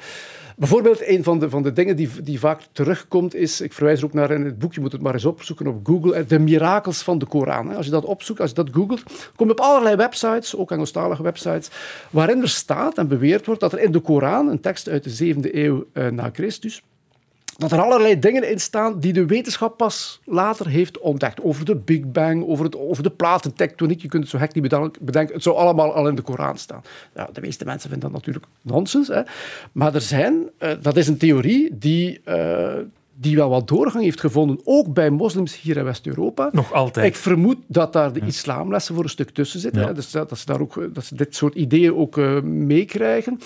Bijvoorbeeld, 0.58 1.08
een 1.08 1.24
van 1.24 1.40
de, 1.40 1.50
van 1.50 1.64
de 1.64 1.74
dingen 1.74 1.96
die, 1.96 2.10
die 2.24 2.40
vaak 2.40 2.62
terugkomt 2.72 3.36
is, 3.36 3.62
ik 3.62 3.74
verwijs 3.74 4.00
er 4.00 4.06
ook 4.06 4.14
naar 4.14 4.32
in 4.32 4.46
het 4.46 4.60
boek, 4.60 4.74
je 4.74 4.80
moet 4.80 4.92
het 4.92 5.02
maar 5.02 5.14
eens 5.14 5.26
opzoeken 5.26 5.68
op 5.68 5.80
Google, 5.88 6.26
de 6.26 6.40
mirakels 6.40 7.04
van 7.04 7.18
de 7.18 7.26
Koran. 7.26 7.76
Als 7.76 7.86
je 7.86 7.92
dat 7.92 8.06
opzoekt, 8.06 8.40
als 8.40 8.50
je 8.50 8.56
dat 8.56 8.70
googelt, 8.72 9.04
kom 9.36 9.46
je 9.46 9.52
op 9.52 9.60
allerlei 9.60 9.96
websites, 9.96 10.56
ook 10.56 10.72
Engelstalige 10.72 11.24
websites, 11.24 11.70
waarin 12.10 12.42
er 12.42 12.50
staat 12.50 12.98
en 12.98 13.08
beweerd 13.08 13.46
wordt 13.46 13.62
dat 13.62 13.74
er 13.74 13.80
in 13.80 13.92
de 13.92 14.00
Koran, 14.00 14.48
een 14.48 14.60
tekst 14.60 14.90
uit 14.90 15.04
de 15.18 15.36
7e 15.36 15.56
eeuw 15.56 15.86
uh, 15.94 16.08
na 16.08 16.30
Christus, 16.34 16.84
dat 17.62 17.72
er 17.72 17.82
allerlei 17.82 18.20
dingen 18.20 18.50
in 18.50 18.60
staan 18.60 19.00
die 19.00 19.14
de 19.14 19.26
wetenschap 19.26 19.78
pas 19.78 20.22
later 20.26 20.68
heeft 20.68 21.00
ontdekt. 21.00 21.42
Over 21.42 21.66
de 21.66 21.76
Big 21.76 22.12
Bang, 22.12 22.48
over, 22.48 22.66
het, 22.66 22.78
over 22.78 23.04
de 23.04 23.10
platentectoniek. 23.10 24.02
Je 24.02 24.08
kunt 24.08 24.24
het 24.24 24.32
zo 24.32 24.38
gek 24.38 24.54
niet 24.54 24.64
bedenken. 25.00 25.34
Het 25.34 25.44
zou 25.44 25.56
allemaal 25.56 25.94
al 25.94 26.08
in 26.08 26.16
de 26.16 26.22
Koran 26.22 26.58
staan. 26.58 26.82
De 27.32 27.42
meeste 27.42 27.66
mensen 27.66 27.90
vinden 27.90 28.12
dat 28.12 28.18
natuurlijk 28.18 28.46
nonsens. 28.62 29.08
Hè. 29.08 29.22
Maar 29.72 29.96
er 29.96 30.02
zijn, 30.02 30.50
uh, 30.60 30.72
dat 30.82 30.98
is 30.98 31.08
een 31.08 31.18
theorie 31.18 31.78
die... 31.78 32.22
Uh, 32.26 32.74
die 33.14 33.36
wel 33.36 33.50
wat 33.50 33.68
doorgang 33.68 34.04
heeft 34.04 34.20
gevonden, 34.20 34.60
ook 34.64 34.94
bij 34.94 35.10
moslims 35.10 35.62
hier 35.62 35.78
in 35.78 35.84
West-Europa. 35.84 36.50
Nog 36.52 36.74
altijd. 36.74 37.06
Ik 37.06 37.16
vermoed 37.16 37.58
dat 37.68 37.94
daar 37.94 38.14
de 38.14 38.20
ja. 38.20 38.26
islamlessen 38.26 38.96
voor 38.96 39.04
een 39.04 39.10
stuk 39.10 39.30
tussen 39.30 39.60
zitten. 39.60 39.82
Ja. 39.82 39.94
Dus 39.94 40.12
dat, 40.12 40.30
dat, 40.30 40.38
ze 40.38 40.46
daar 40.46 40.62
ook, 40.62 40.90
dat 40.94 41.06
ze 41.06 41.16
dit 41.16 41.36
soort 41.36 41.56
ideeën 41.56 41.96
ook 41.96 42.18
uh, 42.18 42.42
meekrijgen. 42.42 43.40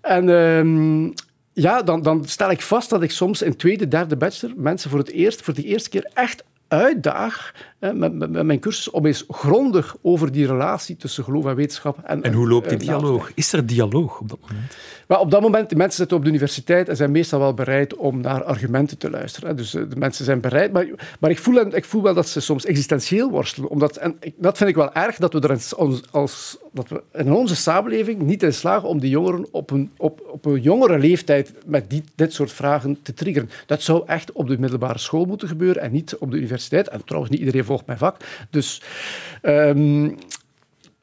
En... 0.00 0.28
Uh, 0.28 1.12
ja, 1.54 1.82
dan, 1.82 2.02
dan 2.02 2.24
stel 2.24 2.50
ik 2.50 2.62
vast 2.62 2.90
dat 2.90 3.02
ik 3.02 3.10
soms 3.10 3.42
in 3.42 3.56
tweede, 3.56 3.88
derde 3.88 4.16
bachelor 4.16 4.54
mensen 4.56 4.90
voor, 4.90 4.98
het 4.98 5.10
eerst, 5.10 5.42
voor 5.42 5.54
de 5.54 5.62
eerste 5.62 5.88
keer 5.88 6.10
echt 6.14 6.44
uitdaag 6.68 7.54
hè, 7.78 7.94
met, 7.94 8.30
mijn 8.44 8.60
cursus 8.60 8.90
om 8.90 9.06
eens 9.06 9.24
grondig 9.28 9.96
over 10.02 10.32
die 10.32 10.46
relatie 10.46 10.96
tussen 10.96 11.24
geloof 11.24 11.46
en 11.46 11.54
wetenschap. 11.54 11.98
En, 12.04 12.22
en 12.22 12.32
hoe 12.32 12.48
loopt 12.48 12.68
die 12.68 12.78
uh, 12.78 12.84
dialoog? 12.84 13.30
Is 13.34 13.52
er 13.52 13.66
dialoog 13.66 14.20
op 14.20 14.28
dat 14.28 14.38
moment? 14.40 14.76
Maar 15.08 15.20
op 15.20 15.30
dat 15.30 15.40
moment, 15.40 15.70
de 15.70 15.76
mensen 15.76 15.98
zitten 15.98 16.16
op 16.16 16.22
de 16.22 16.28
universiteit 16.28 16.88
en 16.88 16.96
zijn 16.96 17.10
meestal 17.10 17.38
wel 17.38 17.54
bereid 17.54 17.94
om 17.96 18.20
naar 18.20 18.44
argumenten 18.44 18.98
te 18.98 19.10
luisteren. 19.10 19.48
Hè. 19.48 19.54
Dus 19.54 19.70
de 19.70 19.96
mensen 19.96 20.24
zijn 20.24 20.40
bereid, 20.40 20.72
maar, 20.72 20.86
maar 21.20 21.30
ik, 21.30 21.38
voel, 21.38 21.74
ik 21.74 21.84
voel 21.84 22.02
wel 22.02 22.14
dat 22.14 22.28
ze 22.28 22.40
soms 22.40 22.64
existentieel 22.64 23.30
worstelen. 23.30 23.70
Omdat, 23.70 23.96
en 23.96 24.18
dat 24.36 24.56
vind 24.56 24.70
ik 24.70 24.76
wel 24.76 24.92
erg, 24.92 25.16
dat 25.16 25.32
we 25.32 25.40
er 25.40 25.58
als, 25.76 26.02
als 26.10 26.58
dat 26.74 26.88
we 26.88 27.02
in 27.12 27.32
onze 27.32 27.56
samenleving 27.56 28.22
niet 28.22 28.42
in 28.42 28.52
slagen 28.52 28.88
om 28.88 28.98
die 28.98 29.10
jongeren 29.10 29.46
op 29.50 29.70
een, 29.70 29.90
op, 29.96 30.26
op 30.30 30.44
een 30.44 30.60
jongere 30.60 30.98
leeftijd 30.98 31.52
met 31.66 31.90
die, 31.90 32.04
dit 32.14 32.32
soort 32.32 32.52
vragen 32.52 33.02
te 33.02 33.14
triggeren. 33.14 33.50
Dat 33.66 33.82
zou 33.82 34.02
echt 34.06 34.32
op 34.32 34.48
de 34.48 34.58
middelbare 34.58 34.98
school 34.98 35.24
moeten 35.24 35.48
gebeuren 35.48 35.82
en 35.82 35.92
niet 35.92 36.16
op 36.16 36.30
de 36.30 36.36
universiteit. 36.36 36.88
En 36.88 37.04
trouwens, 37.04 37.32
niet 37.32 37.40
iedereen 37.40 37.64
volgt 37.64 37.86
mijn 37.86 37.98
vak. 37.98 38.16
Dus 38.50 38.82
um, 39.42 40.16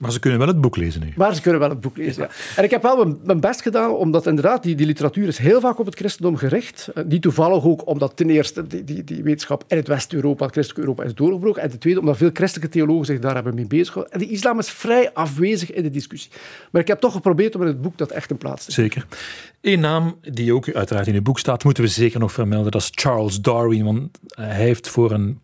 maar 0.01 0.11
ze 0.11 0.19
kunnen 0.19 0.39
wel 0.39 0.47
het 0.47 0.61
boek 0.61 0.77
lezen 0.77 1.01
nu. 1.01 1.13
Maar 1.15 1.35
ze 1.35 1.41
kunnen 1.41 1.59
wel 1.59 1.69
het 1.69 1.81
boek 1.81 1.97
lezen, 1.97 2.23
ja. 2.23 2.29
En 2.55 2.63
ik 2.63 2.69
heb 2.69 2.81
wel 2.81 3.17
mijn, 3.23 3.39
best 3.39 3.61
gedaan, 3.61 3.91
omdat 3.91 4.27
inderdaad 4.27 4.63
die, 4.63 4.75
die 4.75 4.85
literatuur 4.85 5.27
is 5.27 5.37
heel 5.37 5.59
vaak 5.59 5.79
op 5.79 5.85
het 5.85 5.95
christendom 5.95 6.35
gericht. 6.37 6.89
Uh, 6.95 7.03
niet 7.03 7.21
toevallig 7.21 7.63
ook 7.63 7.87
omdat 7.87 8.15
ten 8.15 8.29
eerste 8.29 8.67
die, 8.67 8.83
die, 8.83 9.03
die 9.03 9.23
wetenschap 9.23 9.63
in 9.67 9.77
het 9.77 9.87
West-Europa, 9.87 10.43
het 10.43 10.53
christelijk 10.53 10.83
Europa, 10.83 11.03
is 11.03 11.13
doorgebroken. 11.15 11.61
En 11.61 11.69
ten 11.69 11.79
tweede 11.79 11.99
omdat 11.99 12.17
veel 12.17 12.29
christelijke 12.33 12.73
theologen 12.73 13.05
zich 13.05 13.19
daar 13.19 13.33
hebben 13.33 13.55
mee 13.55 13.67
bezig 13.67 13.87
gehouden. 13.87 14.13
En 14.13 14.19
de 14.19 14.33
islam 14.33 14.59
is 14.59 14.69
vrij 14.69 15.13
afwezig 15.13 15.71
in 15.71 15.83
de 15.83 15.89
discussie. 15.89 16.31
Maar 16.71 16.81
ik 16.81 16.87
heb 16.87 16.99
toch 16.99 17.13
geprobeerd 17.13 17.55
om 17.55 17.61
in 17.61 17.67
het 17.67 17.81
boek 17.81 17.97
dat 17.97 18.11
echt 18.11 18.29
in 18.29 18.37
plaats 18.37 18.65
te. 18.65 18.71
Zeker. 18.71 19.05
Eén 19.61 19.79
naam 19.79 20.17
die 20.21 20.53
ook 20.53 20.69
uiteraard 20.69 21.07
in 21.07 21.13
het 21.13 21.23
boek 21.23 21.39
staat, 21.39 21.63
moeten 21.63 21.83
we 21.83 21.89
zeker 21.89 22.19
nog 22.19 22.31
vermelden. 22.31 22.71
Dat 22.71 22.81
is 22.81 22.89
Charles 22.91 23.41
Darwin, 23.41 23.83
want 23.83 24.19
hij 24.27 24.55
heeft 24.55 24.89
voor 24.89 25.11
een 25.11 25.39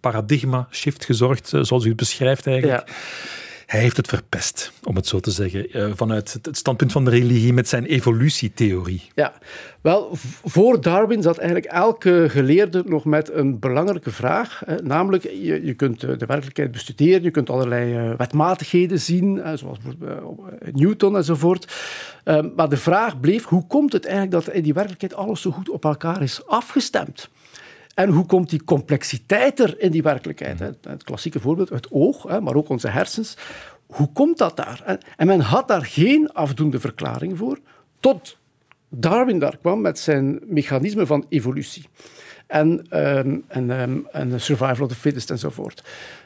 paradigma 0.00 0.68
shift 0.70 1.04
gezorgd, 1.04 1.52
eh, 1.52 1.62
zoals 1.62 1.84
u 1.84 1.88
het 1.88 1.96
beschrijft 1.96 2.46
eigenlijk. 2.46 2.88
Ja. 2.88 2.94
Hij 3.74 3.82
heeft 3.82 3.96
het 3.96 4.08
verpest, 4.08 4.72
om 4.82 4.96
het 4.96 5.06
zo 5.06 5.20
te 5.20 5.30
zeggen, 5.30 5.70
eh, 5.70 5.90
vanuit 5.94 6.38
het 6.42 6.56
standpunt 6.56 6.92
van 6.92 7.04
de 7.04 7.10
religie 7.10 7.52
met 7.52 7.68
zijn 7.68 7.84
evolutietheorie. 7.84 9.02
Ja, 9.14 9.32
wel, 9.80 10.08
voor 10.44 10.80
Darwin 10.80 11.22
zat 11.22 11.38
eigenlijk 11.38 11.66
elke 11.72 12.26
geleerde 12.28 12.82
nog 12.86 13.04
met 13.04 13.32
een 13.32 13.58
belangrijke 13.58 14.10
vraag. 14.10 14.62
namelijk, 14.82 15.22
je, 15.22 15.74
kunt 15.76 16.02
eh, 16.02 16.18
de 16.18 16.26
werkelijkheid 16.26 16.70
bestuderen, 16.70 17.22
je 17.22 17.30
kunt 17.30 17.50
allerlei 17.50 18.10
uh, 18.10 18.16
wetmatigheden 18.16 19.00
zien, 19.00 19.42
zoals 19.54 19.78
Newton 20.72 21.16
enzovoort. 21.16 21.72
Ehm, 22.24 22.48
maar 22.56 22.68
de 22.68 22.76
vraag 22.76 23.20
bleef, 23.20 23.44
hoe 23.44 23.66
komt 23.66 23.92
het 23.92 24.04
eigenlijk 24.04 24.44
dat 24.44 24.54
in 24.54 24.62
die 24.62 24.74
werkelijkheid 24.74 25.14
alles 25.14 25.40
zo 25.40 25.50
goed 25.50 25.68
op 25.68 25.84
elkaar 25.84 26.22
is 26.22 26.46
afgestemd? 26.46 27.28
En 27.94 28.10
hoe 28.10 28.26
komt 28.26 28.50
die 28.50 28.64
complexiteit 28.64 29.60
er 29.60 29.80
in 29.80 29.90
die 29.90 30.02
werkelijkheid? 30.02 30.58
Het 30.82 31.04
klassieke 31.04 31.40
voorbeeld, 31.40 31.68
het 31.68 31.90
oog, 31.90 32.40
maar 32.40 32.54
ook 32.54 32.68
onze 32.68 32.88
hersens. 32.88 33.36
Hoe 33.86 34.12
komt 34.12 34.38
dat 34.38 34.56
daar? 34.56 35.00
En 35.16 35.26
men 35.26 35.40
had 35.40 35.68
daar 35.68 35.84
geen 35.84 36.32
afdoende 36.32 36.80
verklaring 36.80 37.38
voor, 37.38 37.58
tot 38.00 38.36
Darwin 38.88 39.38
daar 39.38 39.56
kwam 39.56 39.80
met 39.80 39.98
zijn 39.98 40.40
mechanisme 40.46 41.06
van 41.06 41.26
evolutie. 41.28 41.84
En, 42.46 42.86
um, 42.90 43.44
en, 43.48 43.70
um, 43.70 44.06
en 44.12 44.40
survival 44.40 44.84
of 44.84 44.88
the 44.88 44.94
fittest 44.94 45.30
enzovoort. 45.30 45.82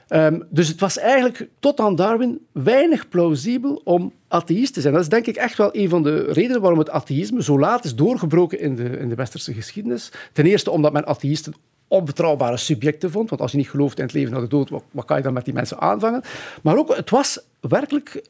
Um, 0.09 0.47
dus 0.51 0.69
het 0.69 0.81
was 0.81 0.99
eigenlijk 0.99 1.49
tot 1.59 1.81
aan 1.81 1.97
Darwin 1.97 2.47
weinig 2.53 3.09
plausibel 3.09 3.81
om 3.85 4.13
atheïst 4.29 4.75
te 4.75 4.81
zijn. 4.81 4.93
Dat 4.93 5.03
is 5.03 5.09
denk 5.09 5.27
ik 5.27 5.37
echt 5.37 5.59
wel 5.59 5.69
een 5.73 5.89
van 5.89 6.03
de 6.03 6.33
redenen 6.33 6.61
waarom 6.61 6.79
het 6.79 6.91
atheïsme 6.91 7.43
zo 7.43 7.59
laat 7.59 7.85
is 7.85 7.95
doorgebroken 7.95 8.61
in 8.61 8.75
de, 8.75 8.85
in 8.85 9.09
de 9.09 9.15
westerse 9.15 9.53
geschiedenis. 9.53 10.13
Ten 10.33 10.47
eerste 10.47 10.71
omdat 10.71 10.93
men 10.93 11.07
atheïsten 11.07 11.55
onbetrouwbare 11.89 12.57
subjecten 12.57 13.11
vond. 13.11 13.29
Want 13.29 13.41
als 13.41 13.51
je 13.51 13.57
niet 13.57 13.71
gelooft 13.71 13.99
in 13.99 14.05
het 14.05 14.13
leven 14.13 14.33
na 14.33 14.41
de 14.41 14.49
dood, 14.49 14.71
wat, 14.71 14.85
wat 14.91 15.05
kan 15.05 15.17
je 15.17 15.23
dan 15.23 15.33
met 15.33 15.45
die 15.45 15.55
mensen 15.55 15.81
aanvangen? 15.81 16.23
Maar 16.63 16.77
ook, 16.77 16.97
het 16.97 17.11
was 17.11 17.41
werkelijk 17.61 18.23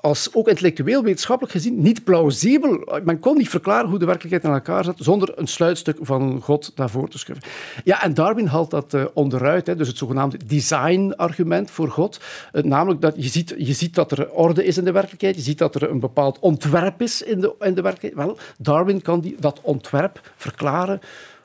als 0.00 0.28
ook 0.32 0.48
intellectueel 0.48 1.02
wetenschappelijk 1.02 1.54
gezien 1.54 1.82
niet 1.82 2.04
plausibel. 2.04 3.00
Men 3.04 3.20
kon 3.20 3.36
niet 3.36 3.48
verklaren 3.48 3.88
hoe 3.88 3.98
de 3.98 4.04
werkelijkheid 4.04 4.44
in 4.44 4.50
elkaar 4.50 4.84
zat 4.84 4.96
zonder 4.98 5.38
een 5.38 5.46
sluitstuk 5.46 5.98
van 6.00 6.40
God 6.42 6.72
daarvoor 6.74 7.08
te 7.08 7.18
schuiven. 7.18 7.48
Ja, 7.84 8.02
en 8.02 8.14
Darwin 8.14 8.46
haalt 8.46 8.70
dat 8.70 8.94
uh, 8.94 9.04
onderuit, 9.14 9.66
hè, 9.66 9.76
dus 9.76 9.88
het 9.88 9.98
zogenaamde 9.98 10.38
design-argument 10.46 11.70
voor 11.70 11.90
God. 11.90 12.20
Uh, 12.52 12.62
namelijk 12.62 13.00
dat 13.00 13.14
je 13.16 13.28
ziet, 13.28 13.54
je 13.58 13.72
ziet 13.72 13.94
dat 13.94 14.12
er 14.12 14.30
orde 14.30 14.64
is 14.64 14.78
in 14.78 14.84
de 14.84 14.92
werkelijkheid, 14.92 15.36
je 15.36 15.42
ziet 15.42 15.58
dat 15.58 15.74
er 15.74 15.90
een 15.90 16.00
bepaald 16.00 16.38
ontwerp 16.38 17.02
is 17.02 17.22
in 17.22 17.40
de, 17.40 17.54
in 17.60 17.74
de 17.74 17.82
werkelijkheid. 17.82 18.26
Wel, 18.26 18.38
Darwin 18.58 19.02
kan 19.02 19.20
die, 19.20 19.36
dat 19.38 19.60
ontwerp 19.62 20.32
verklaren 20.36 21.00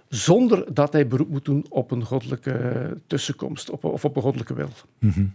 zonder 0.10 0.74
dat 0.74 0.94
hij 0.94 1.08
beroep 1.08 1.30
moet 1.30 1.46
doen 1.46 1.66
op 1.70 1.92
een 1.92 2.06
goddelijke 2.06 2.98
tussenkomst 3.08 3.70
op, 3.70 3.84
of 3.84 4.06
op 4.06 4.16
een 4.16 4.22
goddelijke 4.22 4.54
wil. 4.54 4.70
-hmm. 5.00 5.34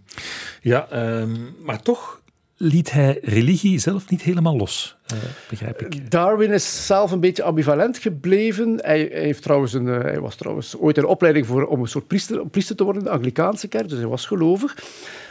Ja, 0.61 1.17
um, 1.19 1.55
maar 1.63 1.81
toch 1.81 2.21
liet 2.57 2.91
hij 2.91 3.19
religie 3.21 3.79
zelf 3.79 4.09
niet 4.09 4.21
helemaal 4.21 4.57
los, 4.57 4.97
uh, 5.13 5.19
begrijp 5.49 5.81
ik. 5.81 6.11
Darwin 6.11 6.51
is 6.51 6.85
zelf 6.85 7.11
een 7.11 7.19
beetje 7.19 7.43
ambivalent 7.43 7.97
gebleven. 7.97 8.79
Hij, 8.81 9.09
heeft 9.11 9.41
trouwens 9.41 9.73
een, 9.73 9.85
uh, 9.85 10.01
hij 10.01 10.19
was 10.19 10.35
trouwens 10.35 10.77
ooit 10.77 10.97
in 10.97 11.05
opleiding 11.05 11.45
voor, 11.45 11.65
om 11.65 11.81
een 11.81 11.87
soort 11.87 12.07
priester, 12.07 12.47
priester 12.47 12.75
te 12.75 12.83
worden 12.83 13.03
de 13.03 13.09
Anglikaanse 13.09 13.67
kerk, 13.67 13.89
dus 13.89 13.97
hij 13.97 14.07
was 14.07 14.25
gelovig. 14.25 14.77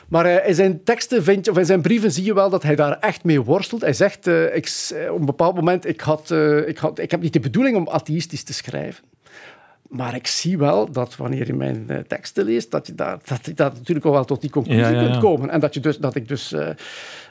Maar 0.09 0.27
uh, 0.27 0.49
in 0.49 0.55
zijn 0.55 0.85
teksten, 0.85 1.25
vind 1.25 1.45
je, 1.45 1.51
of 1.51 1.59
in 1.59 1.67
zijn 1.67 1.83
brieven, 1.83 2.13
zie 2.13 2.25
je 2.25 2.35
wel 2.35 2.51
dat 2.51 2.63
hij 2.63 2.77
daar 2.77 2.99
echt 2.99 3.25
mee 3.25 3.43
worstelt. 3.43 3.81
Hij 3.81 3.93
zegt 3.93 4.27
ik, 4.27 4.71
op 5.11 5.19
een 5.19 5.27
bepaald 5.27 5.55
moment, 5.55 5.87
ik, 5.87 6.01
had, 6.01 6.31
ik, 6.67 6.79
had, 6.79 6.99
ik 6.99 7.11
heb 7.11 7.21
niet 7.21 7.33
de 7.33 7.41
bedoeling 7.41 7.77
om 7.77 7.89
atheïstisch 7.89 8.43
te 8.43 8.53
schrijven. 8.53 9.05
Maar 9.89 10.15
ik 10.15 10.27
zie 10.27 10.59
wel 10.59 10.91
dat 10.91 11.17
wanneer 11.17 11.47
je 11.47 11.55
mijn 11.55 11.87
uh, 11.91 11.99
teksten 11.99 12.45
leest, 12.45 12.71
dat 12.71 12.87
je 12.87 12.95
daar, 12.95 13.19
dat, 13.25 13.57
dat 13.57 13.75
natuurlijk 13.75 14.07
al 14.07 14.13
wel 14.13 14.25
tot 14.25 14.41
die 14.41 14.51
conclusie 14.51 14.83
ja, 14.83 14.89
ja, 14.89 15.01
ja. 15.01 15.09
kunt 15.09 15.23
komen. 15.23 15.51
En 15.51 15.61
dat, 15.61 15.75
je 15.75 15.81
dus, 15.81 15.99
dat 15.99 16.15
ik 16.15 16.29
dus 16.29 16.53
uh, 16.53 16.69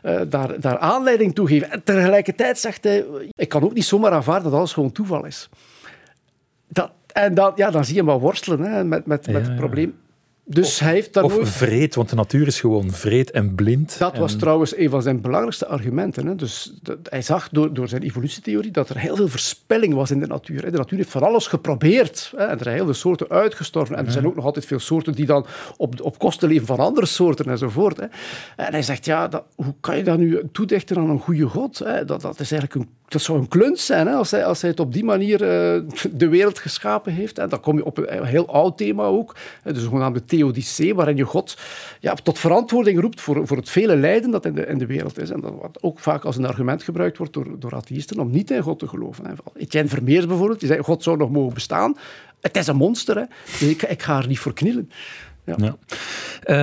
uh, 0.03 0.21
daar, 0.27 0.59
daar 0.59 0.77
aanleiding 0.77 1.35
toe 1.35 1.47
geef. 1.47 1.61
En 1.61 1.83
tegelijkertijd 1.83 2.59
zegt 2.59 2.83
hij, 2.83 3.05
ik 3.35 3.49
kan 3.49 3.63
ook 3.63 3.73
niet 3.73 3.85
zomaar 3.85 4.11
aanvaarden 4.11 4.43
dat 4.43 4.59
alles 4.59 4.73
gewoon 4.73 4.91
toeval 4.91 5.25
is. 5.25 5.49
Dat, 6.67 6.91
en 7.13 7.33
dat, 7.33 7.57
ja, 7.57 7.71
dan 7.71 7.85
zie 7.85 7.93
je 7.93 7.99
hem 7.99 8.09
wel 8.09 8.19
worstelen 8.19 8.59
hè, 8.59 8.83
met, 8.83 9.05
met, 9.05 9.27
met 9.27 9.47
het 9.47 9.55
probleem. 9.55 9.95
Dus 10.47 10.79
hij 10.79 10.93
heeft 10.93 11.21
of 11.21 11.37
vreed, 11.41 11.95
want 11.95 12.09
de 12.09 12.15
natuur 12.15 12.47
is 12.47 12.59
gewoon 12.59 12.91
vreed 12.91 13.31
en 13.31 13.55
blind. 13.55 13.99
Dat 13.99 14.17
was 14.17 14.35
trouwens 14.35 14.77
een 14.77 14.89
van 14.89 15.01
zijn 15.01 15.21
belangrijkste 15.21 15.67
argumenten. 15.67 16.27
Hè. 16.27 16.35
Dus 16.35 16.73
dat, 16.81 16.97
hij 17.03 17.21
zag 17.21 17.49
door, 17.49 17.73
door 17.73 17.87
zijn 17.87 18.01
evolutietheorie 18.01 18.71
dat 18.71 18.89
er 18.89 18.97
heel 18.97 19.15
veel 19.15 19.27
verspilling 19.27 19.93
was 19.93 20.11
in 20.11 20.19
de 20.19 20.27
natuur. 20.27 20.63
Hè. 20.63 20.71
De 20.71 20.77
natuur 20.77 20.97
heeft 20.97 21.11
van 21.11 21.23
alles 21.23 21.47
geprobeerd. 21.47 22.33
Hè. 22.35 22.43
En 22.43 22.57
er 22.57 22.63
zijn 22.63 22.75
heel 22.75 22.85
veel 22.85 22.93
soorten 22.93 23.29
uitgestorven. 23.29 23.95
En 23.95 24.05
er 24.05 24.11
zijn 24.11 24.27
ook 24.27 24.35
nog 24.35 24.45
altijd 24.45 24.65
veel 24.65 24.79
soorten 24.79 25.13
die 25.13 25.25
dan 25.25 25.45
op, 25.77 26.01
op 26.01 26.19
kosten 26.19 26.49
leven 26.49 26.67
van 26.67 26.79
andere 26.79 27.05
soorten 27.05 27.45
enzovoort. 27.45 27.97
Hè. 27.97 28.05
En 28.55 28.71
hij 28.71 28.83
zegt, 28.83 29.05
ja, 29.05 29.27
dat, 29.27 29.43
hoe 29.55 29.75
kan 29.79 29.97
je 29.97 30.03
dat 30.03 30.17
nu 30.17 30.41
toedichten 30.51 30.97
aan 30.97 31.09
een 31.09 31.19
goede 31.19 31.45
god? 31.45 31.79
Hè? 31.79 32.05
Dat, 32.05 32.21
dat 32.21 32.39
is 32.39 32.51
eigenlijk 32.51 32.75
een 32.75 32.95
dat 33.07 33.21
zou 33.21 33.39
een 33.39 33.47
kluns 33.47 33.85
zijn 33.85 34.07
hè, 34.07 34.13
als, 34.13 34.31
hij, 34.31 34.45
als 34.45 34.61
hij 34.61 34.69
het 34.69 34.79
op 34.79 34.93
die 34.93 35.03
manier 35.03 35.41
uh, 35.41 35.89
de 36.11 36.27
wereld 36.27 36.59
geschapen 36.59 37.13
heeft. 37.13 37.37
En 37.37 37.49
dan 37.49 37.59
kom 37.59 37.77
je 37.77 37.85
op 37.85 37.97
een 37.97 38.25
heel 38.25 38.47
oud 38.47 38.77
thema 38.77 39.03
ook, 39.03 39.35
de 39.63 39.79
zogenaamde 39.79 40.25
theodicee, 40.25 40.95
waarin 40.95 41.17
je 41.17 41.23
God 41.23 41.57
ja, 41.99 42.13
tot 42.13 42.39
verantwoording 42.39 42.99
roept 42.99 43.21
voor, 43.21 43.47
voor 43.47 43.57
het 43.57 43.69
vele 43.69 43.95
lijden 43.95 44.31
dat 44.31 44.45
in 44.45 44.55
de, 44.55 44.65
in 44.65 44.77
de 44.77 44.85
wereld 44.85 45.19
is. 45.19 45.29
En 45.29 45.39
dat 45.39 45.53
wat 45.61 45.77
ook 45.81 45.99
vaak 45.99 46.23
als 46.23 46.37
een 46.37 46.45
argument 46.45 46.83
gebruikt 46.83 47.17
wordt 47.17 47.33
door, 47.33 47.59
door 47.59 47.75
atheïsten 47.75 48.19
om 48.19 48.31
niet 48.31 48.51
in 48.51 48.61
God 48.61 48.79
te 48.79 48.87
geloven. 48.87 49.25
Hè. 49.25 49.33
Etienne 49.55 49.89
Vermeers 49.89 50.27
bijvoorbeeld, 50.27 50.59
die 50.59 50.67
zei 50.67 50.81
God 50.81 51.03
zou 51.03 51.17
nog 51.17 51.31
mogen 51.31 51.53
bestaan. 51.53 51.97
Het 52.41 52.57
is 52.57 52.67
een 52.67 52.75
monster, 52.75 53.17
hè. 53.17 53.23
Ik, 53.67 53.81
ik 53.81 54.01
ga 54.01 54.17
er 54.17 54.27
niet 54.27 54.39
voor 54.39 54.53
knielen. 54.53 54.91
Ja. 55.45 55.55
ja. 55.57 55.75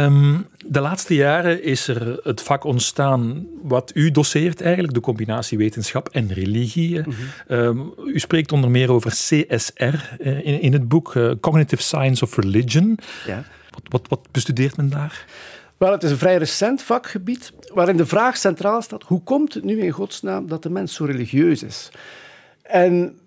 Um, 0.04 0.46
de 0.66 0.80
laatste 0.80 1.14
jaren 1.14 1.62
is 1.62 1.88
er 1.88 2.20
het 2.22 2.42
vak 2.42 2.64
ontstaan 2.64 3.46
wat 3.62 3.90
u 3.94 4.10
doseert 4.10 4.60
eigenlijk, 4.60 4.94
de 4.94 5.00
combinatie 5.00 5.58
wetenschap 5.58 6.08
en 6.08 6.32
religie. 6.32 6.98
Mm 6.98 7.04
-hmm. 7.04 7.56
um, 7.58 7.92
u 8.04 8.18
spreekt 8.18 8.52
onder 8.52 8.70
meer 8.70 8.90
over 8.90 9.10
CSR 9.10 9.82
uh, 9.82 10.46
in, 10.46 10.60
in, 10.60 10.72
het 10.72 10.88
boek 10.88 11.14
uh, 11.14 11.32
Cognitive 11.40 11.82
Science 11.82 12.24
of 12.24 12.36
Religion. 12.36 12.98
Ja. 13.26 13.44
Wat, 13.70 13.82
wat, 13.88 14.08
wat 14.08 14.20
bestudeert 14.30 14.76
men 14.76 14.90
daar? 14.90 15.24
Wel, 15.76 15.92
het 15.92 16.02
is 16.02 16.10
een 16.10 16.18
vrij 16.18 16.36
recent 16.36 16.82
vakgebied 16.82 17.52
waarin 17.74 17.96
de 17.96 18.06
vraag 18.06 18.36
centraal 18.36 18.82
staat: 18.82 19.02
hoe 19.02 19.22
komt 19.22 19.54
het 19.54 19.64
nu 19.64 19.80
in 19.80 19.90
godsnaam 19.90 20.48
dat 20.48 20.62
de 20.62 20.70
mens 20.70 20.94
zo 20.94 21.04
religieus 21.04 21.62
is? 21.62 21.90
En 22.62 23.18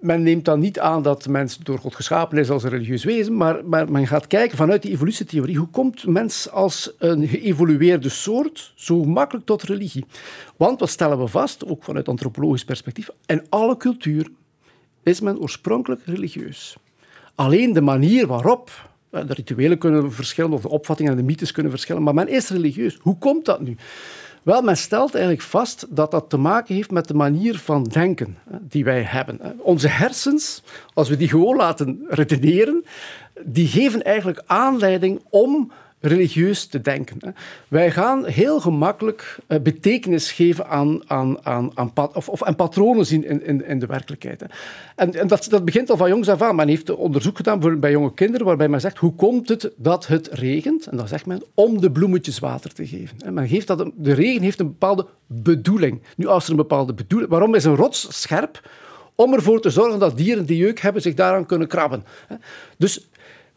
men 0.00 0.22
neemt 0.22 0.44
dan 0.44 0.60
niet 0.60 0.78
aan 0.78 1.02
dat 1.02 1.28
mens 1.28 1.58
door 1.58 1.78
God 1.78 1.94
geschapen 1.94 2.38
is 2.38 2.50
als 2.50 2.62
een 2.62 2.70
religieus 2.70 3.04
wezen, 3.04 3.36
maar, 3.36 3.64
maar 3.64 3.90
men 3.90 4.06
gaat 4.06 4.26
kijken 4.26 4.56
vanuit 4.56 4.82
die 4.82 4.90
evolutietheorie, 4.90 5.56
hoe 5.56 5.68
komt 5.68 6.06
mens 6.06 6.50
als 6.50 6.92
een 6.98 7.28
geëvolueerde 7.28 8.08
soort 8.08 8.72
zo 8.74 9.04
makkelijk 9.04 9.46
tot 9.46 9.62
religie? 9.62 10.04
Want 10.56 10.80
wat 10.80 10.90
stellen 10.90 11.18
we 11.18 11.26
vast, 11.26 11.66
ook 11.66 11.84
vanuit 11.84 12.08
antropologisch 12.08 12.64
perspectief, 12.64 13.10
in 13.26 13.46
alle 13.48 13.76
culturen 13.76 14.36
is 15.02 15.20
men 15.20 15.38
oorspronkelijk 15.38 16.00
religieus. 16.04 16.76
Alleen 17.34 17.72
de 17.72 17.80
manier 17.80 18.26
waarop, 18.26 18.88
de 19.10 19.24
rituelen 19.28 19.78
kunnen 19.78 20.12
verschillen, 20.12 20.52
of 20.52 20.62
de 20.62 20.68
opvattingen 20.68 21.12
en 21.12 21.18
de 21.18 21.24
mythes 21.24 21.52
kunnen 21.52 21.72
verschillen, 21.72 22.02
maar 22.02 22.14
men 22.14 22.28
is 22.28 22.48
religieus. 22.48 22.98
Hoe 23.00 23.18
komt 23.18 23.44
dat 23.44 23.60
nu? 23.60 23.76
Wel, 24.42 24.62
men 24.62 24.76
stelt 24.76 25.14
eigenlijk 25.14 25.44
vast 25.44 25.86
dat 25.88 26.10
dat 26.10 26.30
te 26.30 26.36
maken 26.36 26.74
heeft 26.74 26.90
met 26.90 27.08
de 27.08 27.14
manier 27.14 27.58
van 27.58 27.84
denken 27.84 28.38
die 28.48 28.84
wij 28.84 29.02
hebben. 29.02 29.40
Onze 29.58 29.88
hersens, 29.88 30.62
als 30.94 31.08
we 31.08 31.16
die 31.16 31.28
gewoon 31.28 31.56
laten 31.56 32.04
redeneren, 32.08 32.84
die 33.44 33.68
geven 33.68 34.02
eigenlijk 34.02 34.42
aanleiding 34.46 35.20
om 35.30 35.72
religieus 36.00 36.66
te 36.66 36.80
denken. 36.80 37.34
Wij 37.68 37.90
gaan 37.90 38.26
heel 38.26 38.60
gemakkelijk 38.60 39.38
eh, 39.46 39.60
betekenis 39.60 40.32
geven 40.32 40.66
aan, 40.66 41.10
aan, 41.10 41.46
aan, 41.46 41.70
aan, 41.74 41.92
of, 41.94 42.28
of, 42.28 42.42
en 42.42 42.56
patronen 42.56 43.06
zien 43.06 43.24
in, 43.24 43.46
in, 43.46 43.66
in 43.66 43.78
de 43.78 43.86
werkelijkheid. 43.86 44.44
En, 44.96 45.14
en 45.14 45.28
dat, 45.28 45.46
dat 45.50 45.64
begint 45.64 45.90
al 45.90 45.96
van 45.96 46.08
jongs 46.08 46.28
af 46.28 46.42
aan. 46.42 46.56
Men 46.56 46.68
heeft 46.68 46.90
onderzoek 46.90 47.36
gedaan 47.36 47.80
bij 47.80 47.90
jonge 47.90 48.14
kinderen 48.14 48.46
waarbij 48.46 48.68
men 48.68 48.80
zegt 48.80 48.98
hoe 48.98 49.14
komt 49.14 49.48
het 49.48 49.70
dat 49.76 50.06
het 50.06 50.28
regent? 50.32 50.86
En 50.86 50.96
dan 50.96 51.08
zegt 51.08 51.26
men 51.26 51.42
om 51.54 51.80
de 51.80 51.90
bloemetjes 51.90 52.38
water 52.38 52.72
te 52.72 52.86
geven. 52.86 53.34
Men 53.34 53.48
geeft 53.48 53.66
dat, 53.66 53.90
de 53.94 54.12
regen 54.12 54.42
heeft 54.42 54.60
een 54.60 54.66
bepaalde 54.66 55.06
bedoeling. 55.26 56.02
Nu, 56.16 56.26
als 56.26 56.44
er 56.44 56.50
een 56.50 56.56
bepaalde 56.56 56.94
bedoeling... 56.94 57.30
Waarom 57.30 57.54
is 57.54 57.64
een 57.64 57.76
rots 57.76 58.20
scherp? 58.20 58.70
Om 59.14 59.34
ervoor 59.34 59.60
te 59.60 59.70
zorgen 59.70 59.98
dat 59.98 60.16
dieren 60.16 60.46
die 60.46 60.56
jeuk 60.56 60.80
hebben 60.80 61.02
zich 61.02 61.14
daaraan 61.14 61.46
kunnen 61.46 61.68
krabben. 61.68 62.04
Dus 62.76 63.08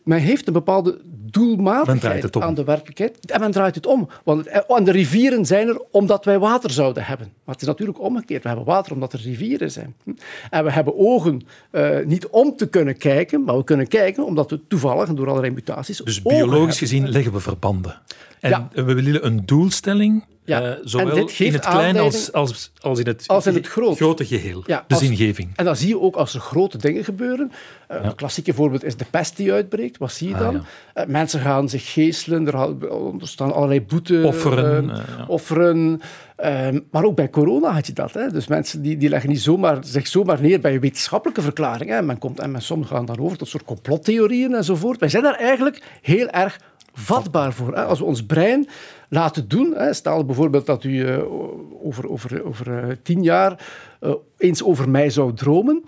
men 0.04 0.20
heeft 0.20 0.48
een 0.48 0.54
bepaalde 0.54 1.00
doelmatigheid 1.34 2.42
aan 2.42 2.54
de 2.54 2.64
werkelijkheid. 2.64 3.32
En 3.32 3.40
men 3.40 3.52
draait 3.52 3.76
het 3.76 3.86
om. 3.86 4.10
Want, 4.24 4.48
en 4.48 4.64
eh, 4.68 4.86
de 4.86 4.92
rivieren 4.92 5.46
zijn 5.46 5.68
er 5.68 5.82
omdat 5.92 6.26
wij 6.26 6.40
water 6.40 6.72
zouden 6.72 7.04
hebben. 7.04 7.28
Maar 7.28 7.54
het 7.54 7.62
is 7.62 7.68
natuurlijk 7.68 8.00
omgekeerd. 8.00 8.42
We 8.42 8.48
hebben 8.48 8.66
water 8.68 8.94
omdat 8.94 9.14
er 9.14 9.20
rivieren 9.20 9.72
zijn. 9.72 9.96
En 10.50 10.64
we 10.64 10.72
hebben 10.72 10.98
ogen 10.98 11.42
uh, 11.72 12.06
niet 12.06 12.28
om 12.28 12.56
te 12.56 12.68
kunnen 12.68 12.98
kijken, 12.98 13.44
maar 13.44 13.58
we 13.58 13.64
kunnen 13.64 13.88
kijken 13.88 14.26
omdat 14.26 14.50
we 14.50 14.60
toevallig 14.68 15.08
en 15.08 15.16
door 15.16 15.30
allerlei 15.30 15.54
mutaties. 15.54 15.98
Dus 15.98 16.22
biologisch 16.22 16.78
gezien 16.78 17.10
leggen 17.10 17.34
we 17.34 17.40
verbanden. 17.40 18.02
En 18.40 18.50
ja. 18.50 18.70
we 18.74 18.94
willen 18.94 19.26
een 19.26 19.46
doelstelling 19.46 20.24
ja. 20.46 20.62
Uh, 20.62 20.76
zowel 20.84 21.28
in 21.38 21.54
het 21.54 21.66
klein 21.66 21.98
als, 21.98 22.32
als, 22.32 22.72
als, 22.82 23.00
in 23.00 23.08
het, 23.08 23.28
als 23.28 23.46
in 23.46 23.54
het 23.54 23.68
groot. 23.68 23.96
grote 23.96 24.26
geheel. 24.26 24.64
Ja, 24.66 24.84
de 24.88 24.96
zingeving. 24.96 25.52
En 25.56 25.66
dan 25.66 25.76
zie 25.76 25.88
je 25.88 26.00
ook 26.00 26.16
als 26.16 26.34
er 26.34 26.40
grote 26.40 26.78
dingen 26.78 27.04
gebeuren. 27.04 27.52
Uh, 27.92 27.98
ja. 27.98 28.04
Een 28.04 28.16
klassieke 28.16 28.54
voorbeeld 28.54 28.84
is 28.84 28.98
de 28.98 29.06
pest 29.10 29.38
die 29.38 29.54
uitbreekt. 29.54 29.98
Wat 29.98 30.12
zie 30.12 30.28
je 30.28 30.36
ah, 30.36 30.40
dan? 30.40 30.56
Uh, 30.96 31.06
mensen 31.24 31.42
gaan 31.42 31.70
zich 31.70 31.94
geestelen, 31.94 32.48
er, 32.48 32.76
staan 33.18 33.54
allerlei 33.54 33.82
boeten. 33.82 34.26
Offeren. 34.26 34.92
offeren. 35.28 36.02
Ehm, 36.36 36.80
maar 36.92 37.04
ook 37.04 37.16
bij 37.16 37.30
corona 37.30 37.72
had 37.72 37.88
je 37.88 37.94
dat. 37.94 38.14
Hè? 38.14 38.30
Dus 38.32 38.48
mensen 38.48 38.82
die, 38.82 38.98
die 38.98 39.10
leggen 39.10 39.30
niet 39.30 39.42
zomaar, 39.42 39.78
zich 39.82 40.08
zomaar 40.08 40.42
neer 40.42 40.60
bij 40.60 40.74
een 40.74 40.80
wetenschappelijke 40.80 41.42
verklaring. 41.42 41.90
Hè? 41.90 42.02
Men 42.02 42.18
komt, 42.18 42.40
en 42.40 42.52
men, 42.52 42.62
sommigen 42.62 42.96
gaan 42.96 43.06
dan 43.06 43.20
over 43.20 43.38
tot 43.38 43.48
soort 43.48 43.64
complottheorieën 43.64 44.54
enzovoort. 44.54 45.00
Wij 45.00 45.10
zijn 45.10 45.24
daar 45.24 45.36
eigenlijk 45.36 45.84
heel 46.02 46.28
erg 46.30 46.60
vatbaar 46.94 47.54
voor. 47.54 47.76
Als 47.76 48.00
we 48.00 48.06
ons 48.06 48.26
brein 48.26 48.68
laten 49.10 49.48
doen, 49.48 49.76
stel 49.92 50.26
bijvoorbeeld 50.26 50.66
dat 50.66 50.84
u 50.84 51.08
eh, 51.08 51.24
over, 51.84 52.10
over, 52.10 52.46
over 52.46 52.78
eh, 52.78 52.96
tien 53.04 53.24
jaar 53.24 53.66
eh, 54.00 54.14
eens 54.38 54.64
over 54.64 54.90
mij 54.90 55.10
zou 55.10 55.34
dromen. 55.34 55.84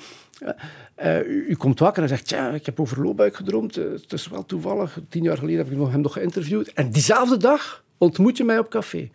U, 1.27 1.55
komt 1.57 1.79
wakker 1.79 2.03
en 2.03 2.09
zegt, 2.09 2.29
ja, 2.29 2.49
ik 2.49 2.65
heb 2.65 2.79
over 2.79 3.01
Loobuik 3.01 3.35
gedroomd. 3.35 3.75
het 3.75 4.13
is 4.13 4.27
wel 4.27 4.45
toevallig. 4.45 4.99
Tien 5.09 5.23
jaar 5.23 5.37
geleden 5.37 5.57
heb 5.57 5.71
ik 5.71 5.91
hem 5.91 6.01
nog 6.01 6.13
geïnterviewd. 6.13 6.73
En 6.73 6.91
diezelfde 6.91 7.37
dag 7.37 7.83
ontmoet 7.97 8.37
je 8.37 8.43
mij 8.43 8.59
op 8.59 8.69
café 8.69 9.09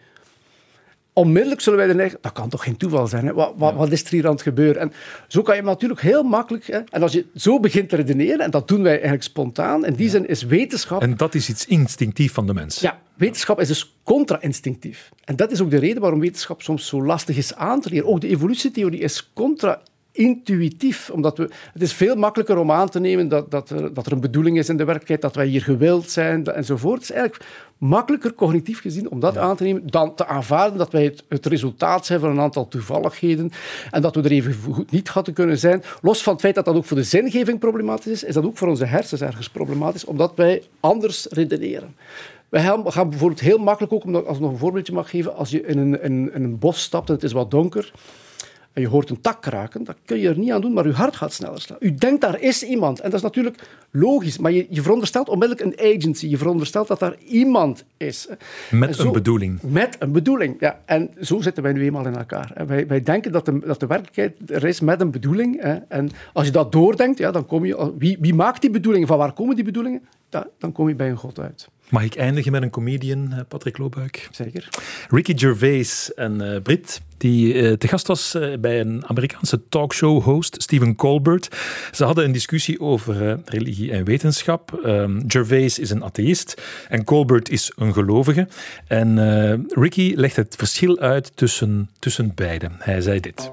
onmiddellijk 1.12 1.60
zullen 1.60 1.78
wij 1.78 1.88
dan 1.88 1.96
denken, 1.96 2.18
dat 2.20 2.32
kan 2.32 2.48
toch 2.48 2.64
geen 2.64 2.76
toeval 2.76 3.06
zijn? 3.06 3.26
Hè? 3.26 3.32
Wat, 3.32 3.52
wat, 3.56 3.74
wat, 3.74 3.92
is 3.92 4.04
er 4.04 4.10
hier 4.10 4.26
aan 4.26 4.32
het 4.32 4.42
gebeuren? 4.42 4.82
En 4.82 4.92
zo 5.28 5.42
kan 5.42 5.56
je 5.56 5.62
natuurlijk 5.62 6.00
heel 6.00 6.22
makkelijk... 6.22 6.66
Hè? 6.66 6.78
En 6.78 7.02
als 7.02 7.12
je 7.12 7.26
zo 7.34 7.60
begint 7.60 7.88
te 7.88 7.96
redeneren, 7.96 8.40
en 8.40 8.50
dat 8.50 8.68
doen 8.68 8.82
wij 8.82 8.92
eigenlijk 8.92 9.22
spontaan, 9.22 9.84
in 9.84 9.94
die 9.94 10.08
zin 10.08 10.28
is 10.28 10.42
wetenschap... 10.42 11.02
En 11.02 11.16
dat 11.16 11.34
is 11.34 11.48
iets 11.48 11.66
instinctief 11.66 12.32
van 12.32 12.46
de 12.46 12.54
mens. 12.54 12.80
Ja, 12.80 13.00
wetenschap 13.14 13.60
is 13.60 13.68
dus 13.68 13.96
contra-instinctief. 14.04 15.10
En 15.24 15.36
dat 15.36 15.50
is 15.50 15.60
ook 15.60 15.70
de 15.70 15.78
reden 15.78 16.00
waarom 16.00 16.20
wetenschap 16.20 16.62
soms 16.62 16.86
zo 16.86 17.04
lastig 17.04 17.36
is 17.36 17.54
aan 17.54 17.80
te 17.80 17.90
leren. 17.90 18.08
Ook 18.08 18.20
de 18.20 18.28
evolutietheorie 18.28 19.00
is 19.00 19.30
contra 19.34 19.82
intuïtief. 20.12 21.10
Omdat 21.10 21.38
we, 21.38 21.50
het 21.72 21.82
is 21.82 21.92
veel 21.92 22.16
makkelijker 22.16 22.58
om 22.58 22.70
aan 22.70 22.88
te 22.88 23.00
nemen 23.00 23.28
dat, 23.28 23.50
dat, 23.50 23.70
er, 23.70 23.94
dat 23.94 24.06
er 24.06 24.12
een 24.12 24.20
bedoeling 24.20 24.58
is 24.58 24.68
in 24.68 24.76
de 24.76 24.84
werkelijkheid, 24.84 25.20
dat 25.20 25.34
wij 25.34 25.46
hier 25.46 25.62
gewild 25.62 26.10
zijn 26.10 26.46
enzovoort. 26.46 27.00
Het 27.00 27.10
is 27.10 27.16
eigenlijk 27.16 27.44
makkelijker 27.78 28.34
cognitief 28.34 28.80
gezien 28.80 29.10
om 29.10 29.20
dat 29.20 29.38
aan 29.38 29.56
te 29.56 29.62
nemen 29.62 29.86
dan 29.86 30.14
te 30.14 30.26
aanvaarden 30.26 30.78
dat 30.78 30.92
wij 30.92 31.04
het, 31.04 31.24
het, 31.28 31.46
resultaat 31.46 32.06
zijn 32.06 32.20
van 32.20 32.30
een 32.30 32.40
aantal 32.40 32.68
toevalligheden 32.68 33.50
en 33.90 34.02
dat 34.02 34.14
we 34.14 34.22
er 34.22 34.30
even 34.30 34.54
goed 34.72 34.90
niet 34.90 35.08
hadden 35.08 35.34
kunnen 35.34 35.58
zijn. 35.58 35.82
Los 36.02 36.22
van 36.22 36.32
het 36.32 36.42
feit 36.42 36.54
dat 36.54 36.64
dat 36.64 36.74
ook 36.74 36.84
voor 36.84 36.96
de 36.96 37.02
zingeving 37.02 37.58
problematisch 37.58 38.12
is, 38.12 38.24
is 38.24 38.34
dat 38.34 38.44
ook 38.44 38.58
voor 38.58 38.68
onze 38.68 38.84
hersens 38.84 39.20
ergens 39.20 39.50
problematisch, 39.50 40.04
omdat 40.04 40.32
wij 40.34 40.62
anders 40.80 41.26
redeneren. 41.30 41.94
We 42.48 42.60
gaan 42.60 43.10
bijvoorbeeld 43.10 43.40
heel 43.40 43.58
makkelijk 43.58 43.92
ook, 43.92 44.04
als 44.26 44.36
ik 44.36 44.42
nog 44.42 44.50
een 44.50 44.58
voorbeeldje 44.58 44.92
mag 44.92 45.10
geven, 45.10 45.36
als 45.36 45.50
je 45.50 45.66
in 45.66 45.78
een, 45.78 46.02
in 46.02 46.30
een 46.34 46.58
bos 46.58 46.82
stapt 46.82 47.08
en 47.08 47.14
het 47.14 47.22
is 47.22 47.32
wat 47.32 47.50
donker, 47.50 47.92
en 48.72 48.82
je 48.82 48.88
hoort 48.88 49.10
een 49.10 49.20
tak 49.20 49.42
kraken, 49.42 49.84
dat 49.84 49.96
kun 50.04 50.18
je 50.18 50.28
er 50.28 50.38
niet 50.38 50.50
aan 50.50 50.60
doen, 50.60 50.72
maar 50.72 50.86
je 50.86 50.92
hart 50.92 51.16
gaat 51.16 51.32
sneller 51.32 51.60
slaan. 51.60 51.78
U 51.80 51.94
denkt, 51.94 52.20
daar 52.20 52.40
is 52.40 52.62
iemand. 52.62 53.00
En 53.00 53.10
dat 53.10 53.18
is 53.18 53.24
natuurlijk 53.24 53.56
logisch, 53.90 54.38
maar 54.38 54.52
je, 54.52 54.66
je 54.70 54.82
veronderstelt 54.82 55.28
onmiddellijk 55.28 55.66
een 55.66 55.94
agency. 55.94 56.28
Je 56.28 56.36
veronderstelt 56.36 56.88
dat 56.88 56.98
daar 56.98 57.16
iemand 57.26 57.84
is. 57.96 58.28
Met 58.70 58.98
een 58.98 59.12
bedoeling. 59.12 59.62
Met 59.62 59.96
een 59.98 60.12
bedoeling, 60.12 60.56
ja. 60.60 60.80
En 60.84 61.10
zo 61.20 61.40
zitten 61.40 61.62
wij 61.62 61.72
nu 61.72 61.82
eenmaal 61.82 62.06
in 62.06 62.16
elkaar. 62.16 62.52
Wij, 62.66 62.86
wij 62.86 63.02
denken 63.02 63.32
dat 63.32 63.44
de, 63.44 63.58
dat 63.58 63.80
de 63.80 63.86
werkelijkheid 63.86 64.50
er 64.50 64.64
is 64.64 64.80
met 64.80 65.00
een 65.00 65.10
bedoeling. 65.10 65.60
En 65.88 66.10
als 66.32 66.46
je 66.46 66.52
dat 66.52 66.72
doordenkt, 66.72 67.18
ja, 67.18 67.30
dan 67.30 67.46
kom 67.46 67.64
je... 67.64 67.92
Wie, 67.98 68.16
wie 68.20 68.34
maakt 68.34 68.60
die 68.60 68.70
bedoelingen? 68.70 69.08
Van 69.08 69.18
waar 69.18 69.32
komen 69.32 69.54
die 69.54 69.64
bedoelingen? 69.64 70.02
Ja, 70.30 70.46
dan 70.58 70.72
kom 70.72 70.88
je 70.88 70.94
bij 70.94 71.10
een 71.10 71.16
god 71.16 71.38
uit. 71.38 71.68
Mag 71.88 72.04
ik 72.04 72.14
eindigen 72.14 72.52
met 72.52 72.62
een 72.62 72.70
comedian, 72.70 73.32
eh, 73.32 73.38
Patrick 73.48 73.78
Loobuik? 73.78 74.28
Zeker. 74.30 74.68
Ricky 75.08 75.38
Gervais, 75.38 76.12
een 76.14 76.42
uh, 76.42 76.60
Brit, 76.62 77.00
die 77.20 77.54
uh, 77.54 77.72
te 77.72 77.88
gast 77.88 78.06
was 78.06 78.36
bij 78.60 78.80
een 78.80 79.02
Amerikaanse 79.06 79.68
talkshow-host, 79.68 80.62
Stephen 80.62 80.96
Colbert. 80.96 81.48
Ze 81.92 82.04
hadden 82.04 82.24
een 82.24 82.32
discussie 82.32 82.80
over 82.80 83.40
religie 83.44 83.92
en 83.92 84.04
wetenschap. 84.04 84.80
Um, 84.84 85.24
Gervais 85.26 85.78
is 85.78 85.90
een 85.90 86.02
atheïst 86.02 86.62
en 86.88 87.04
Colbert 87.04 87.48
is 87.48 87.72
een 87.76 87.92
gelovige. 87.92 88.48
En 88.86 89.18
Ricky 89.68 90.12
legt 90.16 90.36
het 90.36 90.54
verschil 90.56 90.98
uit 90.98 91.32
tussen, 91.34 91.90
tussen 91.98 92.34
beiden. 92.34 92.76
Hij 92.78 93.00
zei 93.00 93.20
dit. 93.20 93.50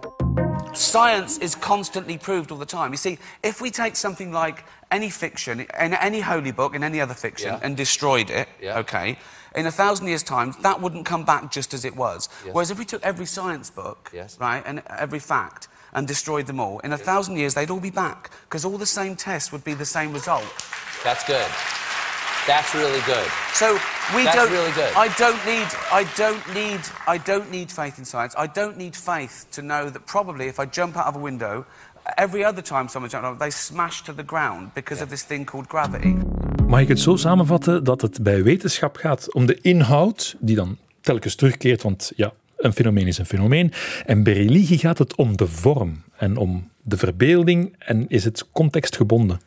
Science 0.71 1.39
is 1.39 1.55
constantly 1.59 2.17
proved 2.17 2.51
all 2.51 2.57
the 2.57 2.65
time. 2.65 2.93
You 2.93 2.97
see, 2.97 3.17
if 3.41 3.59
we 3.59 3.69
take 3.69 3.95
something 3.95 4.33
like 4.43 4.63
any 4.89 5.09
fiction, 5.09 5.59
in 5.59 5.93
any 5.93 6.21
holy 6.21 6.53
book, 6.53 6.73
in 6.73 6.83
any 6.83 7.01
other 7.01 7.15
fiction, 7.15 7.51
yeah. 7.51 7.63
and 7.63 7.77
destroyed 7.77 8.29
it, 8.29 8.47
yeah. 8.59 8.77
okay, 8.77 9.17
in 9.57 9.65
a 9.65 9.71
thousand 9.71 10.07
years' 10.07 10.23
time, 10.23 10.53
that 10.61 10.79
wouldn't 10.81 11.05
come 11.05 11.25
back 11.25 11.51
just 11.51 11.73
as 11.73 11.83
it 11.83 11.95
was. 11.95 12.29
Yes. 12.45 12.53
Whereas 12.53 12.71
if 12.71 12.79
we 12.79 12.85
took 12.85 13.03
every 13.03 13.25
science 13.25 13.69
book, 13.69 14.11
yes. 14.13 14.37
right, 14.39 14.63
and 14.65 14.83
every 14.87 15.19
fact, 15.19 15.67
and 15.93 16.07
destroyed 16.07 16.45
them 16.45 16.59
all, 16.59 16.79
in 16.79 16.93
a 16.93 16.97
thousand 16.97 17.37
years, 17.37 17.55
they'd 17.55 17.71
all 17.71 17.79
be 17.79 17.89
back, 17.89 18.31
because 18.43 18.63
all 18.63 18.77
the 18.77 18.85
same 18.85 19.15
tests 19.15 19.51
would 19.51 19.63
be 19.63 19.73
the 19.73 19.85
same 19.85 20.13
result. 20.13 20.45
That's 21.03 21.25
good. 21.25 21.49
That's 22.45 22.73
really 22.73 23.01
good. 23.05 23.27
So 23.53 23.73
we 24.15 24.23
That's 24.23 24.37
don't. 24.37 24.51
really 24.51 24.71
good. 24.71 24.93
I 24.95 25.09
don't 25.17 25.45
need. 25.45 25.67
I 25.91 26.09
don't 26.15 26.53
need. 26.53 26.79
I 27.05 27.17
don't 27.17 27.51
need 27.51 27.69
faith 27.69 27.99
in 27.99 28.05
science. 28.05 28.33
I 28.37 28.47
don't 28.47 28.77
need 28.77 28.95
faith 28.95 29.47
to 29.51 29.61
know 29.61 29.89
that 29.89 30.05
probably 30.05 30.47
if 30.47 30.57
I 30.57 30.65
jump 30.65 30.95
out 30.95 31.07
of 31.07 31.17
a 31.17 31.19
window, 31.19 31.65
every 32.17 32.45
other 32.45 32.61
time 32.61 32.87
someone 32.87 33.09
jumps 33.09 33.25
out, 33.25 33.39
they 33.39 33.49
smash 33.49 34.03
to 34.03 34.13
the 34.13 34.23
ground 34.23 34.73
because 34.75 34.99
yeah. 34.99 35.03
of 35.03 35.09
this 35.09 35.23
thing 35.23 35.45
called 35.45 35.67
gravity. 35.67 36.15
Mag 36.67 36.79
ik 36.79 36.87
het 36.87 36.99
zo 36.99 37.15
samenvatten 37.15 37.83
dat 37.83 38.01
het 38.01 38.23
bij 38.23 38.43
wetenschap 38.43 38.95
gaat 38.95 39.33
om 39.33 39.45
de 39.45 39.57
inhoud 39.61 40.35
die 40.39 40.55
dan 40.55 40.77
telkens 41.01 41.35
terugkeert, 41.35 41.81
want 41.81 42.11
ja, 42.15 42.33
een 42.57 42.73
fenomeen 42.73 43.07
is 43.07 43.17
een 43.17 43.25
fenomeen. 43.25 43.71
En 44.05 44.23
bij 44.23 44.33
religie 44.33 44.77
gaat 44.77 44.97
het 44.97 45.15
om 45.15 45.37
de 45.37 45.47
vorm 45.47 46.03
en 46.17 46.37
om 46.37 46.69
de 46.83 46.97
verbeelding 46.97 47.75
en 47.79 48.09
is 48.09 48.23
het 48.23 48.45
contextgebonden. 48.51 49.39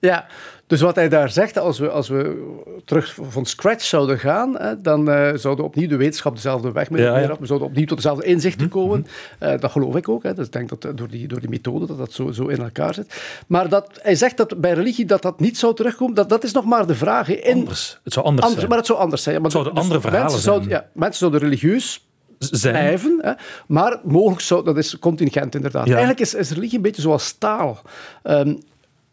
Ja, 0.00 0.26
dus 0.66 0.80
wat 0.80 0.94
hij 0.94 1.08
daar 1.08 1.30
zegt, 1.30 1.58
als 1.58 1.78
we, 1.78 1.88
als 1.90 2.08
we 2.08 2.46
terug 2.84 3.16
van 3.28 3.46
scratch 3.46 3.84
zouden 3.84 4.18
gaan, 4.18 4.58
hè, 4.58 4.80
dan 4.80 5.08
uh, 5.08 5.30
zouden 5.34 5.64
opnieuw 5.64 5.88
de 5.88 5.96
wetenschap 5.96 6.34
dezelfde 6.34 6.72
weg 6.72 6.90
mee 6.90 7.02
ja, 7.02 7.36
We 7.40 7.46
zouden 7.46 7.68
opnieuw 7.68 7.86
tot 7.86 7.96
dezelfde 7.96 8.24
inzichten 8.24 8.66
mhm, 8.66 8.74
komen. 8.74 9.06
Uh, 9.42 9.58
dat 9.58 9.70
geloof 9.70 9.96
ik 9.96 10.08
ook. 10.08 10.22
Hè. 10.22 10.34
Dus 10.34 10.46
ik 10.46 10.52
denk 10.52 10.68
dat 10.68 10.96
door 10.98 11.08
die, 11.08 11.28
door 11.28 11.40
die 11.40 11.48
methode 11.48 11.86
dat 11.86 11.98
dat 11.98 12.12
zo, 12.12 12.30
zo 12.30 12.46
in 12.46 12.58
elkaar 12.58 12.94
zit. 12.94 13.20
Maar 13.46 13.68
dat, 13.68 13.98
hij 14.02 14.14
zegt 14.14 14.36
dat 14.36 14.60
bij 14.60 14.72
religie 14.72 15.04
dat 15.04 15.22
dat 15.22 15.40
niet 15.40 15.58
zou 15.58 15.74
terugkomen, 15.74 16.14
dat, 16.14 16.28
dat 16.28 16.44
is 16.44 16.52
nog 16.52 16.64
maar 16.64 16.86
de 16.86 16.94
vraag. 16.94 17.28
In, 17.28 17.56
anders. 17.58 18.00
Het 18.04 18.12
zou 18.12 18.26
anders, 18.26 18.46
anders 18.46 18.58
zijn. 18.58 18.68
Maar 18.68 18.78
het 18.78 18.86
zou 18.86 18.98
anders 18.98 19.22
zijn. 19.22 19.42
het 19.42 19.52
zouden 19.52 19.74
dus 19.74 19.82
andere 19.82 20.00
verhalen 20.00 20.24
mensen 20.26 20.42
zijn. 20.42 20.54
Zouden, 20.54 20.78
ja, 20.78 20.90
mensen 20.92 21.18
zouden 21.18 21.40
religieus 21.40 22.08
zijn. 22.38 22.74
blijven. 22.74 23.18
Hè. 23.20 23.32
Maar 23.66 24.00
mogelijk 24.04 24.40
zou, 24.40 24.64
dat 24.64 24.76
is 24.76 24.98
contingent 24.98 25.54
inderdaad. 25.54 25.86
Eigenlijk 25.86 26.20
is, 26.20 26.34
is 26.34 26.50
religie 26.50 26.76
een 26.76 26.82
beetje 26.82 27.02
zoals 27.02 27.32
taal. 27.32 27.82
Um, 28.22 28.58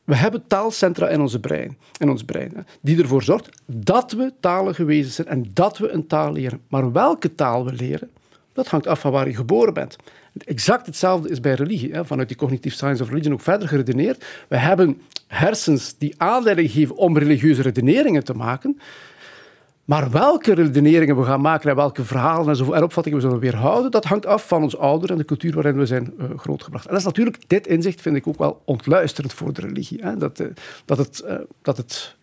we 0.05 0.15
hebben 0.15 0.47
taalcentra 0.47 1.09
in, 1.09 1.21
onze 1.21 1.39
brein, 1.39 1.77
in 1.99 2.09
ons 2.09 2.23
brein, 2.23 2.65
die 2.81 3.01
ervoor 3.01 3.23
zorgt 3.23 3.49
dat 3.65 4.11
we 4.11 4.33
talige 4.39 4.83
wezens 4.83 5.15
zijn 5.15 5.27
en 5.27 5.45
dat 5.53 5.77
we 5.77 5.89
een 5.89 6.07
taal 6.07 6.31
leren. 6.31 6.61
Maar 6.67 6.91
welke 6.91 7.35
taal 7.35 7.65
we 7.65 7.73
leren, 7.73 8.09
dat 8.53 8.67
hangt 8.67 8.87
af 8.87 8.99
van 8.99 9.11
waar 9.11 9.27
je 9.27 9.35
geboren 9.35 9.73
bent. 9.73 9.95
Exact 10.45 10.85
hetzelfde 10.85 11.29
is 11.29 11.39
bij 11.39 11.53
religie. 11.53 11.93
Hè. 11.93 12.05
Vanuit 12.05 12.27
die 12.27 12.37
cognitive 12.37 12.75
science 12.75 13.03
of 13.03 13.09
religion 13.09 13.33
ook 13.33 13.41
verder 13.41 13.67
geredeneerd. 13.67 14.25
We 14.47 14.57
hebben 14.57 15.01
hersens 15.27 15.97
die 15.97 16.13
aanleiding 16.17 16.71
geven 16.71 16.95
om 16.95 17.17
religieuze 17.17 17.61
redeneringen 17.61 18.23
te 18.23 18.33
maken. 18.33 18.79
Maar 19.85 20.11
welke 20.11 20.53
redeneringen 20.53 21.17
we 21.17 21.23
gaan 21.23 21.41
maken 21.41 21.69
en 21.69 21.75
welke 21.75 22.03
verhalen 22.03 22.47
en, 22.47 22.55
zo, 22.55 22.71
en 22.71 22.83
opvattingen 22.83 23.19
we 23.19 23.25
zullen 23.25 23.39
weerhouden, 23.39 23.91
dat 23.91 24.05
hangt 24.05 24.25
af 24.25 24.47
van 24.47 24.63
ons 24.63 24.77
ouder 24.77 25.11
en 25.11 25.17
de 25.17 25.25
cultuur 25.25 25.53
waarin 25.53 25.77
we 25.77 25.85
zijn 25.85 26.13
uh, 26.19 26.25
grootgebracht. 26.37 26.85
En 26.85 26.91
dat 26.91 26.99
is 26.99 27.05
natuurlijk, 27.05 27.37
dit 27.47 27.67
inzicht 27.67 28.01
vind 28.01 28.15
ik 28.15 28.27
ook 28.27 28.37
wel 28.37 28.61
ontluisterend 28.65 29.33
voor 29.33 29.53
de 29.53 29.61
religie. 29.61 30.01
Hè? 30.01 30.17
Dat, 30.17 30.39
uh, 30.39 30.47
dat, 30.85 30.97
het, 30.97 31.23
uh, 31.25 31.35
dat 31.61 31.77
het 31.77 32.15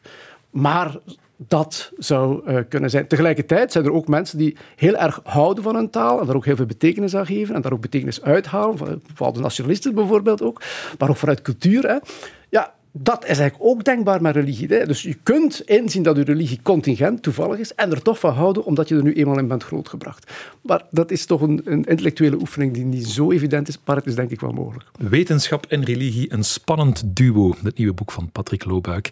maar 0.50 0.96
dat 1.36 1.92
zou 1.96 2.62
kunnen 2.62 2.90
zijn. 2.90 3.06
Tegelijkertijd 3.06 3.72
zijn 3.72 3.84
er 3.84 3.92
ook 3.92 4.08
mensen 4.08 4.38
die 4.38 4.56
heel 4.76 4.96
erg 4.96 5.20
houden 5.24 5.62
van 5.62 5.74
hun 5.74 5.90
taal 5.90 6.20
en 6.20 6.26
daar 6.26 6.36
ook 6.36 6.44
heel 6.44 6.56
veel 6.56 6.66
betekenis 6.66 7.16
aan 7.16 7.26
geven 7.26 7.54
en 7.54 7.60
daar 7.60 7.72
ook 7.72 7.80
betekenis 7.80 8.22
uithalen, 8.22 9.02
bepaalde 9.06 9.40
nationalisten 9.40 9.94
bijvoorbeeld 9.94 10.42
ook, 10.42 10.62
maar 10.98 11.08
ook 11.08 11.16
vanuit 11.16 11.42
cultuur. 11.42 11.86
Hè. 11.86 11.96
Ja, 12.48 12.74
dat 12.92 13.22
is 13.22 13.38
eigenlijk 13.38 13.70
ook 13.70 13.84
denkbaar 13.84 14.22
met 14.22 14.34
religie. 14.34 14.68
Hè? 14.68 14.86
Dus 14.86 15.02
je 15.02 15.14
kunt 15.22 15.60
inzien 15.60 16.02
dat 16.02 16.16
je 16.16 16.24
religie 16.24 16.60
contingent, 16.62 17.22
toevallig 17.22 17.58
is, 17.58 17.74
en 17.74 17.90
er 17.90 18.02
toch 18.02 18.18
van 18.18 18.32
houden, 18.32 18.64
omdat 18.64 18.88
je 18.88 18.96
er 18.96 19.02
nu 19.02 19.12
eenmaal 19.12 19.38
in 19.38 19.48
bent 19.48 19.64
grootgebracht. 19.64 20.32
Maar 20.60 20.82
dat 20.90 21.10
is 21.10 21.26
toch 21.26 21.40
een, 21.40 21.60
een 21.64 21.84
intellectuele 21.84 22.36
oefening 22.36 22.74
die 22.74 22.84
niet 22.84 23.06
zo 23.06 23.30
evident 23.32 23.68
is, 23.68 23.78
maar 23.84 23.96
het 23.96 24.06
is 24.06 24.14
denk 24.14 24.30
ik 24.30 24.40
wel 24.40 24.52
mogelijk. 24.52 24.90
Wetenschap 24.98 25.66
en 25.66 25.84
religie, 25.84 26.32
een 26.32 26.44
spannend 26.44 27.02
duo. 27.06 27.54
Het 27.62 27.78
nieuwe 27.78 27.92
boek 27.92 28.12
van 28.12 28.30
Patrick 28.32 28.64
Loobuik. 28.64 29.10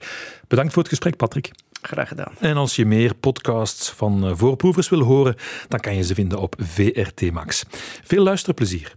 Bedankt 0.49 0.73
voor 0.73 0.83
het 0.83 0.91
gesprek, 0.91 1.17
Patrick. 1.17 1.51
Graag 1.83 2.09
gedaan. 2.09 2.33
En 2.39 2.57
als 2.57 2.77
je 2.77 2.87
meer 2.87 3.15
podcasts 3.15 3.91
van 3.91 4.37
voorproevers 4.37 4.89
wil 4.89 5.03
horen, 5.03 5.37
dan 5.69 5.81
kan 5.81 5.97
je 5.97 6.03
ze 6.03 6.15
vinden 6.15 6.39
op 6.39 6.55
VRT 6.59 7.33
Max. 7.33 7.65
Veel 8.05 8.23
luisterplezier. 8.23 8.95